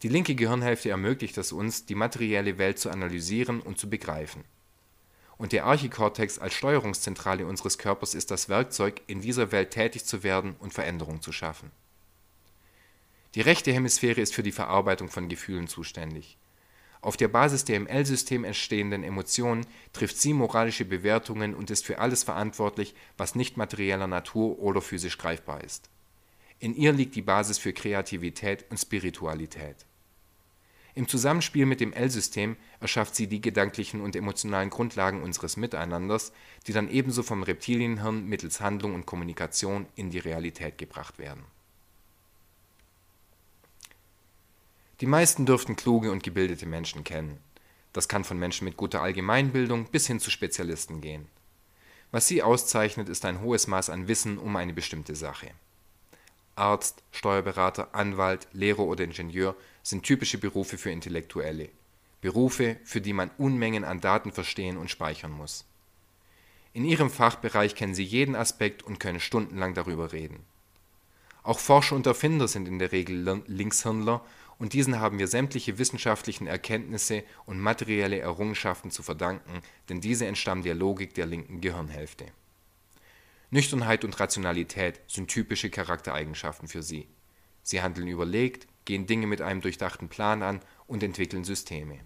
Die 0.01 0.07
linke 0.07 0.33
Gehirnhälfte 0.33 0.89
ermöglicht 0.89 1.37
es 1.37 1.51
uns, 1.51 1.85
die 1.85 1.93
materielle 1.93 2.57
Welt 2.57 2.79
zu 2.79 2.89
analysieren 2.89 3.61
und 3.61 3.77
zu 3.77 3.87
begreifen. 3.87 4.43
Und 5.37 5.51
der 5.51 5.65
Archikortex 5.65 6.39
als 6.39 6.55
Steuerungszentrale 6.55 7.45
unseres 7.45 7.77
Körpers 7.77 8.15
ist 8.15 8.31
das 8.31 8.49
Werkzeug, 8.49 9.03
in 9.05 9.21
dieser 9.21 9.51
Welt 9.51 9.69
tätig 9.69 10.05
zu 10.05 10.23
werden 10.23 10.55
und 10.57 10.73
Veränderung 10.73 11.21
zu 11.21 11.31
schaffen. 11.31 11.69
Die 13.35 13.41
rechte 13.41 13.71
Hemisphäre 13.71 14.21
ist 14.21 14.33
für 14.33 14.41
die 14.41 14.51
Verarbeitung 14.51 15.07
von 15.07 15.29
Gefühlen 15.29 15.67
zuständig. 15.67 16.35
Auf 17.03 17.17
der 17.17 17.27
Basis 17.27 17.65
der 17.65 17.75
im 17.75 17.85
L-System 17.85 18.45
entstehenden 18.45 19.03
Emotionen 19.03 19.65
trifft 19.91 20.17
sie 20.17 20.33
moralische 20.33 20.85
Bewertungen 20.85 21.53
und 21.53 21.69
ist 21.69 21.83
für 21.85 21.99
alles 21.99 22.23
verantwortlich, 22.23 22.95
was 23.17 23.35
nicht 23.35 23.57
materieller 23.57 24.07
Natur 24.07 24.57
oder 24.59 24.81
physisch 24.81 25.17
greifbar 25.17 25.61
ist. 25.65 25.89
In 26.59 26.73
ihr 26.73 26.93
liegt 26.93 27.15
die 27.15 27.21
Basis 27.21 27.57
für 27.57 27.73
Kreativität 27.73 28.63
und 28.69 28.77
Spiritualität. 28.77 29.75
Im 30.95 31.09
Zusammenspiel 31.09 31.65
mit 31.65 31.81
dem 31.81 31.91
L-System 31.91 32.55
erschafft 32.79 33.15
sie 33.15 33.27
die 33.27 33.41
gedanklichen 33.41 33.99
und 33.99 34.15
emotionalen 34.15 34.69
Grundlagen 34.69 35.23
unseres 35.23 35.57
Miteinanders, 35.57 36.31
die 36.67 36.71
dann 36.71 36.89
ebenso 36.89 37.21
vom 37.21 37.43
Reptilienhirn 37.43 38.25
mittels 38.25 38.61
Handlung 38.61 38.95
und 38.95 39.05
Kommunikation 39.05 39.87
in 39.97 40.09
die 40.09 40.19
Realität 40.19 40.77
gebracht 40.77 41.19
werden. 41.19 41.43
Die 45.01 45.05
meisten 45.05 45.45
dürften 45.45 45.75
kluge 45.75 46.11
und 46.11 46.23
gebildete 46.23 46.65
Menschen 46.65 47.03
kennen. 47.03 47.39
Das 47.93 48.07
kann 48.07 48.23
von 48.23 48.39
Menschen 48.39 48.65
mit 48.65 48.77
guter 48.77 49.01
Allgemeinbildung 49.01 49.85
bis 49.85 50.07
hin 50.07 50.19
zu 50.19 50.29
Spezialisten 50.29 51.01
gehen. 51.01 51.27
Was 52.11 52.27
sie 52.27 52.43
auszeichnet, 52.43 53.09
ist 53.09 53.25
ein 53.25 53.41
hohes 53.41 53.67
Maß 53.67 53.89
an 53.89 54.07
Wissen 54.07 54.37
um 54.37 54.55
eine 54.55 54.73
bestimmte 54.73 55.15
Sache. 55.15 55.49
Arzt, 56.55 57.01
Steuerberater, 57.11 57.95
Anwalt, 57.95 58.47
Lehrer 58.53 58.83
oder 58.83 59.03
Ingenieur 59.03 59.55
sind 59.81 60.03
typische 60.03 60.37
Berufe 60.37 60.77
für 60.77 60.91
Intellektuelle. 60.91 61.69
Berufe, 62.21 62.77
für 62.83 63.01
die 63.01 63.13
man 63.13 63.31
Unmengen 63.37 63.83
an 63.83 63.99
Daten 63.99 64.31
verstehen 64.31 64.77
und 64.77 64.91
speichern 64.91 65.31
muss. 65.31 65.65
In 66.73 66.85
ihrem 66.85 67.09
Fachbereich 67.09 67.75
kennen 67.75 67.95
sie 67.95 68.03
jeden 68.03 68.35
Aspekt 68.35 68.83
und 68.83 68.99
können 68.99 69.19
stundenlang 69.19 69.73
darüber 69.73 70.13
reden. 70.13 70.39
Auch 71.43 71.59
Forscher 71.59 71.95
und 71.95 72.07
Erfinder 72.07 72.47
sind 72.47 72.67
in 72.67 72.79
der 72.79 72.91
Regel 72.91 73.43
Linkshirnler 73.47 74.23
und 74.57 74.73
diesen 74.73 74.99
haben 74.99 75.19
wir 75.19 75.27
sämtliche 75.27 75.77
wissenschaftlichen 75.77 76.47
Erkenntnisse 76.47 77.23
und 77.45 77.59
materielle 77.59 78.19
Errungenschaften 78.19 78.91
zu 78.91 79.03
verdanken, 79.03 79.61
denn 79.89 80.01
diese 80.01 80.25
entstammen 80.25 80.63
der 80.63 80.75
Logik 80.75 81.13
der 81.13 81.25
linken 81.25 81.61
Gehirnhälfte 81.61 82.25
Nüchternheit 83.53 84.03
und 84.03 84.19
Rationalität 84.19 84.99
sind 85.05 85.27
typische 85.27 85.69
Charaktereigenschaften 85.69 86.67
für 86.67 86.81
sie. 86.81 87.07
Sie 87.61 87.83
handeln 87.83 88.07
überlegt, 88.07 88.65
gehen 88.85 89.05
Dinge 89.05 89.27
mit 89.27 89.41
einem 89.41 89.61
durchdachten 89.61 90.09
Plan 90.09 90.41
an 90.41 90.59
und 90.87 91.03
entwickeln 91.03 91.43
Systeme. 91.43 91.99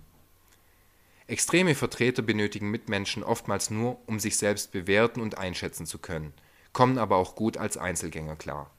Extreme 1.25 1.73
Vertreter 1.73 2.21
benötigen 2.21 2.69
Mitmenschen 2.69 3.23
oftmals 3.23 3.69
nur, 3.69 3.97
um 4.07 4.19
sich 4.19 4.35
selbst 4.35 4.73
bewerten 4.73 5.21
und 5.21 5.37
einschätzen 5.37 5.85
zu 5.85 5.99
können, 5.99 6.33
kommen 6.73 6.97
aber 6.97 7.15
auch 7.15 7.35
gut 7.35 7.55
als 7.55 7.77
Einzelgänger 7.77 8.35
klar. 8.35 8.69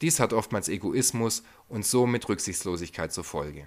Dies 0.00 0.20
hat 0.20 0.32
oftmals 0.32 0.70
Egoismus 0.70 1.42
und 1.68 1.84
somit 1.86 2.28
Rücksichtslosigkeit 2.28 3.12
zur 3.12 3.24
Folge. 3.24 3.66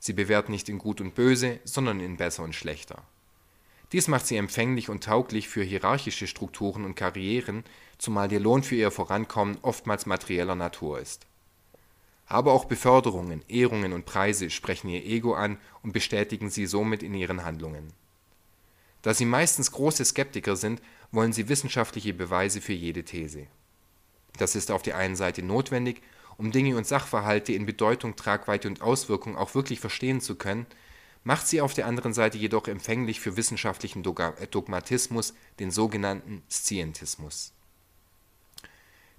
Sie 0.00 0.12
bewerten 0.12 0.52
nicht 0.52 0.68
in 0.68 0.78
Gut 0.78 1.00
und 1.00 1.14
Böse, 1.14 1.60
sondern 1.64 2.00
in 2.00 2.16
Besser 2.16 2.42
und 2.44 2.54
Schlechter 2.54 3.02
dies 3.92 4.08
macht 4.08 4.26
sie 4.26 4.36
empfänglich 4.36 4.90
und 4.90 5.04
tauglich 5.04 5.48
für 5.48 5.62
hierarchische 5.62 6.26
Strukturen 6.26 6.84
und 6.84 6.94
Karrieren, 6.94 7.64
zumal 7.96 8.28
der 8.28 8.40
Lohn 8.40 8.62
für 8.62 8.76
ihr 8.76 8.90
Vorankommen 8.90 9.56
oftmals 9.62 10.04
materieller 10.04 10.54
Natur 10.54 11.00
ist. 11.00 11.26
Aber 12.26 12.52
auch 12.52 12.66
Beförderungen, 12.66 13.42
Ehrungen 13.48 13.94
und 13.94 14.04
Preise 14.04 14.50
sprechen 14.50 14.88
ihr 14.90 15.04
Ego 15.06 15.32
an 15.32 15.56
und 15.82 15.92
bestätigen 15.92 16.50
sie 16.50 16.66
somit 16.66 17.02
in 17.02 17.14
ihren 17.14 17.44
Handlungen. 17.44 17.94
Da 19.00 19.14
sie 19.14 19.24
meistens 19.24 19.72
große 19.72 20.04
Skeptiker 20.04 20.56
sind, 20.56 20.82
wollen 21.10 21.32
sie 21.32 21.48
wissenschaftliche 21.48 22.12
Beweise 22.12 22.60
für 22.60 22.74
jede 22.74 23.04
These. 23.04 23.46
Das 24.36 24.54
ist 24.54 24.70
auf 24.70 24.82
der 24.82 24.98
einen 24.98 25.16
Seite 25.16 25.42
notwendig, 25.42 26.02
um 26.38 26.52
Dinge 26.52 26.76
und 26.76 26.86
Sachverhalte 26.86 27.52
in 27.52 27.66
Bedeutung, 27.66 28.16
Tragweite 28.16 28.68
und 28.68 28.80
Auswirkung 28.80 29.36
auch 29.36 29.54
wirklich 29.54 29.80
verstehen 29.80 30.22
zu 30.22 30.36
können, 30.36 30.66
macht 31.24 31.46
sie 31.46 31.60
auf 31.60 31.74
der 31.74 31.86
anderen 31.86 32.14
Seite 32.14 32.38
jedoch 32.38 32.68
empfänglich 32.68 33.20
für 33.20 33.36
wissenschaftlichen 33.36 34.02
Dogmatismus, 34.02 35.34
den 35.58 35.70
sogenannten 35.70 36.42
Scientismus. 36.48 37.52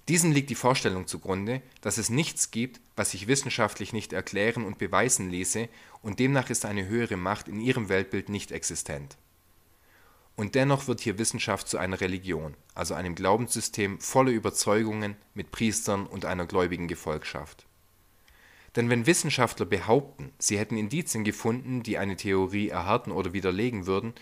Diesem 0.08 0.32
liegt 0.32 0.50
die 0.50 0.56
Vorstellung 0.56 1.06
zugrunde, 1.06 1.62
dass 1.82 1.98
es 1.98 2.08
nichts 2.08 2.50
gibt, 2.50 2.80
was 2.96 3.12
sich 3.12 3.28
wissenschaftlich 3.28 3.92
nicht 3.92 4.12
erklären 4.12 4.64
und 4.64 4.78
beweisen 4.78 5.30
ließe, 5.30 5.68
und 6.02 6.18
demnach 6.18 6.50
ist 6.50 6.64
eine 6.64 6.86
höhere 6.86 7.16
Macht 7.16 7.46
in 7.46 7.60
ihrem 7.60 7.88
Weltbild 7.88 8.28
nicht 8.30 8.50
existent. 8.50 9.16
Und 10.36 10.54
dennoch 10.54 10.88
wird 10.88 11.00
hier 11.00 11.18
Wissenschaft 11.18 11.68
zu 11.68 11.78
einer 11.78 12.00
Religion, 12.00 12.54
also 12.74 12.94
einem 12.94 13.14
Glaubenssystem 13.14 14.00
voller 14.00 14.30
Überzeugungen 14.30 15.16
mit 15.34 15.50
Priestern 15.50 16.06
und 16.06 16.24
einer 16.24 16.46
gläubigen 16.46 16.88
Gefolgschaft 16.88 17.66
denn 18.76 18.88
wenn 18.88 19.06
Wissenschaftler 19.06 19.66
behaupten, 19.66 20.32
sie 20.38 20.58
hätten 20.58 20.76
Indizien 20.76 21.24
gefunden, 21.24 21.82
die 21.82 21.98
eine 21.98 22.16
Theorie 22.16 22.68
erhärten 22.68 23.10
oder 23.10 23.32
widerlegen 23.32 23.86
würden, 23.86 24.14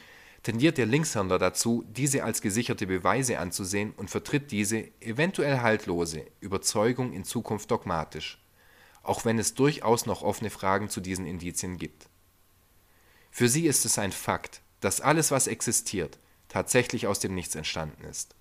tendiert 0.43 0.79
der 0.79 0.87
Linkshänder 0.87 1.39
dazu, 1.39 1.85
diese 1.89 2.25
als 2.25 2.41
gesicherte 2.41 2.87
Beweise 2.87 3.39
anzusehen 3.39 3.93
und 3.97 4.09
vertritt 4.09 4.51
diese, 4.51 4.89
eventuell 5.01 5.61
haltlose, 5.61 6.25
Überzeugung 6.41 7.13
in 7.13 7.25
Zukunft 7.25 7.71
dogmatisch, 7.71 8.43
auch 9.03 9.25
wenn 9.25 9.39
es 9.39 9.55
durchaus 9.55 10.07
noch 10.07 10.23
offene 10.23 10.51
Fragen 10.51 10.89
zu 10.89 11.01
diesen 11.01 11.27
Indizien 11.27 11.77
gibt. 11.77 12.09
Für 13.31 13.49
sie 13.49 13.67
ist 13.67 13.85
es 13.85 13.99
ein 13.99 14.13
Fakt, 14.13 14.63
dass 14.81 15.01
alles, 15.01 15.31
was 15.31 15.47
existiert, 15.47 16.19
tatsächlich 16.49 17.07
aus 17.07 17.19
dem 17.19 17.35
Nichts 17.35 17.55
entstanden 17.55 18.05
ist 18.05 18.35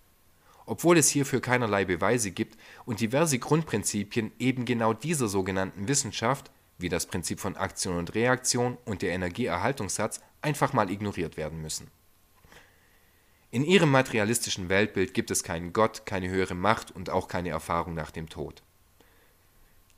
obwohl 0.67 0.97
es 0.97 1.09
hierfür 1.09 1.41
keinerlei 1.41 1.85
Beweise 1.85 2.29
gibt 2.29 2.57
und 2.85 2.99
diverse 2.99 3.39
Grundprinzipien 3.39 4.31
eben 4.37 4.65
genau 4.65 4.93
dieser 4.93 5.29
sogenannten 5.29 5.87
Wissenschaft, 5.87 6.51
wie 6.77 6.89
das 6.89 7.07
Prinzip 7.07 7.39
von 7.39 7.55
Aktion 7.55 7.97
und 7.97 8.13
Reaktion 8.13 8.77
und 8.85 9.01
der 9.01 9.13
Energieerhaltungssatz, 9.13 10.19
einfach 10.41 10.73
mal 10.73 10.91
ignoriert 10.91 11.37
werden 11.37 11.61
müssen. 11.61 11.87
In 13.49 13.63
ihrem 13.63 13.89
materialistischen 13.89 14.67
Weltbild 14.67 15.13
gibt 15.13 15.31
es 15.31 15.41
keinen 15.41 15.71
Gott, 15.71 16.05
keine 16.05 16.29
höhere 16.29 16.53
Macht 16.53 16.91
und 16.91 17.09
auch 17.09 17.29
keine 17.29 17.49
Erfahrung 17.49 17.93
nach 17.93 18.11
dem 18.11 18.27
Tod. 18.27 18.61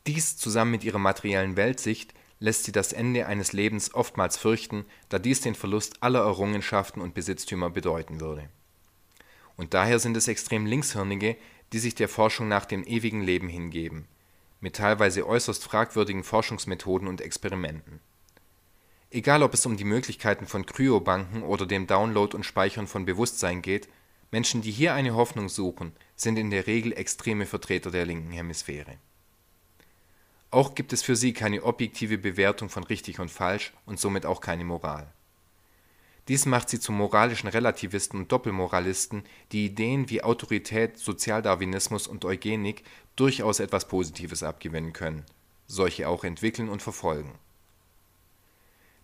Dies 0.05 0.37
zusammen 0.37 0.71
mit 0.71 0.83
ihrer 0.83 0.99
materiellen 0.99 1.57
Weltsicht 1.57 2.13
lässt 2.39 2.63
sie 2.63 2.71
das 2.71 2.93
Ende 2.93 3.27
eines 3.27 3.53
Lebens 3.53 3.93
oftmals 3.93 4.37
fürchten, 4.37 4.85
da 5.09 5.19
dies 5.19 5.41
den 5.41 5.55
Verlust 5.55 6.01
aller 6.01 6.19
Errungenschaften 6.19 7.01
und 7.01 7.13
Besitztümer 7.13 7.69
bedeuten 7.69 8.21
würde. 8.21 8.49
Und 9.57 9.73
daher 9.73 9.99
sind 9.99 10.15
es 10.15 10.27
extrem 10.27 10.65
Linkshirnige, 10.65 11.35
die 11.73 11.79
sich 11.79 11.95
der 11.95 12.09
Forschung 12.09 12.47
nach 12.47 12.65
dem 12.65 12.83
ewigen 12.85 13.21
Leben 13.21 13.49
hingeben, 13.49 14.07
mit 14.61 14.77
teilweise 14.77 15.27
äußerst 15.27 15.63
fragwürdigen 15.63 16.23
Forschungsmethoden 16.23 17.07
und 17.07 17.21
Experimenten. 17.21 17.99
Egal 19.11 19.43
ob 19.43 19.53
es 19.53 19.65
um 19.65 19.75
die 19.75 19.85
Möglichkeiten 19.85 20.45
von 20.45 20.65
Kryobanken 20.65 21.43
oder 21.43 21.65
dem 21.65 21.87
Download 21.87 22.35
und 22.35 22.45
Speichern 22.45 22.87
von 22.87 23.05
Bewusstsein 23.05 23.61
geht, 23.61 23.89
Menschen, 24.31 24.61
die 24.61 24.71
hier 24.71 24.93
eine 24.93 25.15
Hoffnung 25.15 25.49
suchen, 25.49 25.93
sind 26.15 26.37
in 26.37 26.51
der 26.51 26.67
Regel 26.67 26.93
extreme 26.93 27.47
Vertreter 27.47 27.89
der 27.89 28.05
linken 28.05 28.31
Hemisphäre. 28.31 28.97
Auch 30.51 30.73
gibt 30.73 30.93
es 30.93 31.03
für 31.03 31.15
sie 31.15 31.33
keine 31.33 31.63
objektive 31.63 32.17
Bewertung 32.17 32.69
von 32.69 32.83
richtig 32.83 33.19
und 33.19 33.29
falsch 33.29 33.71
und 33.85 33.99
somit 33.99 34.25
auch 34.25 34.41
keine 34.41 34.65
Moral. 34.65 35.11
Dies 36.27 36.45
macht 36.45 36.69
sie 36.69 36.79
zu 36.79 36.91
moralischen 36.91 37.49
Relativisten 37.49 38.19
und 38.19 38.31
Doppelmoralisten, 38.31 39.23
die 39.51 39.65
Ideen 39.65 40.09
wie 40.09 40.23
Autorität, 40.23 40.97
Sozialdarwinismus 40.97 42.07
und 42.07 42.25
Eugenik 42.25 42.83
durchaus 43.15 43.59
etwas 43.59 43.87
Positives 43.87 44.43
abgewinnen 44.43 44.93
können, 44.93 45.23
solche 45.67 46.07
auch 46.07 46.23
entwickeln 46.23 46.69
und 46.69 46.81
verfolgen. 46.81 47.33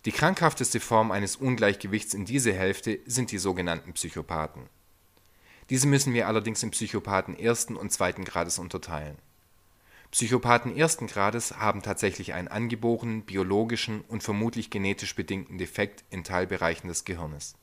Die 0.04 0.12
krankhafteste 0.12 0.78
Form 0.78 1.10
eines 1.10 1.34
Ungleichgewichts 1.34 2.14
in 2.14 2.24
diese 2.24 2.52
Hälfte 2.52 3.00
sind 3.06 3.32
die 3.32 3.38
sogenannten 3.38 3.92
Psychopathen. 3.92 4.68
Diese 5.68 5.88
müssen 5.88 6.14
wir 6.14 6.28
allerdings 6.28 6.62
in 6.62 6.70
Psychopathen 6.70 7.36
ersten 7.36 7.74
und 7.74 7.90
zweiten 7.90 8.24
Grades 8.24 8.60
unterteilen 8.60 9.18
Psychopathen 10.12 10.76
ersten 10.76 11.08
Grades 11.08 11.56
haben 11.56 11.82
tatsächlich 11.82 12.32
einen 12.32 12.48
angeborenen, 12.48 13.22
biologischen 13.22 14.02
und 14.02 14.22
vermutlich 14.22 14.70
genetisch 14.70 15.14
bedingten 15.14 15.58
Defekt 15.58 16.04
in 16.10 16.24
Teilbereichen 16.24 16.88
des 16.88 17.04
Gehirnes. 17.04 17.56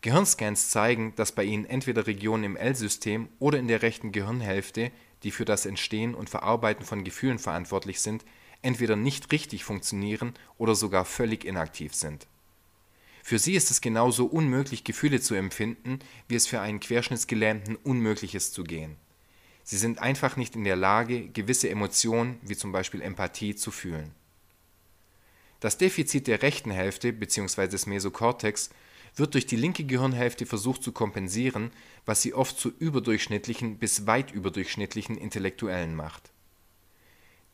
Gehirnscans 0.00 0.68
zeigen, 0.68 1.14
dass 1.16 1.32
bei 1.32 1.44
ihnen 1.44 1.64
entweder 1.64 2.06
Regionen 2.06 2.44
im 2.44 2.56
L-System 2.56 3.28
oder 3.38 3.58
in 3.58 3.68
der 3.68 3.82
rechten 3.82 4.12
Gehirnhälfte, 4.12 4.90
die 5.22 5.30
für 5.30 5.44
das 5.44 5.64
Entstehen 5.64 6.14
und 6.14 6.28
Verarbeiten 6.28 6.84
von 6.84 7.04
Gefühlen 7.04 7.38
verantwortlich 7.38 8.00
sind, 8.00 8.24
entweder 8.60 8.96
nicht 8.96 9.32
richtig 9.32 9.64
funktionieren 9.64 10.34
oder 10.58 10.74
sogar 10.74 11.04
völlig 11.04 11.44
inaktiv 11.44 11.94
sind. 11.94 12.26
Für 13.22 13.38
sie 13.38 13.54
ist 13.54 13.70
es 13.70 13.80
genauso 13.80 14.26
unmöglich, 14.26 14.84
Gefühle 14.84 15.20
zu 15.20 15.34
empfinden, 15.34 16.00
wie 16.28 16.34
es 16.34 16.46
für 16.46 16.60
einen 16.60 16.80
Querschnittsgelähmten 16.80 17.76
unmöglich 17.76 18.34
ist 18.34 18.52
zu 18.52 18.64
gehen 18.64 18.96
Sie 19.64 19.78
sind 19.78 19.98
einfach 19.98 20.36
nicht 20.36 20.56
in 20.56 20.64
der 20.64 20.76
Lage, 20.76 21.28
gewisse 21.28 21.70
Emotionen 21.70 22.38
wie 22.42 22.54
zum 22.54 22.70
Beispiel 22.70 23.00
Empathie 23.00 23.56
zu 23.56 23.70
fühlen. 23.70 24.14
Das 25.60 25.78
Defizit 25.78 26.26
der 26.26 26.42
rechten 26.42 26.70
Hälfte 26.70 27.14
bzw. 27.14 27.68
des 27.68 27.86
Mesokortex 27.86 28.68
wird 29.16 29.32
durch 29.32 29.46
die 29.46 29.56
linke 29.56 29.84
Gehirnhälfte 29.84 30.44
versucht 30.44 30.82
zu 30.82 30.92
kompensieren, 30.92 31.70
was 32.04 32.20
sie 32.20 32.34
oft 32.34 32.58
zu 32.58 32.70
überdurchschnittlichen 32.78 33.78
bis 33.78 34.06
weit 34.06 34.32
überdurchschnittlichen 34.32 35.16
Intellektuellen 35.16 35.96
macht. 35.96 36.30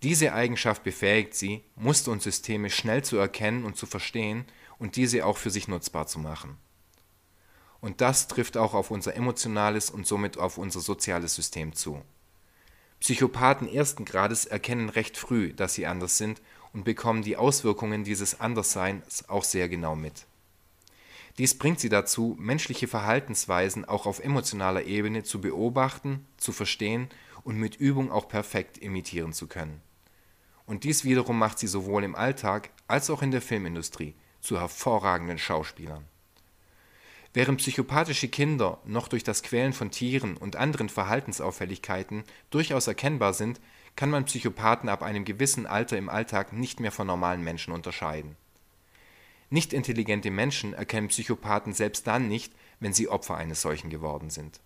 Diese 0.03 0.33
Eigenschaft 0.33 0.83
befähigt 0.83 1.35
sie, 1.35 1.63
Muster 1.77 2.11
und 2.11 2.23
Systeme 2.23 2.71
schnell 2.71 3.05
zu 3.05 3.19
erkennen 3.19 3.65
und 3.65 3.77
zu 3.77 3.87
verstehen 3.87 4.47
und 4.79 4.97
diese 4.97 5.27
auch 5.27 5.37
für 5.37 5.51
sich 5.51 5.69
nutzbar 5.69 6.09
zu 6.09 6.19
machen 6.19 6.57
und 7.81 8.01
das 8.01 8.29
trifft 8.29 8.57
auch 8.57 8.75
auf 8.75 8.91
unser 8.91 9.17
emotionales 9.17 9.91
und 9.91 10.07
somit 10.07 10.39
auf 10.39 10.59
unser 10.59 10.81
soziales 10.81 11.35
System 11.35 11.75
zu. 11.75 12.03
Psychopathen 13.01 13.67
ersten 13.67 14.05
Grades 14.05 14.45
erkennen 14.45 14.91
recht 14.91 15.17
früh, 15.17 15.55
dass 15.55 15.75
sie 15.75 15.87
anders 15.87 16.19
sind 16.19 16.43
und 16.75 16.85
bekommen 16.85 17.23
die 17.23 17.37
Auswirkungen 17.37 18.05
dieses 18.05 18.41
Andersseins 18.41 19.29
auch 19.29 19.45
sehr 19.45 19.69
genau 19.69 19.97
mit. 19.97 20.27
Dies 21.39 21.57
bringt 21.57 21.81
sie 21.81 21.89
dazu, 21.89 22.37
menschliche 22.39 22.87
Verhaltensweisen 22.87 23.87
auch 23.87 24.05
auf 24.05 24.21
emotionaler 24.21 24.85
Ebene 24.85 25.23
zu 25.23 25.41
beobachten, 25.41 26.27
zu 26.37 26.53
verstehen 26.53 27.09
und 27.45 27.57
mit 27.57 27.77
Übung 27.77 28.13
auch 28.13 28.29
perfekt 28.29 28.77
imitieren 28.77 29.33
zu 29.33 29.47
können. 29.47 29.81
Und 30.67 30.85
dies 30.85 31.05
wiederum 31.05 31.39
macht 31.39 31.59
sie 31.59 31.67
sowohl 31.67 32.05
im 32.05 32.15
Alltag 32.15 32.71
als 32.87 33.09
auch 33.09 33.23
in 33.23 33.31
der 33.31 33.41
Filmindustrie 33.41 34.15
zu 34.41 34.61
hervorragenden 34.61 35.39
Schauspielern 35.39 36.10
Während 37.33 37.59
psychopathische 37.59 38.29
Kinder 38.29 38.79
noch 38.85 39.07
durch 39.07 39.23
das 39.23 39.43
Quälen 39.43 39.73
von 39.73 39.93
Tieren 39.93 40.37
und 40.37 40.57
anderen 40.57 40.89
Verhaltensauffälligkeiten 40.89 42.25
durchaus 42.51 42.89
erkennbar 42.89 43.35
sind, 43.35 43.61
kann 43.95 44.11
man 44.11 44.25
Psychopathen 44.25 44.89
ab 44.89 45.03
einem 45.03 45.25
gewissen 45.25 45.67
Alter 45.67 45.97
im 45.97 46.09
Alltag 46.09 46.53
nicht 46.53 46.81
mehr 46.81 46.91
von 46.91 47.07
normalen 47.07 47.45
Menschen 47.45 47.73
unterscheiden. 47.73 48.37
Nicht 49.49 49.73
intelligente 49.73 50.31
Menschen 50.31 50.75
erkennen 50.75 51.09
Psychopathen 51.09 51.73
selbst 51.73 52.07
dann 52.07 52.29
nicht, 52.29 52.53
wenn 52.81 52.93
sie 52.93 53.09
Opfer 53.09 53.37
eines 53.37 53.63
solchen 53.63 53.91
geworden 53.91 54.31
sind. 54.31 54.61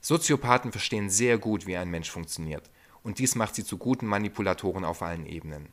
Soziopathen 0.00 0.72
verstehen 0.72 1.10
sehr 1.10 1.38
gut, 1.38 1.66
wie 1.66 1.76
ein 1.76 1.90
Mensch 1.90 2.10
funktioniert, 2.10 2.70
und 3.02 3.18
dies 3.18 3.34
macht 3.34 3.54
sie 3.54 3.64
zu 3.64 3.78
guten 3.78 4.06
Manipulatoren 4.06 4.84
auf 4.84 5.02
allen 5.02 5.26
Ebenen 5.26 5.68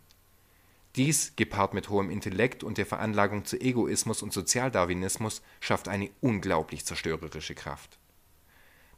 dies, 0.95 1.35
gepaart 1.35 1.73
mit 1.73 1.89
hohem 1.89 2.09
Intellekt 2.09 2.63
und 2.63 2.77
der 2.77 2.85
Veranlagung 2.85 3.45
zu 3.45 3.59
Egoismus 3.59 4.21
und 4.21 4.33
Sozialdarwinismus, 4.33 5.41
schafft 5.59 5.87
eine 5.87 6.09
unglaublich 6.21 6.85
zerstörerische 6.85 7.55
Kraft. 7.55 7.97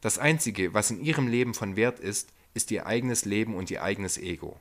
Das 0.00 0.18
Einzige, 0.18 0.74
was 0.74 0.90
in 0.90 1.00
ihrem 1.00 1.26
Leben 1.26 1.54
von 1.54 1.76
Wert 1.76 1.98
ist, 1.98 2.30
ist 2.54 2.70
ihr 2.70 2.86
eigenes 2.86 3.24
Leben 3.24 3.54
und 3.54 3.70
ihr 3.70 3.82
eigenes 3.82 4.16
Ego. 4.16 4.58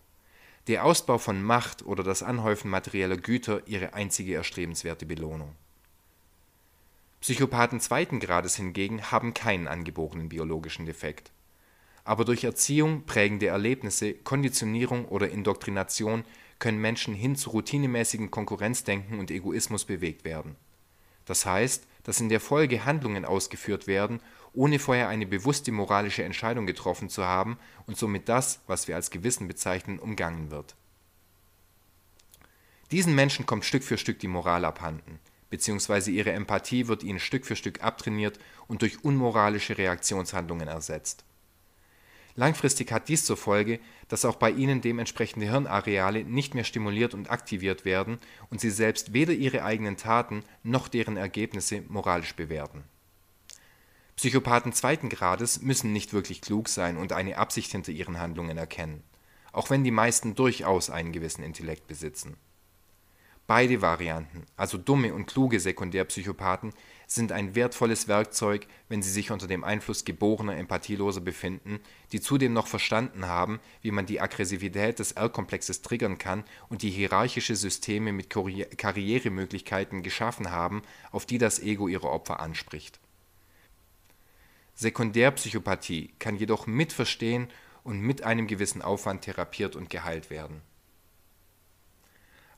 Der 0.67 0.83
Ausbau 0.83 1.17
von 1.17 1.41
Macht 1.41 1.85
oder 1.85 2.03
das 2.03 2.23
Anhäufen 2.23 2.69
materieller 2.69 3.17
Güter 3.17 3.61
ihre 3.67 3.93
einzige 3.93 4.33
erstrebenswerte 4.33 5.05
Belohnung. 5.05 5.55
Psychopathen 7.21 7.79
zweiten 7.79 8.19
Grades 8.19 8.55
hingegen 8.55 9.11
haben 9.11 9.33
keinen 9.33 9.67
angeborenen 9.67 10.29
biologischen 10.29 10.85
Defekt. 10.85 11.31
Aber 12.03 12.25
durch 12.25 12.43
Erziehung, 12.43 13.03
prägende 13.05 13.47
Erlebnisse, 13.47 14.13
Konditionierung 14.13 15.05
oder 15.05 15.29
Indoktrination 15.29 16.23
können 16.59 16.79
Menschen 16.79 17.13
hin 17.13 17.35
zu 17.35 17.51
routinemäßigem 17.51 18.31
Konkurrenzdenken 18.31 19.19
und 19.19 19.31
Egoismus 19.31 19.85
bewegt 19.85 20.25
werden. 20.25 20.55
Das 21.25 21.45
heißt, 21.45 21.85
dass 22.03 22.21
in 22.21 22.29
der 22.29 22.39
Folge 22.39 22.85
Handlungen 22.85 23.25
ausgeführt 23.25 23.85
werden, 23.85 24.21
ohne 24.53 24.79
vorher 24.79 25.09
eine 25.09 25.25
bewusste 25.25 25.71
moralische 25.71 26.23
Entscheidung 26.23 26.65
getroffen 26.65 27.09
zu 27.09 27.25
haben 27.25 27.59
und 27.85 27.97
somit 27.97 28.29
das, 28.29 28.61
was 28.65 28.87
wir 28.87 28.95
als 28.95 29.11
Gewissen 29.11 29.47
bezeichnen, 29.47 29.99
umgangen 29.99 30.49
wird. 30.49 30.75
Diesen 32.91 33.13
Menschen 33.13 33.45
kommt 33.45 33.65
Stück 33.65 33.83
für 33.83 33.97
Stück 33.97 34.19
die 34.19 34.29
Moral 34.29 34.63
abhanden, 34.63 35.19
beziehungsweise 35.49 36.09
ihre 36.09 36.31
Empathie 36.31 36.87
wird 36.87 37.03
ihnen 37.03 37.19
Stück 37.19 37.45
für 37.45 37.57
Stück 37.57 37.83
abtrainiert 37.83 38.39
und 38.67 38.81
durch 38.81 39.03
unmoralische 39.03 39.77
Reaktionshandlungen 39.77 40.69
ersetzt 40.69 41.25
Langfristig 42.39 42.91
hat 42.91 43.09
dies 43.09 43.25
zur 43.25 43.35
Folge, 43.35 43.79
dass 44.09 44.23
auch 44.23 44.35
bei 44.35 44.51
ihnen 44.51 44.79
dementsprechende 44.79 45.49
Hirnareale 45.49 46.23
nicht 46.23 46.53
mehr 46.53 46.63
stimuliert 46.63 47.15
und 47.15 47.31
aktiviert 47.31 47.83
werden 47.83 48.19
und 48.51 48.61
sie 48.61 48.69
selbst 48.69 49.11
weder 49.11 49.33
ihre 49.33 49.63
eigenen 49.63 49.97
Taten 49.97 50.43
noch 50.61 50.87
deren 50.87 51.17
Ergebnisse 51.17 51.81
moralisch 51.87 52.35
bewerten. 52.35 52.83
Psychopathen 54.15 54.71
zweiten 54.71 55.09
Grades 55.09 55.63
müssen 55.63 55.91
nicht 55.93 56.13
wirklich 56.13 56.41
klug 56.41 56.69
sein 56.69 56.97
und 56.97 57.11
eine 57.11 57.39
Absicht 57.39 57.71
hinter 57.71 57.91
ihren 57.91 58.19
Handlungen 58.19 58.59
erkennen, 58.59 59.01
auch 59.51 59.71
wenn 59.71 59.83
die 59.83 59.89
meisten 59.89 60.35
durchaus 60.35 60.91
einen 60.91 61.13
gewissen 61.13 61.43
Intellekt 61.43 61.87
besitzen 61.87 62.37
Beide 63.47 63.81
Varianten, 63.81 64.45
also 64.57 64.77
dumme 64.77 65.13
und 65.13 65.25
kluge 65.25 65.61
Sekundärpsychopathen, 65.61 66.73
sind 67.07 67.31
ein 67.31 67.55
wertvolles 67.55 68.07
Werkzeug, 68.07 68.67
wenn 68.89 69.01
sie 69.01 69.09
sich 69.09 69.31
unter 69.31 69.47
dem 69.47 69.63
Einfluss 69.63 70.05
geborener 70.05 70.57
Empathieloser 70.57 71.21
befinden, 71.21 71.79
die 72.11 72.21
zudem 72.21 72.53
noch 72.53 72.67
verstanden 72.67 73.25
haben, 73.25 73.59
wie 73.81 73.91
man 73.91 74.05
die 74.05 74.21
Aggressivität 74.21 74.99
des 74.99 75.13
R-Komplexes 75.13 75.81
triggern 75.81 76.17
kann 76.17 76.43
und 76.69 76.81
die 76.81 76.89
hierarchische 76.89 77.55
Systeme 77.55 78.11
mit 78.11 78.29
Karrieremöglichkeiten 78.29 80.03
geschaffen 80.03 80.51
haben, 80.51 80.83
auf 81.11 81.25
die 81.25 81.37
das 81.37 81.59
Ego 81.59 81.87
ihrer 81.87 82.11
Opfer 82.11 82.39
anspricht. 82.39 82.99
Sekundärpsychopathie 84.75 86.13
kann 86.19 86.35
jedoch 86.35 86.67
mitverstehen 86.67 87.47
und 87.83 88.01
mit 88.01 88.23
einem 88.23 88.47
gewissen 88.47 88.81
Aufwand 88.81 89.23
therapiert 89.23 89.75
und 89.75 89.89
geheilt 89.89 90.29
werden 90.29 90.61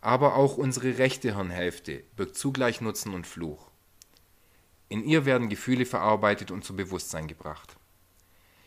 aber 0.02 0.36
auch 0.36 0.58
unsere 0.58 0.97
rechte 0.97 1.36
Hirnhälfte 1.36 2.04
birgt 2.16 2.36
zugleich 2.36 2.82
Nutzen 2.82 3.14
und 3.14 3.28
Fluch. 3.28 3.69
In 4.90 5.06
ihr 5.06 5.26
werden 5.26 5.50
Gefühle 5.50 5.86
verarbeitet 5.86 6.50
und 6.52 6.66
zu 6.66 6.76
Bewusstsein 6.76 7.28
gebracht. 7.28 7.78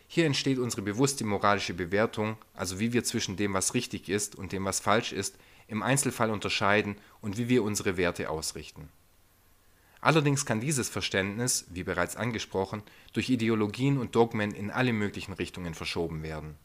Hier 0.07 0.27
entsteht 0.27 0.59
unsere 0.59 0.83
bewusste 0.83 1.25
moralische 1.25 1.75
Bewertung, 1.75 2.37
also 2.55 2.79
wie 2.79 2.93
wir 2.93 3.03
zwischen 3.03 3.37
dem, 3.37 3.55
was 3.55 3.75
richtig 3.75 4.09
ist 4.09 4.37
und 4.37 4.53
dem, 4.53 4.65
was 4.65 4.79
falsch 4.79 5.13
ist, 5.13 5.37
im 5.67 5.83
Einzelfall 5.83 6.31
unterscheiden 6.31 6.97
und 7.21 7.39
wie 7.39 7.49
wir 7.49 7.63
unsere 7.65 7.97
Werte 7.97 8.31
ausrichten. 8.31 8.89
Allerdings 10.03 10.45
kann 10.45 10.61
dieses 10.61 10.89
Verständnis, 10.89 11.67
wie 11.71 11.85
bereits 11.85 12.17
angesprochen, 12.17 12.83
durch 13.13 13.31
Ideologien 13.31 13.99
und 13.99 14.15
Dogmen 14.15 14.53
in 14.53 14.71
alle 14.71 14.93
möglichen 14.93 15.33
Richtungen 15.33 15.75
verschoben 15.75 16.23
werden 16.23 16.57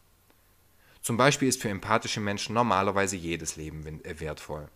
Zum 1.02 1.18
Beispiel 1.18 1.48
ist 1.48 1.62
für 1.62 1.70
empathische 1.70 2.20
Menschen 2.20 2.54
normalerweise 2.54 3.16
jedes 3.16 3.56
Leben 3.56 4.04
äh, 4.04 4.20
wertvoll. 4.20 4.68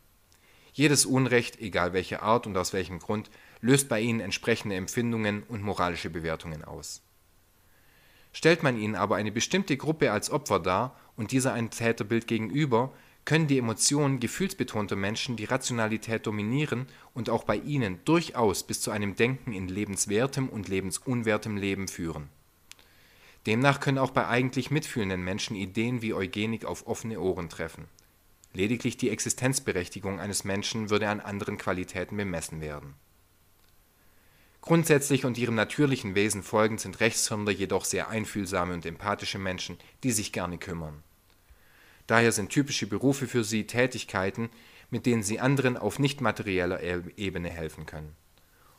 Jedes 0.74 1.06
Unrecht, 1.06 1.60
egal 1.60 1.92
welche 1.92 2.22
Art 2.22 2.48
und 2.48 2.56
aus 2.56 2.72
welchem 2.72 3.00
Grund, 3.00 3.30
löst 3.62 3.90
bei 3.90 4.02
ihnen 4.02 4.20
entsprechende 4.20 4.76
Empfindungen 4.76 5.44
und 5.44 5.62
moralische 5.62 6.10
Bewertungen 6.10 6.64
aus. 6.64 7.02
Stellt 8.34 8.64
man 8.64 8.78
ihnen 8.78 8.96
aber 8.96 9.18
eine 9.18 9.32
bestimmte 9.32 9.78
Gruppe 9.78 10.12
als 10.12 10.32
Opfer 10.32 10.60
dar 10.60 10.98
und 11.16 11.32
dieser 11.32 11.54
ein 11.54 11.70
Täterbild 11.70 12.28
gegenüber, 12.28 12.94
können 13.24 13.48
die 13.48 13.60
Emotionen 13.60 14.20
gefühlsbetonter 14.20 14.96
Menschen 14.96 15.36
die 15.36 15.46
Rationalität 15.46 16.26
dominieren 16.26 16.88
und 17.14 17.30
auch 17.30 17.44
bei 17.44 17.58
ihnen 17.58 18.00
durchaus 18.04 18.64
bis 18.64 18.82
zu 18.82 18.90
einem 18.90 19.16
Denken 19.16 19.54
in 19.54 19.68
lebenswertem 19.68 20.50
und 20.50 20.68
lebensunwertem 20.68 21.56
Leben 21.56 21.88
führen. 21.88 22.30
Demnach 23.46 23.80
können 23.80 24.00
auch 24.00 24.12
bei 24.12 24.28
eigentlich 24.28 24.72
mitfühlenden 24.72 25.24
Menschen 25.24 25.56
Ideen 25.56 26.02
wie 26.02 26.14
Eugenik 26.14 26.66
auf 26.66 26.88
offene 26.88 27.20
Ohren 27.20 27.50
treffen. 27.50 27.86
Lediglich 28.54 28.98
die 28.98 29.10
Existenzberechtigung 29.10 30.20
eines 30.20 30.44
Menschen 30.44 30.90
würde 30.90 31.10
an 31.10 31.20
anderen 31.20 31.58
Qualitäten 31.58 32.18
bemessen 32.18 32.60
werden 32.60 32.96
Grundsätzlich 34.62 35.26
und 35.26 35.40
ihrem 35.40 35.56
natürlichen 35.56 36.14
Wesen 36.14 36.44
folgend 36.44 36.80
sind 36.80 37.00
Rechtshirnler 37.00 37.52
jedoch 37.52 37.84
sehr 37.84 38.10
einfühlsame 38.10 38.76
und 38.76 38.86
empathische 38.86 39.40
Menschen, 39.40 39.78
die 40.04 40.12
sich 40.12 40.32
gerne 40.32 40.60
kümmern. 40.60 41.02
Daher 42.06 42.32
sind 42.32 42.50
typische 42.50 42.86
Berufe 42.86 43.28
für 43.28 43.44
sie 43.44 43.66
Tätigkeiten, 43.66 44.50
mit 44.92 45.06
denen 45.06 45.24
sie 45.24 45.40
anderen 45.40 45.78
auf 45.78 45.98
nicht 45.98 46.22
materieller 46.22 46.80
Ebene 47.18 47.50
helfen 47.50 47.86
können. 47.86 48.16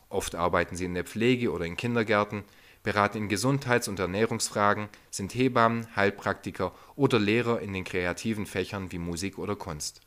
Oft 0.07 0.35
arbeiten 0.35 0.75
sie 0.75 0.85
in 0.85 0.93
der 0.93 1.03
Pflege 1.03 1.51
oder 1.51 1.65
in 1.65 1.75
Kindergärten, 1.75 2.43
beraten 2.83 3.17
in 3.17 3.29
Gesundheits- 3.29 3.87
und 3.87 3.99
Ernährungsfragen, 3.99 4.87
sind 5.09 5.33
Hebammen, 5.33 5.87
Heilpraktiker 5.95 6.73
oder 6.95 7.19
Lehrer 7.19 7.59
in 7.61 7.73
den 7.73 7.83
kreativen 7.83 8.45
Fächern 8.45 8.91
wie 8.91 8.99
Musik 8.99 9.37
oder 9.37 9.55
Kunst. 9.55 10.01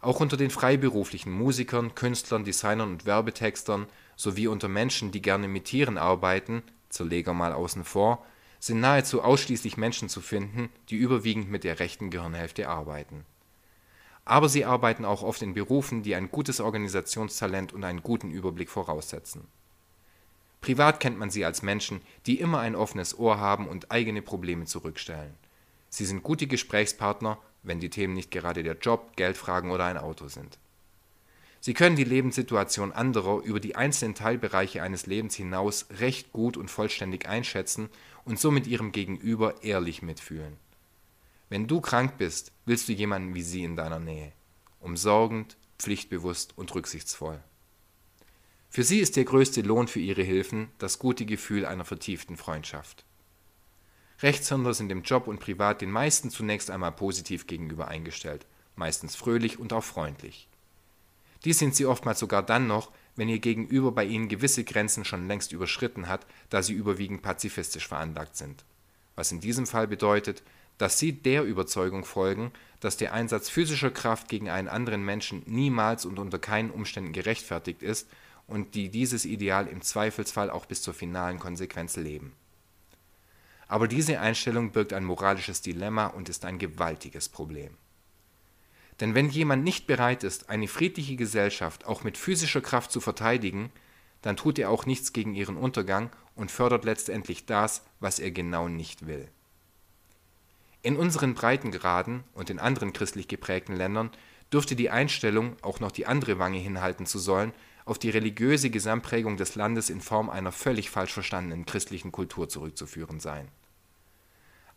Auch 0.00 0.20
unter 0.20 0.36
den 0.36 0.50
freiberuflichen 0.50 1.32
Musikern, 1.32 1.94
Künstlern, 1.96 2.44
Designern 2.44 2.92
und 2.92 3.04
Werbetextern 3.04 3.86
sowie 4.18 4.48
unter 4.48 4.68
Menschen, 4.68 5.12
die 5.12 5.22
gerne 5.22 5.46
mit 5.48 5.66
Tieren 5.66 5.96
arbeiten 5.96 6.64
(Zerleger 6.88 7.32
mal 7.32 7.52
außen 7.52 7.84
vor), 7.84 8.26
sind 8.58 8.80
nahezu 8.80 9.22
ausschließlich 9.22 9.76
Menschen 9.76 10.08
zu 10.08 10.20
finden, 10.20 10.70
die 10.90 10.96
überwiegend 10.96 11.48
mit 11.48 11.62
der 11.62 11.78
rechten 11.78 12.10
Gehirnhälfte 12.10 12.68
arbeiten. 12.68 13.24
Aber 14.24 14.48
sie 14.48 14.64
arbeiten 14.64 15.04
auch 15.04 15.22
oft 15.22 15.40
in 15.40 15.54
Berufen, 15.54 16.02
die 16.02 16.16
ein 16.16 16.32
gutes 16.32 16.60
Organisationstalent 16.60 17.72
und 17.72 17.84
einen 17.84 18.02
guten 18.02 18.32
Überblick 18.32 18.70
voraussetzen. 18.70 19.46
Privat 20.60 20.98
kennt 20.98 21.16
man 21.16 21.30
sie 21.30 21.44
als 21.44 21.62
Menschen, 21.62 22.00
die 22.26 22.40
immer 22.40 22.58
ein 22.58 22.74
offenes 22.74 23.16
Ohr 23.16 23.38
haben 23.38 23.68
und 23.68 23.92
eigene 23.92 24.20
Probleme 24.20 24.64
zurückstellen. 24.64 25.34
Sie 25.90 26.04
sind 26.04 26.24
gute 26.24 26.48
Gesprächspartner, 26.48 27.38
wenn 27.62 27.78
die 27.78 27.90
Themen 27.90 28.14
nicht 28.14 28.32
gerade 28.32 28.64
der 28.64 28.78
Job, 28.78 29.14
Geldfragen 29.14 29.70
oder 29.70 29.84
ein 29.84 29.96
Auto 29.96 30.26
sind 30.26 30.58
Sie 31.60 31.74
können 31.74 31.96
die 31.96 32.04
Lebenssituation 32.04 32.92
anderer 32.92 33.42
über 33.42 33.60
die 33.60 33.74
einzelnen 33.74 34.14
Teilbereiche 34.14 34.82
eines 34.82 35.06
Lebens 35.06 35.34
hinaus 35.34 35.86
recht 35.98 36.32
gut 36.32 36.56
und 36.56 36.70
vollständig 36.70 37.28
einschätzen 37.28 37.88
und 38.24 38.38
so 38.38 38.50
mit 38.50 38.66
ihrem 38.66 38.92
Gegenüber 38.92 39.62
ehrlich 39.62 40.02
mitfühlen. 40.02 40.56
Wenn 41.48 41.66
du 41.66 41.80
krank 41.80 42.18
bist, 42.18 42.52
willst 42.66 42.88
du 42.88 42.92
jemanden 42.92 43.34
wie 43.34 43.42
sie 43.42 43.64
in 43.64 43.74
deiner 43.74 43.98
Nähe. 43.98 44.32
Umsorgend, 44.80 45.56
pflichtbewusst 45.78 46.56
und 46.56 46.74
rücksichtsvoll. 46.74 47.40
Für 48.70 48.84
sie 48.84 49.00
ist 49.00 49.16
der 49.16 49.24
größte 49.24 49.62
Lohn 49.62 49.88
für 49.88 50.00
ihre 50.00 50.22
Hilfen 50.22 50.68
das 50.78 50.98
gute 50.98 51.24
Gefühl 51.24 51.64
einer 51.64 51.84
vertieften 51.84 52.36
Freundschaft. 52.36 53.04
Rechtshänder 54.20 54.74
sind 54.74 54.92
im 54.92 55.02
Job 55.02 55.26
und 55.26 55.40
privat 55.40 55.80
den 55.80 55.90
meisten 55.90 56.30
zunächst 56.30 56.70
einmal 56.70 56.92
positiv 56.92 57.46
gegenüber 57.46 57.88
eingestellt, 57.88 58.46
meistens 58.76 59.16
fröhlich 59.16 59.58
und 59.58 59.72
auch 59.72 59.84
freundlich. 59.84 60.48
Dies 61.44 61.58
sind 61.58 61.74
sie 61.74 61.86
oftmals 61.86 62.18
sogar 62.18 62.42
dann 62.42 62.66
noch, 62.66 62.90
wenn 63.16 63.28
ihr 63.28 63.38
Gegenüber 63.38 63.92
bei 63.92 64.04
ihnen 64.04 64.28
gewisse 64.28 64.64
Grenzen 64.64 65.04
schon 65.04 65.26
längst 65.26 65.52
überschritten 65.52 66.08
hat, 66.08 66.26
da 66.50 66.62
sie 66.62 66.72
überwiegend 66.72 67.22
pazifistisch 67.22 67.88
veranlagt 67.88 68.36
sind. 68.36 68.64
Was 69.16 69.32
in 69.32 69.40
diesem 69.40 69.66
Fall 69.66 69.88
bedeutet, 69.88 70.42
dass 70.78 70.98
sie 70.98 71.12
der 71.12 71.42
Überzeugung 71.42 72.04
folgen, 72.04 72.52
dass 72.80 72.96
der 72.96 73.12
Einsatz 73.12 73.50
physischer 73.50 73.90
Kraft 73.90 74.28
gegen 74.28 74.48
einen 74.48 74.68
anderen 74.68 75.04
Menschen 75.04 75.42
niemals 75.46 76.04
und 76.04 76.20
unter 76.20 76.38
keinen 76.38 76.70
Umständen 76.70 77.12
gerechtfertigt 77.12 77.82
ist 77.82 78.08
und 78.46 78.76
die 78.76 78.88
dieses 78.88 79.24
Ideal 79.24 79.66
im 79.66 79.82
Zweifelsfall 79.82 80.50
auch 80.50 80.66
bis 80.66 80.82
zur 80.82 80.94
finalen 80.94 81.40
Konsequenz 81.40 81.96
leben. 81.96 82.32
Aber 83.66 83.88
diese 83.88 84.20
Einstellung 84.20 84.70
birgt 84.70 84.92
ein 84.92 85.04
moralisches 85.04 85.60
Dilemma 85.60 86.06
und 86.06 86.28
ist 86.28 86.44
ein 86.44 86.58
gewaltiges 86.58 87.28
Problem 87.28 87.76
denn 89.00 89.14
wenn 89.14 89.28
jemand 89.28 89.64
nicht 89.64 89.86
bereit 89.86 90.24
ist, 90.24 90.50
eine 90.50 90.68
friedliche 90.68 91.16
Gesellschaft 91.16 91.86
auch 91.86 92.02
mit 92.02 92.18
physischer 92.18 92.60
Kraft 92.60 92.90
zu 92.90 93.00
verteidigen, 93.00 93.70
dann 94.22 94.36
tut 94.36 94.58
er 94.58 94.70
auch 94.70 94.86
nichts 94.86 95.12
gegen 95.12 95.34
ihren 95.34 95.56
Untergang 95.56 96.10
und 96.34 96.50
fördert 96.50 96.84
letztendlich 96.84 97.46
das, 97.46 97.82
was 98.00 98.18
er 98.18 98.30
genau 98.30 98.68
nicht 98.68 99.06
will. 99.06 99.28
In 100.82 100.96
unseren 100.96 101.34
Breitengraden 101.34 102.24
und 102.34 102.50
in 102.50 102.58
anderen 102.58 102.92
christlich 102.92 103.28
geprägten 103.28 103.76
Ländern 103.76 104.10
dürfte 104.52 104.74
die 104.74 104.90
Einstellung, 104.90 105.56
auch 105.62 105.80
noch 105.80 105.92
die 105.92 106.06
andere 106.06 106.38
Wange 106.38 106.58
hinhalten 106.58 107.06
zu 107.06 107.18
sollen, 107.18 107.52
auf 107.84 107.98
die 107.98 108.10
religiöse 108.10 108.70
Gesamtprägung 108.70 109.36
des 109.36 109.54
Landes 109.54 109.90
in 109.90 110.00
Form 110.00 110.28
einer 110.28 110.52
völlig 110.52 110.90
falsch 110.90 111.12
verstandenen 111.12 111.66
christlichen 111.66 112.12
Kultur 112.12 112.48
zurückzuführen 112.48 113.20
sein 113.20 113.48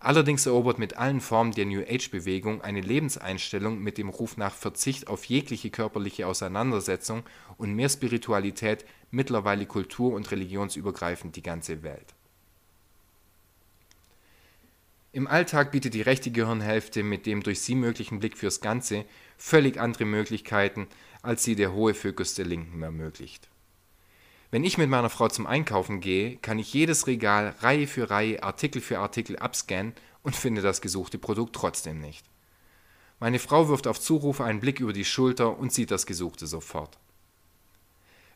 Allerdings 0.04 0.48
erobert 0.48 0.80
mit 0.80 0.98
allen 0.98 1.22
Formen 1.22 1.52
der 1.52 1.68
New-Age-Bewegung 1.68 2.62
eine 2.62 2.82
Lebenseinstellung 2.82 3.78
mit 3.78 4.00
dem 4.00 4.10
Ruf 4.10 4.36
nach 4.36 4.56
Verzicht 4.56 5.08
auf 5.08 5.26
jegliche 5.26 5.70
körperliche 5.70 6.26
Auseinandersetzung 6.26 7.22
und 7.58 7.76
mehr 7.76 7.88
Spiritualität 7.88 8.84
mittlerweile 9.12 9.68
kultur 9.68 10.14
und 10.14 10.32
religionsübergreifend 10.32 11.36
die 11.36 11.44
ganze 11.44 11.84
Welt. 11.84 12.16
Im 15.12 15.28
Alltag 15.28 15.72
bietet 15.72 15.94
die 15.94 16.02
rechte 16.02 16.32
Gehirnhälfte 16.32 17.04
mit 17.04 17.28
dem 17.28 17.44
durch 17.44 17.62
sie 17.62 17.76
möglichen 17.76 18.18
Blick 18.18 18.36
fürs 18.38 18.60
Ganze 18.60 19.06
völlig 19.38 19.80
andere 19.80 20.06
Möglichkeiten, 20.06 20.88
als 21.22 21.44
sie 21.44 21.56
der 21.56 21.74
hohe 21.74 21.94
Fokus 21.94 22.34
der 22.34 22.46
Linken 22.46 22.82
ermöglicht 22.82 23.52
wenn 24.52 24.66
ich 24.66 24.78
mit 24.78 24.90
meiner 24.90 25.10
Frau 25.10 25.30
zum 25.30 25.48
Einkaufen 25.48 26.02
gehe, 26.02 26.36
kann 26.38 26.60
ich 26.60 26.74
jedes 26.74 27.08
Regal 27.08 27.56
Reihe 27.60 27.88
für 27.88 28.10
Reihe, 28.10 28.44
Artikel 28.44 28.82
für 28.82 29.00
Artikel 29.00 29.38
abscannen 29.38 29.94
und 30.24 30.36
finde 30.36 30.62
das 30.62 30.82
gesuchte 30.82 31.18
Produkt 31.18 31.56
trotzdem 31.56 32.00
nicht. 32.00 32.26
Meine 33.20 33.40
Frau 33.40 33.70
wirft 33.70 33.88
auf 33.88 34.00
Zuruf 34.00 34.42
einen 34.42 34.60
Blick 34.60 34.80
über 34.80 34.94
die 34.94 35.06
Schulter 35.06 35.58
und 35.58 35.72
sieht 35.72 35.92
das 35.92 36.06
Gesuchte 36.06 36.48
sofort. 36.48 36.98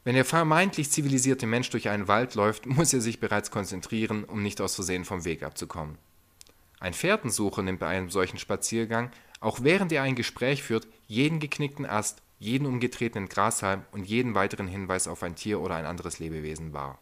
Wenn 0.05 0.15
der 0.15 0.23
vermeintlich 0.23 0.91
zivilisierte 0.91 1.47
Mensch 1.47 1.71
durch 1.71 1.89
einen 1.89 2.07
Wald 2.07 2.35
läuft, 2.35 2.65
muss 2.65 2.93
er 2.93 3.01
sich 3.01 3.19
bereits 3.19 3.51
konzentrieren, 3.51 4.23
um 4.23 4.41
nicht 4.41 4.61
aus 4.61 4.75
Versehen 4.75 5.03
vom 5.03 5.25
Weg 5.25 5.43
abzukommen. 5.43 5.97
Ein 6.79 6.93
Fährtensucher 6.93 7.61
nimmt 7.61 7.79
bei 7.79 7.87
einem 7.87 8.09
solchen 8.09 8.37
Spaziergang, 8.37 9.11
auch 9.41 9.59
während 9.63 9.91
er 9.91 10.03
ein 10.03 10.15
Gespräch 10.15 10.63
führt, 10.63 10.87
jeden 11.07 11.39
geknickten 11.39 11.85
Ast, 11.85 12.21
jeden 12.39 12.67
umgetretenen 12.67 13.29
Grashalm 13.29 13.83
und 13.91 14.05
jeden 14.05 14.35
weiteren 14.35 14.67
Hinweis 14.67 15.07
auf 15.07 15.23
ein 15.23 15.35
Tier 15.35 15.61
oder 15.61 15.75
ein 15.75 15.85
anderes 15.85 16.19
Lebewesen 16.19 16.73
wahr. 16.73 16.99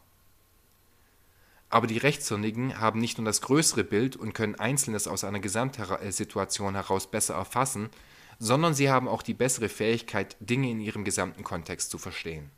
Aber 1.69 1.87
die 1.87 1.97
Rechtshirnigen 1.97 2.79
haben 2.79 2.99
nicht 2.99 3.17
nur 3.17 3.25
das 3.25 3.41
größere 3.41 3.83
Bild 3.83 4.15
und 4.15 4.33
können 4.33 4.55
Einzelnes 4.55 5.07
aus 5.07 5.23
einer 5.23 5.39
Gesamtsituation 5.39 6.75
heraus 6.75 7.09
besser 7.09 7.33
erfassen, 7.33 7.89
sondern 8.37 8.75
sie 8.75 8.91
haben 8.91 9.07
auch 9.07 9.23
die 9.23 9.33
bessere 9.33 9.69
Fähigkeit, 9.69 10.35
Dinge 10.39 10.69
in 10.69 10.79
ihrem 10.79 11.03
gesamten 11.03 11.43
Kontext 11.43 11.89
zu 11.89 11.97
verstehen. 11.97 12.51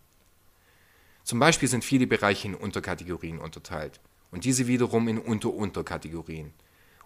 Zum 1.23 1.39
Beispiel 1.39 1.69
sind 1.69 1.85
viele 1.85 2.07
Bereiche 2.07 2.47
in 2.47 2.55
Unterkategorien 2.55 3.39
unterteilt 3.39 4.01
und 4.31 4.43
diese 4.43 4.67
wiederum 4.67 5.07
in 5.07 5.17
Unterunterkategorien. 5.17 6.53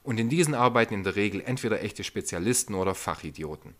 Und 0.01 0.20
in 0.20 0.30
diesen 0.30 0.55
arbeiten 0.55 0.95
in 0.95 1.03
der 1.03 1.15
Regel 1.15 1.41
entweder 1.41 1.84
echte 1.84 2.03
Spezialisten 2.03 2.74
oder 2.74 2.95
Fachidioten. 2.95 3.76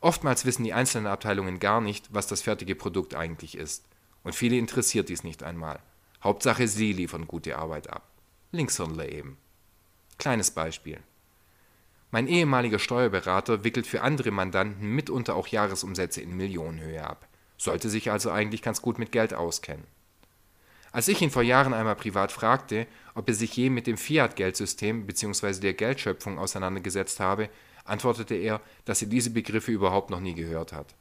Oftmals 0.00 0.44
wissen 0.44 0.64
die 0.64 0.72
einzelnen 0.72 1.06
Abteilungen 1.06 1.58
gar 1.58 1.80
nicht, 1.80 2.12
was 2.12 2.26
das 2.26 2.42
fertige 2.42 2.74
Produkt 2.74 3.14
eigentlich 3.14 3.56
ist. 3.56 3.84
Und 4.22 4.34
viele 4.34 4.56
interessiert 4.56 5.08
dies 5.08 5.24
nicht 5.24 5.42
einmal. 5.42 5.80
Hauptsache, 6.22 6.68
sie 6.68 6.92
liefern 6.92 7.26
gute 7.26 7.56
Arbeit 7.58 7.90
ab. 7.90 8.08
Linkshirnler 8.52 9.08
eben. 9.10 9.38
Kleines 10.18 10.50
Beispiel. 10.50 11.00
Mein 12.10 12.28
ehemaliger 12.28 12.78
Steuerberater 12.78 13.64
wickelt 13.64 13.86
für 13.86 14.02
andere 14.02 14.30
Mandanten 14.30 14.88
mitunter 14.88 15.34
auch 15.34 15.48
Jahresumsätze 15.48 16.20
in 16.20 16.36
Millionenhöhe 16.36 17.04
ab, 17.04 17.28
sollte 17.58 17.90
sich 17.90 18.10
also 18.10 18.30
eigentlich 18.30 18.62
ganz 18.62 18.80
gut 18.80 18.98
mit 18.98 19.12
Geld 19.12 19.34
auskennen. 19.34 19.84
Als 20.92 21.08
ich 21.08 21.20
ihn 21.20 21.30
vor 21.30 21.42
Jahren 21.42 21.74
einmal 21.74 21.96
privat 21.96 22.32
fragte, 22.32 22.86
ob 23.14 23.28
er 23.28 23.34
sich 23.34 23.54
je 23.54 23.68
mit 23.68 23.86
dem 23.86 23.98
Fiat-Geldsystem 23.98 25.06
bzw. 25.06 25.60
der 25.60 25.74
Geldschöpfung 25.74 26.38
auseinandergesetzt 26.38 27.20
habe, 27.20 27.50
antwortete 27.86 28.34
er, 28.34 28.60
dass 28.84 29.02
er 29.02 29.08
diese 29.08 29.30
Begriffe 29.30 29.72
überhaupt 29.72 30.10
noch 30.10 30.20
nie 30.20 30.34
gehört 30.34 30.72
hat. 30.72 30.94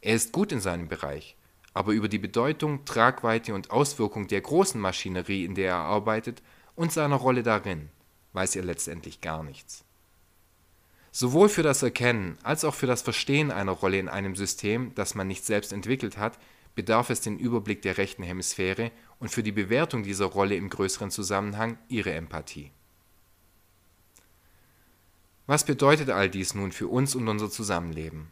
Er 0.00 0.14
ist 0.14 0.32
gut 0.32 0.52
in 0.52 0.60
seinem 0.60 0.88
Bereich, 0.88 1.36
aber 1.74 1.92
über 1.92 2.08
die 2.08 2.18
Bedeutung, 2.18 2.84
Tragweite 2.84 3.54
und 3.54 3.70
Auswirkung 3.70 4.28
der 4.28 4.40
großen 4.40 4.80
Maschinerie, 4.80 5.44
in 5.44 5.54
der 5.54 5.70
er 5.70 5.76
arbeitet, 5.76 6.42
und 6.76 6.92
seiner 6.92 7.16
Rolle 7.16 7.42
darin, 7.42 7.88
weiß 8.32 8.56
er 8.56 8.64
letztendlich 8.64 9.20
gar 9.20 9.42
nichts. 9.42 9.84
Sowohl 11.10 11.48
für 11.48 11.62
das 11.62 11.82
Erkennen 11.82 12.38
als 12.42 12.64
auch 12.64 12.74
für 12.74 12.86
das 12.86 13.02
Verstehen 13.02 13.50
einer 13.50 13.72
Rolle 13.72 13.98
in 13.98 14.08
einem 14.08 14.36
System, 14.36 14.94
das 14.94 15.14
man 15.14 15.26
nicht 15.26 15.44
selbst 15.44 15.72
entwickelt 15.72 16.16
hat, 16.16 16.38
bedarf 16.74 17.10
es 17.10 17.20
den 17.20 17.38
Überblick 17.38 17.82
der 17.82 17.98
rechten 17.98 18.22
Hemisphäre 18.22 18.92
und 19.18 19.30
für 19.30 19.42
die 19.42 19.50
Bewertung 19.50 20.04
dieser 20.04 20.26
Rolle 20.26 20.54
im 20.54 20.68
größeren 20.68 21.10
Zusammenhang 21.10 21.76
ihre 21.88 22.12
Empathie. 22.12 22.70
Was 25.48 25.64
bedeutet 25.64 26.10
all 26.10 26.28
dies 26.28 26.54
nun 26.54 26.72
für 26.72 26.88
uns 26.88 27.14
und 27.14 27.26
unser 27.26 27.48
Zusammenleben? 27.48 28.28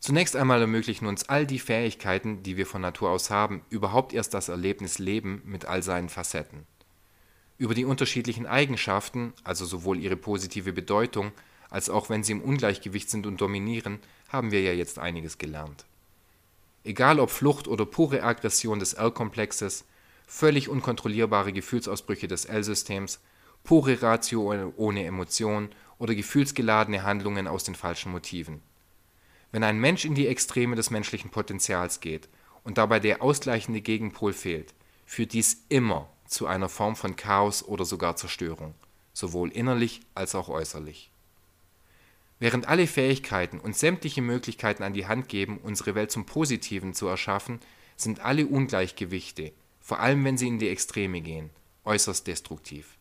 Zunächst 0.00 0.34
einmal 0.34 0.60
ermöglichen 0.60 1.06
uns 1.06 1.28
all 1.28 1.46
die 1.46 1.60
Fähigkeiten, 1.60 2.42
die 2.42 2.56
wir 2.56 2.66
von 2.66 2.80
Natur 2.80 3.10
aus 3.10 3.30
haben, 3.30 3.62
überhaupt 3.70 4.12
erst 4.12 4.34
das 4.34 4.48
Erlebnis 4.48 4.98
Leben 4.98 5.42
mit 5.44 5.64
all 5.64 5.84
seinen 5.84 6.08
Facetten. 6.08 6.66
Über 7.56 7.74
die 7.74 7.84
unterschiedlichen 7.84 8.46
Eigenschaften, 8.46 9.32
also 9.44 9.64
sowohl 9.64 10.00
ihre 10.00 10.16
positive 10.16 10.72
Bedeutung, 10.72 11.30
als 11.70 11.88
auch 11.88 12.10
wenn 12.10 12.24
sie 12.24 12.32
im 12.32 12.42
Ungleichgewicht 12.42 13.08
sind 13.08 13.24
und 13.24 13.40
dominieren, 13.40 14.00
haben 14.30 14.50
wir 14.50 14.60
ja 14.60 14.72
jetzt 14.72 14.98
einiges 14.98 15.38
gelernt. 15.38 15.84
Egal 16.82 17.20
ob 17.20 17.30
Flucht 17.30 17.68
oder 17.68 17.86
pure 17.86 18.24
Aggression 18.24 18.80
des 18.80 18.94
L-Komplexes, 18.94 19.84
völlig 20.26 20.68
unkontrollierbare 20.68 21.52
Gefühlsausbrüche 21.52 22.26
des 22.26 22.44
L-Systems, 22.44 23.20
pure 23.64 24.02
Ratio 24.02 24.72
ohne 24.76 25.04
Emotion 25.04 25.70
oder 25.98 26.14
gefühlsgeladene 26.14 27.02
Handlungen 27.02 27.48
aus 27.48 27.64
den 27.64 27.74
falschen 27.74 28.12
Motiven. 28.12 28.60
Wenn 29.52 29.64
ein 29.64 29.78
Mensch 29.78 30.04
in 30.04 30.14
die 30.14 30.26
Extreme 30.28 30.76
des 30.76 30.90
menschlichen 30.90 31.30
Potenzials 31.30 32.00
geht 32.00 32.28
und 32.62 32.76
dabei 32.76 33.00
der 33.00 33.22
ausgleichende 33.22 33.80
Gegenpol 33.80 34.34
fehlt, 34.34 34.74
führt 35.06 35.32
dies 35.32 35.64
immer 35.70 36.08
zu 36.26 36.46
einer 36.46 36.68
Form 36.68 36.94
von 36.94 37.16
Chaos 37.16 37.62
oder 37.62 37.84
sogar 37.84 38.16
Zerstörung, 38.16 38.74
sowohl 39.12 39.50
innerlich 39.50 40.02
als 40.14 40.34
auch 40.34 40.48
äußerlich. 40.48 41.10
Während 42.40 42.68
alle 42.68 42.86
Fähigkeiten 42.86 43.60
und 43.60 43.76
sämtliche 43.76 44.20
Möglichkeiten 44.20 44.82
an 44.82 44.92
die 44.92 45.06
Hand 45.06 45.28
geben, 45.28 45.58
unsere 45.62 45.94
Welt 45.94 46.10
zum 46.10 46.26
Positiven 46.26 46.92
zu 46.92 47.06
erschaffen, 47.06 47.60
sind 47.96 48.20
alle 48.20 48.46
Ungleichgewichte, 48.46 49.52
vor 49.80 50.00
allem 50.00 50.24
wenn 50.24 50.36
sie 50.36 50.48
in 50.48 50.58
die 50.58 50.68
Extreme 50.68 51.20
gehen, 51.20 51.50
äußerst 51.84 52.26
destruktiv. 52.26 52.98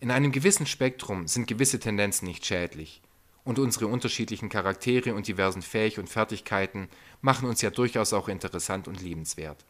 In 0.00 0.12
einem 0.12 0.30
gewissen 0.30 0.64
Spektrum 0.64 1.26
sind 1.26 1.48
gewisse 1.48 1.80
Tendenzen 1.80 2.28
nicht 2.28 2.46
schädlich, 2.46 3.02
und 3.42 3.58
unsere 3.58 3.88
unterschiedlichen 3.88 4.48
Charaktere 4.48 5.12
und 5.12 5.26
diversen 5.26 5.60
Fähig 5.60 5.98
und 5.98 6.08
Fertigkeiten 6.08 6.88
machen 7.20 7.48
uns 7.48 7.62
ja 7.62 7.70
durchaus 7.70 8.12
auch 8.12 8.28
interessant 8.28 8.86
und 8.86 9.02
liebenswert. 9.02 9.64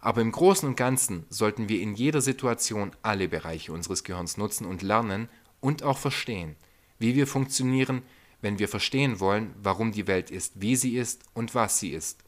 Aber 0.00 0.22
im 0.22 0.32
Großen 0.32 0.66
und 0.66 0.76
Ganzen 0.76 1.26
sollten 1.28 1.68
wir 1.68 1.82
in 1.82 1.94
jeder 1.94 2.22
Situation 2.22 2.92
alle 3.02 3.28
Bereiche 3.28 3.72
unseres 3.72 4.04
Gehirns 4.04 4.38
nutzen 4.38 4.64
und 4.64 4.80
lernen 4.80 5.28
und 5.60 5.82
auch 5.82 5.98
verstehen, 5.98 6.56
wie 6.98 7.14
wir 7.14 7.26
funktionieren, 7.26 8.00
wenn 8.40 8.58
wir 8.58 8.68
verstehen 8.68 9.20
wollen, 9.20 9.54
warum 9.62 9.92
die 9.92 10.06
Welt 10.06 10.30
ist, 10.30 10.62
wie 10.62 10.76
sie 10.76 10.96
ist 10.96 11.24
und 11.34 11.54
was 11.54 11.78
sie 11.78 11.90
ist, 11.90 12.24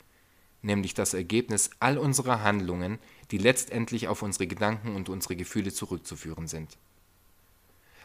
nämlich 0.60 0.92
das 0.92 1.14
Ergebnis 1.14 1.70
all 1.80 1.96
unserer 1.96 2.42
Handlungen, 2.42 2.98
die 3.30 3.38
letztendlich 3.38 4.08
auf 4.08 4.20
unsere 4.20 4.46
Gedanken 4.46 4.94
und 4.94 5.08
unsere 5.08 5.36
Gefühle 5.36 5.72
zurückzuführen 5.72 6.46
sind. 6.46 6.76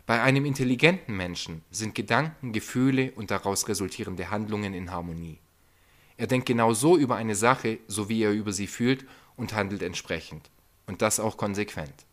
Bei 0.06 0.22
einem 0.22 0.46
intelligenten 0.46 1.18
Menschen 1.18 1.64
sind 1.72 1.96
Gedanken, 1.96 2.54
Gefühle 2.54 3.12
und 3.16 3.32
daraus 3.32 3.68
resultierende 3.68 4.30
Handlungen 4.30 4.76
in 4.76 4.92
Harmonie. 4.92 5.40
Er 6.18 6.28
denkt 6.28 6.46
genau 6.46 6.74
so 6.74 6.96
über 6.96 7.16
eine 7.16 7.36
Sache, 7.36 7.80
so 7.88 8.08
wie 8.08 8.22
er 8.22 8.32
über 8.32 8.54
sie 8.54 8.68
fühlt 8.68 9.06
und 9.36 9.54
handelt 9.54 9.82
entsprechend. 9.82 10.52
Und 10.86 11.02
das 11.02 11.20
auch 11.20 11.38
konsequent. 11.38 12.06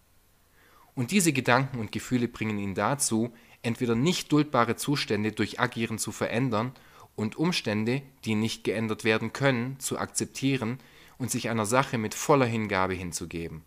Und 0.95 1.11
diese 1.11 1.35
Gedanken 1.35 1.79
und 1.79 1.93
Gefühle 1.93 2.29
bringen 2.29 2.59
ihn 2.59 2.75
dazu, 2.75 3.33
entweder 3.61 3.95
nicht 3.95 4.33
duldbare 4.33 4.77
Zustände 4.77 5.33
durch 5.33 5.61
Agieren 5.61 5.99
zu 5.99 6.13
verändern 6.13 6.73
und 7.15 7.37
Umstände, 7.37 8.03
die 8.25 8.35
nicht 8.35 8.65
geändert 8.65 9.05
werden 9.05 9.35
können, 9.35 9.79
zu 9.79 9.99
akzeptieren 9.99 10.79
und 11.19 11.31
sich 11.31 11.51
einer 11.51 11.67
Sache 11.67 11.99
mit 11.99 12.15
voller 12.15 12.47
Hingabe 12.47 12.95
hinzugeben, 12.95 13.63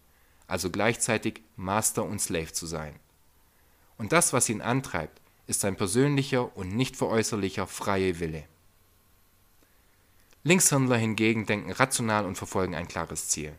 also 0.48 0.72
gleichzeitig 0.72 1.42
Master 1.56 2.04
und 2.04 2.20
Slave 2.20 2.52
zu 2.52 2.66
sein. 2.66 2.96
Und 3.98 4.12
das, 4.12 4.34
was 4.34 4.50
ihn 4.50 4.62
antreibt, 4.62 5.22
ist 5.48 5.62
sein 5.62 5.76
persönlicher 5.76 6.56
und 6.58 6.76
nicht 6.76 6.96
veräußerlicher 6.96 7.68
freier 7.68 8.20
Wille. 8.20 8.44
Linkshändler 10.44 10.98
hingegen 10.98 11.46
denken 11.46 11.72
rational 11.72 12.26
und 12.26 12.38
verfolgen 12.38 12.76
ein 12.76 12.88
klares 12.88 13.30
Ziel. 13.30 13.54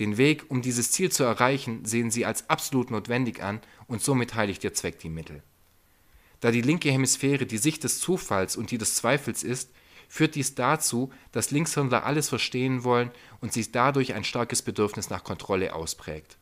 Den 0.00 0.16
Weg, 0.16 0.50
um 0.50 0.62
dieses 0.62 0.90
Ziel 0.90 1.12
zu 1.12 1.24
erreichen, 1.24 1.84
sehen 1.84 2.10
sie 2.10 2.24
als 2.24 2.48
absolut 2.48 2.90
notwendig 2.90 3.42
an 3.42 3.60
und 3.86 4.02
somit 4.02 4.34
heiligt 4.34 4.64
ihr 4.64 4.74
Zweck 4.74 4.98
die 4.98 5.08
Mittel. 5.08 5.42
Da 6.40 6.50
die 6.50 6.62
linke 6.62 6.90
Hemisphäre 6.90 7.46
die 7.46 7.58
Sicht 7.58 7.84
des 7.84 8.00
Zufalls 8.00 8.56
und 8.56 8.70
die 8.70 8.78
des 8.78 8.94
Zweifels 8.94 9.42
ist, 9.42 9.70
führt 10.08 10.34
dies 10.34 10.54
dazu, 10.54 11.12
dass 11.32 11.52
Linkshändler 11.52 12.04
alles 12.04 12.28
verstehen 12.28 12.82
wollen 12.82 13.10
und 13.40 13.52
sich 13.52 13.70
dadurch 13.70 14.14
ein 14.14 14.24
starkes 14.24 14.62
Bedürfnis 14.62 15.10
nach 15.10 15.22
Kontrolle 15.22 15.74
ausprägt. 15.74 16.36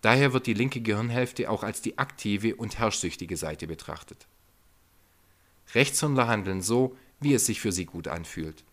Daher 0.00 0.32
wird 0.32 0.46
die 0.46 0.54
linke 0.54 0.80
Gehirnhälfte 0.80 1.50
auch 1.50 1.62
als 1.62 1.82
die 1.82 1.98
aktive 1.98 2.54
und 2.54 2.78
herrschsüchtige 2.78 3.36
Seite 3.36 3.66
betrachtet. 3.66 4.26
Rechtshändler 5.74 6.28
handeln 6.28 6.62
so, 6.62 6.96
wie 7.20 7.34
es 7.34 7.46
sich 7.46 7.60
für 7.60 7.72
sie 7.72 7.84
gut 7.84 8.06
anfühlt. 8.08 8.64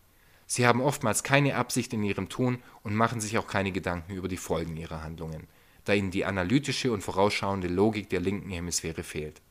Sie 0.46 0.66
haben 0.66 0.80
oftmals 0.80 1.24
keine 1.24 1.56
Absicht 1.56 1.92
in 1.92 2.04
ihrem 2.04 2.28
Tun 2.28 2.62
und 2.84 2.94
machen 2.94 3.20
sich 3.20 3.36
auch 3.38 3.48
keine 3.48 3.72
Gedanken 3.72 4.14
über 4.14 4.28
die 4.28 4.36
Folgen 4.36 4.76
ihrer 4.76 5.02
Handlungen, 5.02 5.48
da 5.84 5.92
ihnen 5.92 6.12
die 6.12 6.24
analytische 6.24 6.92
und 6.92 7.02
vorausschauende 7.02 7.66
Logik 7.66 8.08
der 8.08 8.20
linken 8.20 8.50
Hemisphäre 8.50 9.02
fehlt. 9.02 9.42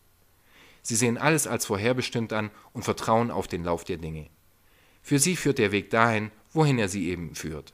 Sie 0.82 0.96
sehen 0.96 1.18
alles 1.18 1.46
als 1.46 1.66
vorherbestimmt 1.66 2.32
an 2.32 2.52
und 2.72 2.84
vertrauen 2.84 3.32
auf 3.32 3.48
den 3.48 3.66
Lauf 3.66 3.84
der 3.84 3.98
Dinge. 3.98 4.30
Für 5.02 5.20
sie 5.20 5.36
führt 5.36 5.58
der 5.58 5.74
Weg 5.74 5.90
dahin, 5.90 6.32
wohin 6.54 6.80
er 6.80 6.88
sie 6.88 7.10
eben 7.10 7.36
führt 7.36 7.74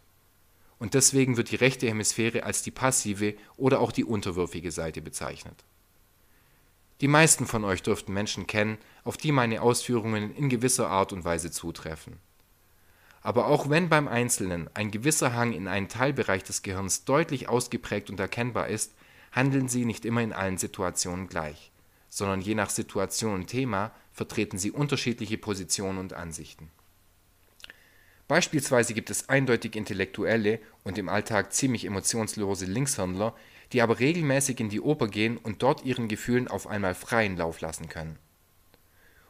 und 0.81 0.95
deswegen 0.95 1.37
wird 1.37 1.51
die 1.51 1.57
rechte 1.57 1.87
Hemisphäre 1.87 2.41
als 2.41 2.63
die 2.63 2.71
passive 2.71 3.35
oder 3.55 3.81
auch 3.81 3.91
die 3.91 4.03
unterwürfige 4.03 4.71
Seite 4.71 4.99
bezeichnet. 4.99 5.63
Die 7.01 7.07
meisten 7.07 7.45
von 7.45 7.63
euch 7.63 7.83
dürften 7.83 8.13
Menschen 8.13 8.47
kennen, 8.47 8.79
auf 9.03 9.15
die 9.15 9.31
meine 9.31 9.61
Ausführungen 9.61 10.35
in 10.35 10.49
gewisser 10.49 10.89
Art 10.89 11.13
und 11.13 11.23
Weise 11.23 11.51
zutreffen. 11.51 12.17
Aber 13.21 13.45
auch 13.45 13.69
wenn 13.69 13.89
beim 13.89 14.07
Einzelnen 14.07 14.71
ein 14.73 14.89
gewisser 14.89 15.35
Hang 15.35 15.53
in 15.53 15.67
einen 15.67 15.87
Teilbereich 15.87 16.43
des 16.43 16.63
Gehirns 16.63 17.05
deutlich 17.05 17.47
ausgeprägt 17.47 18.09
und 18.09 18.19
erkennbar 18.19 18.67
ist, 18.67 18.95
handeln 19.31 19.67
sie 19.67 19.85
nicht 19.85 20.03
immer 20.03 20.23
in 20.23 20.33
allen 20.33 20.57
Situationen 20.57 21.27
gleich, 21.27 21.71
sondern 22.09 22.41
je 22.41 22.55
nach 22.55 22.71
Situation 22.71 23.35
und 23.35 23.45
Thema 23.45 23.91
vertreten 24.13 24.57
sie 24.57 24.71
unterschiedliche 24.71 25.37
Positionen 25.37 25.99
und 25.99 26.13
Ansichten. 26.13 26.71
Beispielsweise 28.31 28.93
gibt 28.93 29.09
es 29.09 29.27
eindeutig 29.27 29.75
intellektuelle 29.75 30.61
und 30.85 30.97
im 30.97 31.09
Alltag 31.09 31.51
ziemlich 31.51 31.83
emotionslose 31.83 32.63
Linkshändler, 32.63 33.35
die 33.73 33.81
aber 33.81 33.99
regelmäßig 33.99 34.61
in 34.61 34.69
die 34.69 34.79
Oper 34.79 35.09
gehen 35.09 35.35
und 35.35 35.61
dort 35.61 35.83
ihren 35.83 36.07
Gefühlen 36.07 36.47
auf 36.47 36.65
einmal 36.65 36.95
freien 36.95 37.35
Lauf 37.35 37.59
lassen 37.59 37.89
können. 37.89 38.17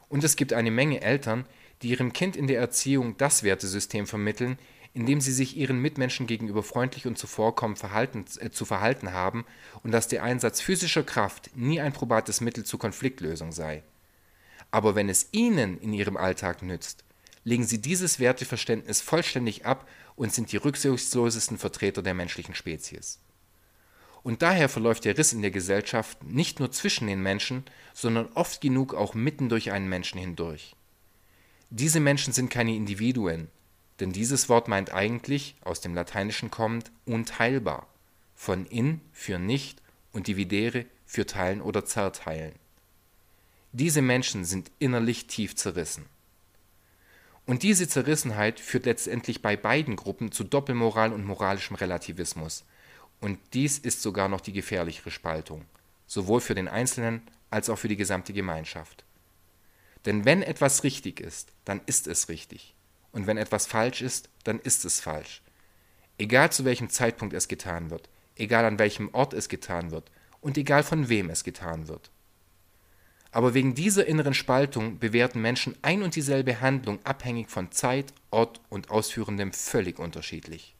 Und 0.08 0.22
es 0.22 0.36
gibt 0.36 0.52
eine 0.52 0.70
Menge 0.70 1.00
Eltern, 1.00 1.46
die 1.82 1.88
ihrem 1.88 2.12
Kind 2.12 2.36
in 2.36 2.46
der 2.46 2.60
Erziehung 2.60 3.16
das 3.16 3.42
Wertesystem 3.42 4.06
vermitteln, 4.06 4.56
in 4.94 5.04
dem 5.04 5.20
sie 5.20 5.32
sich 5.32 5.56
ihren 5.56 5.80
Mitmenschen 5.80 6.28
gegenüber 6.28 6.62
freundlich 6.62 7.08
und 7.08 7.18
zuvorkommend 7.18 7.80
verhalten, 7.80 8.24
äh, 8.38 8.50
zu 8.50 8.64
verhalten 8.64 9.12
haben 9.12 9.44
und 9.82 9.90
dass 9.90 10.06
der 10.06 10.22
Einsatz 10.22 10.60
physischer 10.60 11.02
Kraft 11.02 11.50
nie 11.56 11.80
ein 11.80 11.92
probates 11.92 12.40
Mittel 12.40 12.62
zur 12.62 12.78
Konfliktlösung 12.78 13.50
sei. 13.50 13.82
Aber 14.70 14.94
wenn 14.94 15.08
es 15.08 15.26
ihnen 15.32 15.76
in 15.80 15.92
ihrem 15.92 16.16
Alltag 16.16 16.62
nützt, 16.62 17.02
legen 17.44 17.64
sie 17.64 17.80
dieses 17.80 18.18
Werteverständnis 18.18 19.00
vollständig 19.00 19.66
ab 19.66 19.88
und 20.16 20.32
sind 20.32 20.52
die 20.52 20.56
rücksichtslosesten 20.56 21.58
Vertreter 21.58 22.02
der 22.02 22.14
menschlichen 22.14 22.54
Spezies. 22.54 23.18
Und 24.22 24.42
daher 24.42 24.68
verläuft 24.68 25.04
der 25.04 25.18
Riss 25.18 25.32
in 25.32 25.42
der 25.42 25.50
Gesellschaft 25.50 26.22
nicht 26.22 26.60
nur 26.60 26.70
zwischen 26.70 27.08
den 27.08 27.22
Menschen, 27.22 27.64
sondern 27.92 28.28
oft 28.34 28.60
genug 28.60 28.94
auch 28.94 29.14
mitten 29.14 29.48
durch 29.48 29.72
einen 29.72 29.88
Menschen 29.88 30.20
hindurch. 30.20 30.76
Diese 31.70 32.00
Menschen 32.00 32.32
sind 32.32 32.50
keine 32.50 32.76
Individuen, 32.76 33.48
denn 33.98 34.12
dieses 34.12 34.48
Wort 34.48 34.68
meint 34.68 34.92
eigentlich, 34.92 35.56
aus 35.62 35.80
dem 35.80 35.94
Lateinischen 35.94 36.50
kommend, 36.50 36.92
unteilbar, 37.04 37.86
von 38.34 38.66
in 38.66 39.00
für 39.12 39.38
nicht 39.38 39.82
und 40.12 40.28
dividere 40.28 40.86
für 41.04 41.26
teilen 41.26 41.60
oder 41.60 41.84
zerteilen. 41.84 42.54
Diese 43.72 44.02
Menschen 44.02 44.44
sind 44.44 44.70
innerlich 44.78 45.26
tief 45.26 45.56
zerrissen. 45.56 46.04
Und 47.46 47.62
diese 47.62 47.88
Zerrissenheit 47.88 48.60
führt 48.60 48.86
letztendlich 48.86 49.42
bei 49.42 49.56
beiden 49.56 49.96
Gruppen 49.96 50.30
zu 50.30 50.44
Doppelmoral 50.44 51.12
und 51.12 51.24
moralischem 51.24 51.76
Relativismus. 51.76 52.64
Und 53.20 53.38
dies 53.52 53.78
ist 53.78 54.02
sogar 54.02 54.28
noch 54.28 54.40
die 54.40 54.52
gefährlichere 54.52 55.10
Spaltung, 55.10 55.64
sowohl 56.06 56.40
für 56.40 56.54
den 56.54 56.68
Einzelnen 56.68 57.22
als 57.50 57.68
auch 57.68 57.78
für 57.78 57.88
die 57.88 57.96
gesamte 57.96 58.32
Gemeinschaft. 58.32 59.04
Denn 60.06 60.24
wenn 60.24 60.42
etwas 60.42 60.84
richtig 60.84 61.20
ist, 61.20 61.52
dann 61.64 61.80
ist 61.86 62.06
es 62.06 62.28
richtig. 62.28 62.74
Und 63.12 63.26
wenn 63.26 63.36
etwas 63.36 63.66
falsch 63.66 64.02
ist, 64.02 64.28
dann 64.44 64.58
ist 64.58 64.84
es 64.84 65.00
falsch. 65.00 65.42
Egal 66.18 66.50
zu 66.50 66.64
welchem 66.64 66.88
Zeitpunkt 66.90 67.34
es 67.34 67.48
getan 67.48 67.90
wird, 67.90 68.08
egal 68.36 68.64
an 68.64 68.78
welchem 68.78 69.12
Ort 69.12 69.34
es 69.34 69.48
getan 69.48 69.90
wird 69.90 70.10
und 70.40 70.56
egal 70.56 70.82
von 70.82 71.08
wem 71.08 71.30
es 71.30 71.44
getan 71.44 71.88
wird. 71.88 72.10
Aber 73.32 73.54
wegen 73.54 73.74
dieser 73.74 74.06
inneren 74.06 74.34
Spaltung 74.34 74.98
bewerten 74.98 75.40
Menschen 75.40 75.74
ein 75.80 76.02
und 76.02 76.14
dieselbe 76.14 76.60
Handlung 76.60 76.98
abhängig 77.04 77.48
von 77.48 77.72
Zeit, 77.72 78.12
Ort 78.30 78.60
und 78.68 78.90
Ausführendem 78.90 79.52
völlig 79.52 79.98
unterschiedlich. 79.98 80.76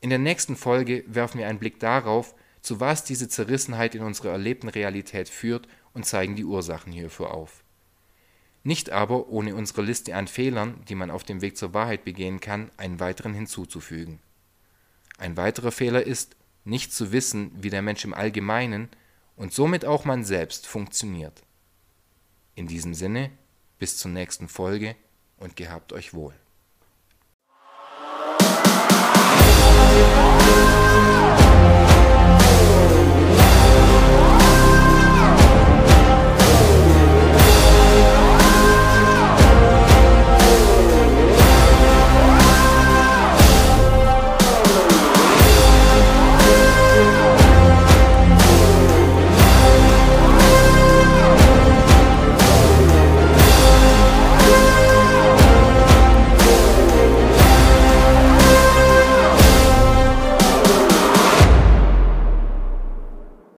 In 0.00 0.10
der 0.10 0.18
nächsten 0.18 0.56
Folge 0.56 1.04
werfen 1.06 1.38
wir 1.38 1.48
einen 1.48 1.60
Blick 1.60 1.78
darauf, 1.78 2.34
zu 2.60 2.80
was 2.80 3.04
diese 3.04 3.28
Zerrissenheit 3.28 3.94
in 3.94 4.02
unserer 4.02 4.32
erlebten 4.32 4.68
Realität 4.68 5.28
führt 5.28 5.68
und 5.94 6.04
zeigen 6.04 6.34
die 6.34 6.44
Ursachen 6.44 6.92
hierfür 6.92 7.32
auf. 7.32 7.62
Nicht 8.64 8.90
aber, 8.90 9.28
ohne 9.28 9.54
unsere 9.54 9.82
Liste 9.82 10.16
an 10.16 10.26
Fehlern, 10.26 10.80
die 10.88 10.96
man 10.96 11.12
auf 11.12 11.22
dem 11.22 11.40
Weg 11.40 11.56
zur 11.56 11.72
Wahrheit 11.72 12.04
begehen 12.04 12.40
kann, 12.40 12.72
einen 12.76 12.98
weiteren 12.98 13.32
hinzuzufügen. 13.32 14.18
Ein 15.18 15.36
weiterer 15.36 15.70
Fehler 15.70 16.02
ist, 16.02 16.34
nicht 16.64 16.92
zu 16.92 17.12
wissen, 17.12 17.52
wie 17.54 17.70
der 17.70 17.82
Mensch 17.82 18.04
im 18.04 18.12
Allgemeinen 18.12 18.88
und 19.36 19.52
somit 19.52 19.84
auch 19.84 20.04
man 20.04 20.24
selbst 20.24 20.66
funktioniert. 20.66 21.42
In 22.54 22.66
diesem 22.66 22.94
Sinne, 22.94 23.30
bis 23.78 23.98
zur 23.98 24.10
nächsten 24.10 24.48
Folge 24.48 24.96
und 25.36 25.56
gehabt 25.56 25.92
euch 25.92 26.14
wohl. 26.14 26.34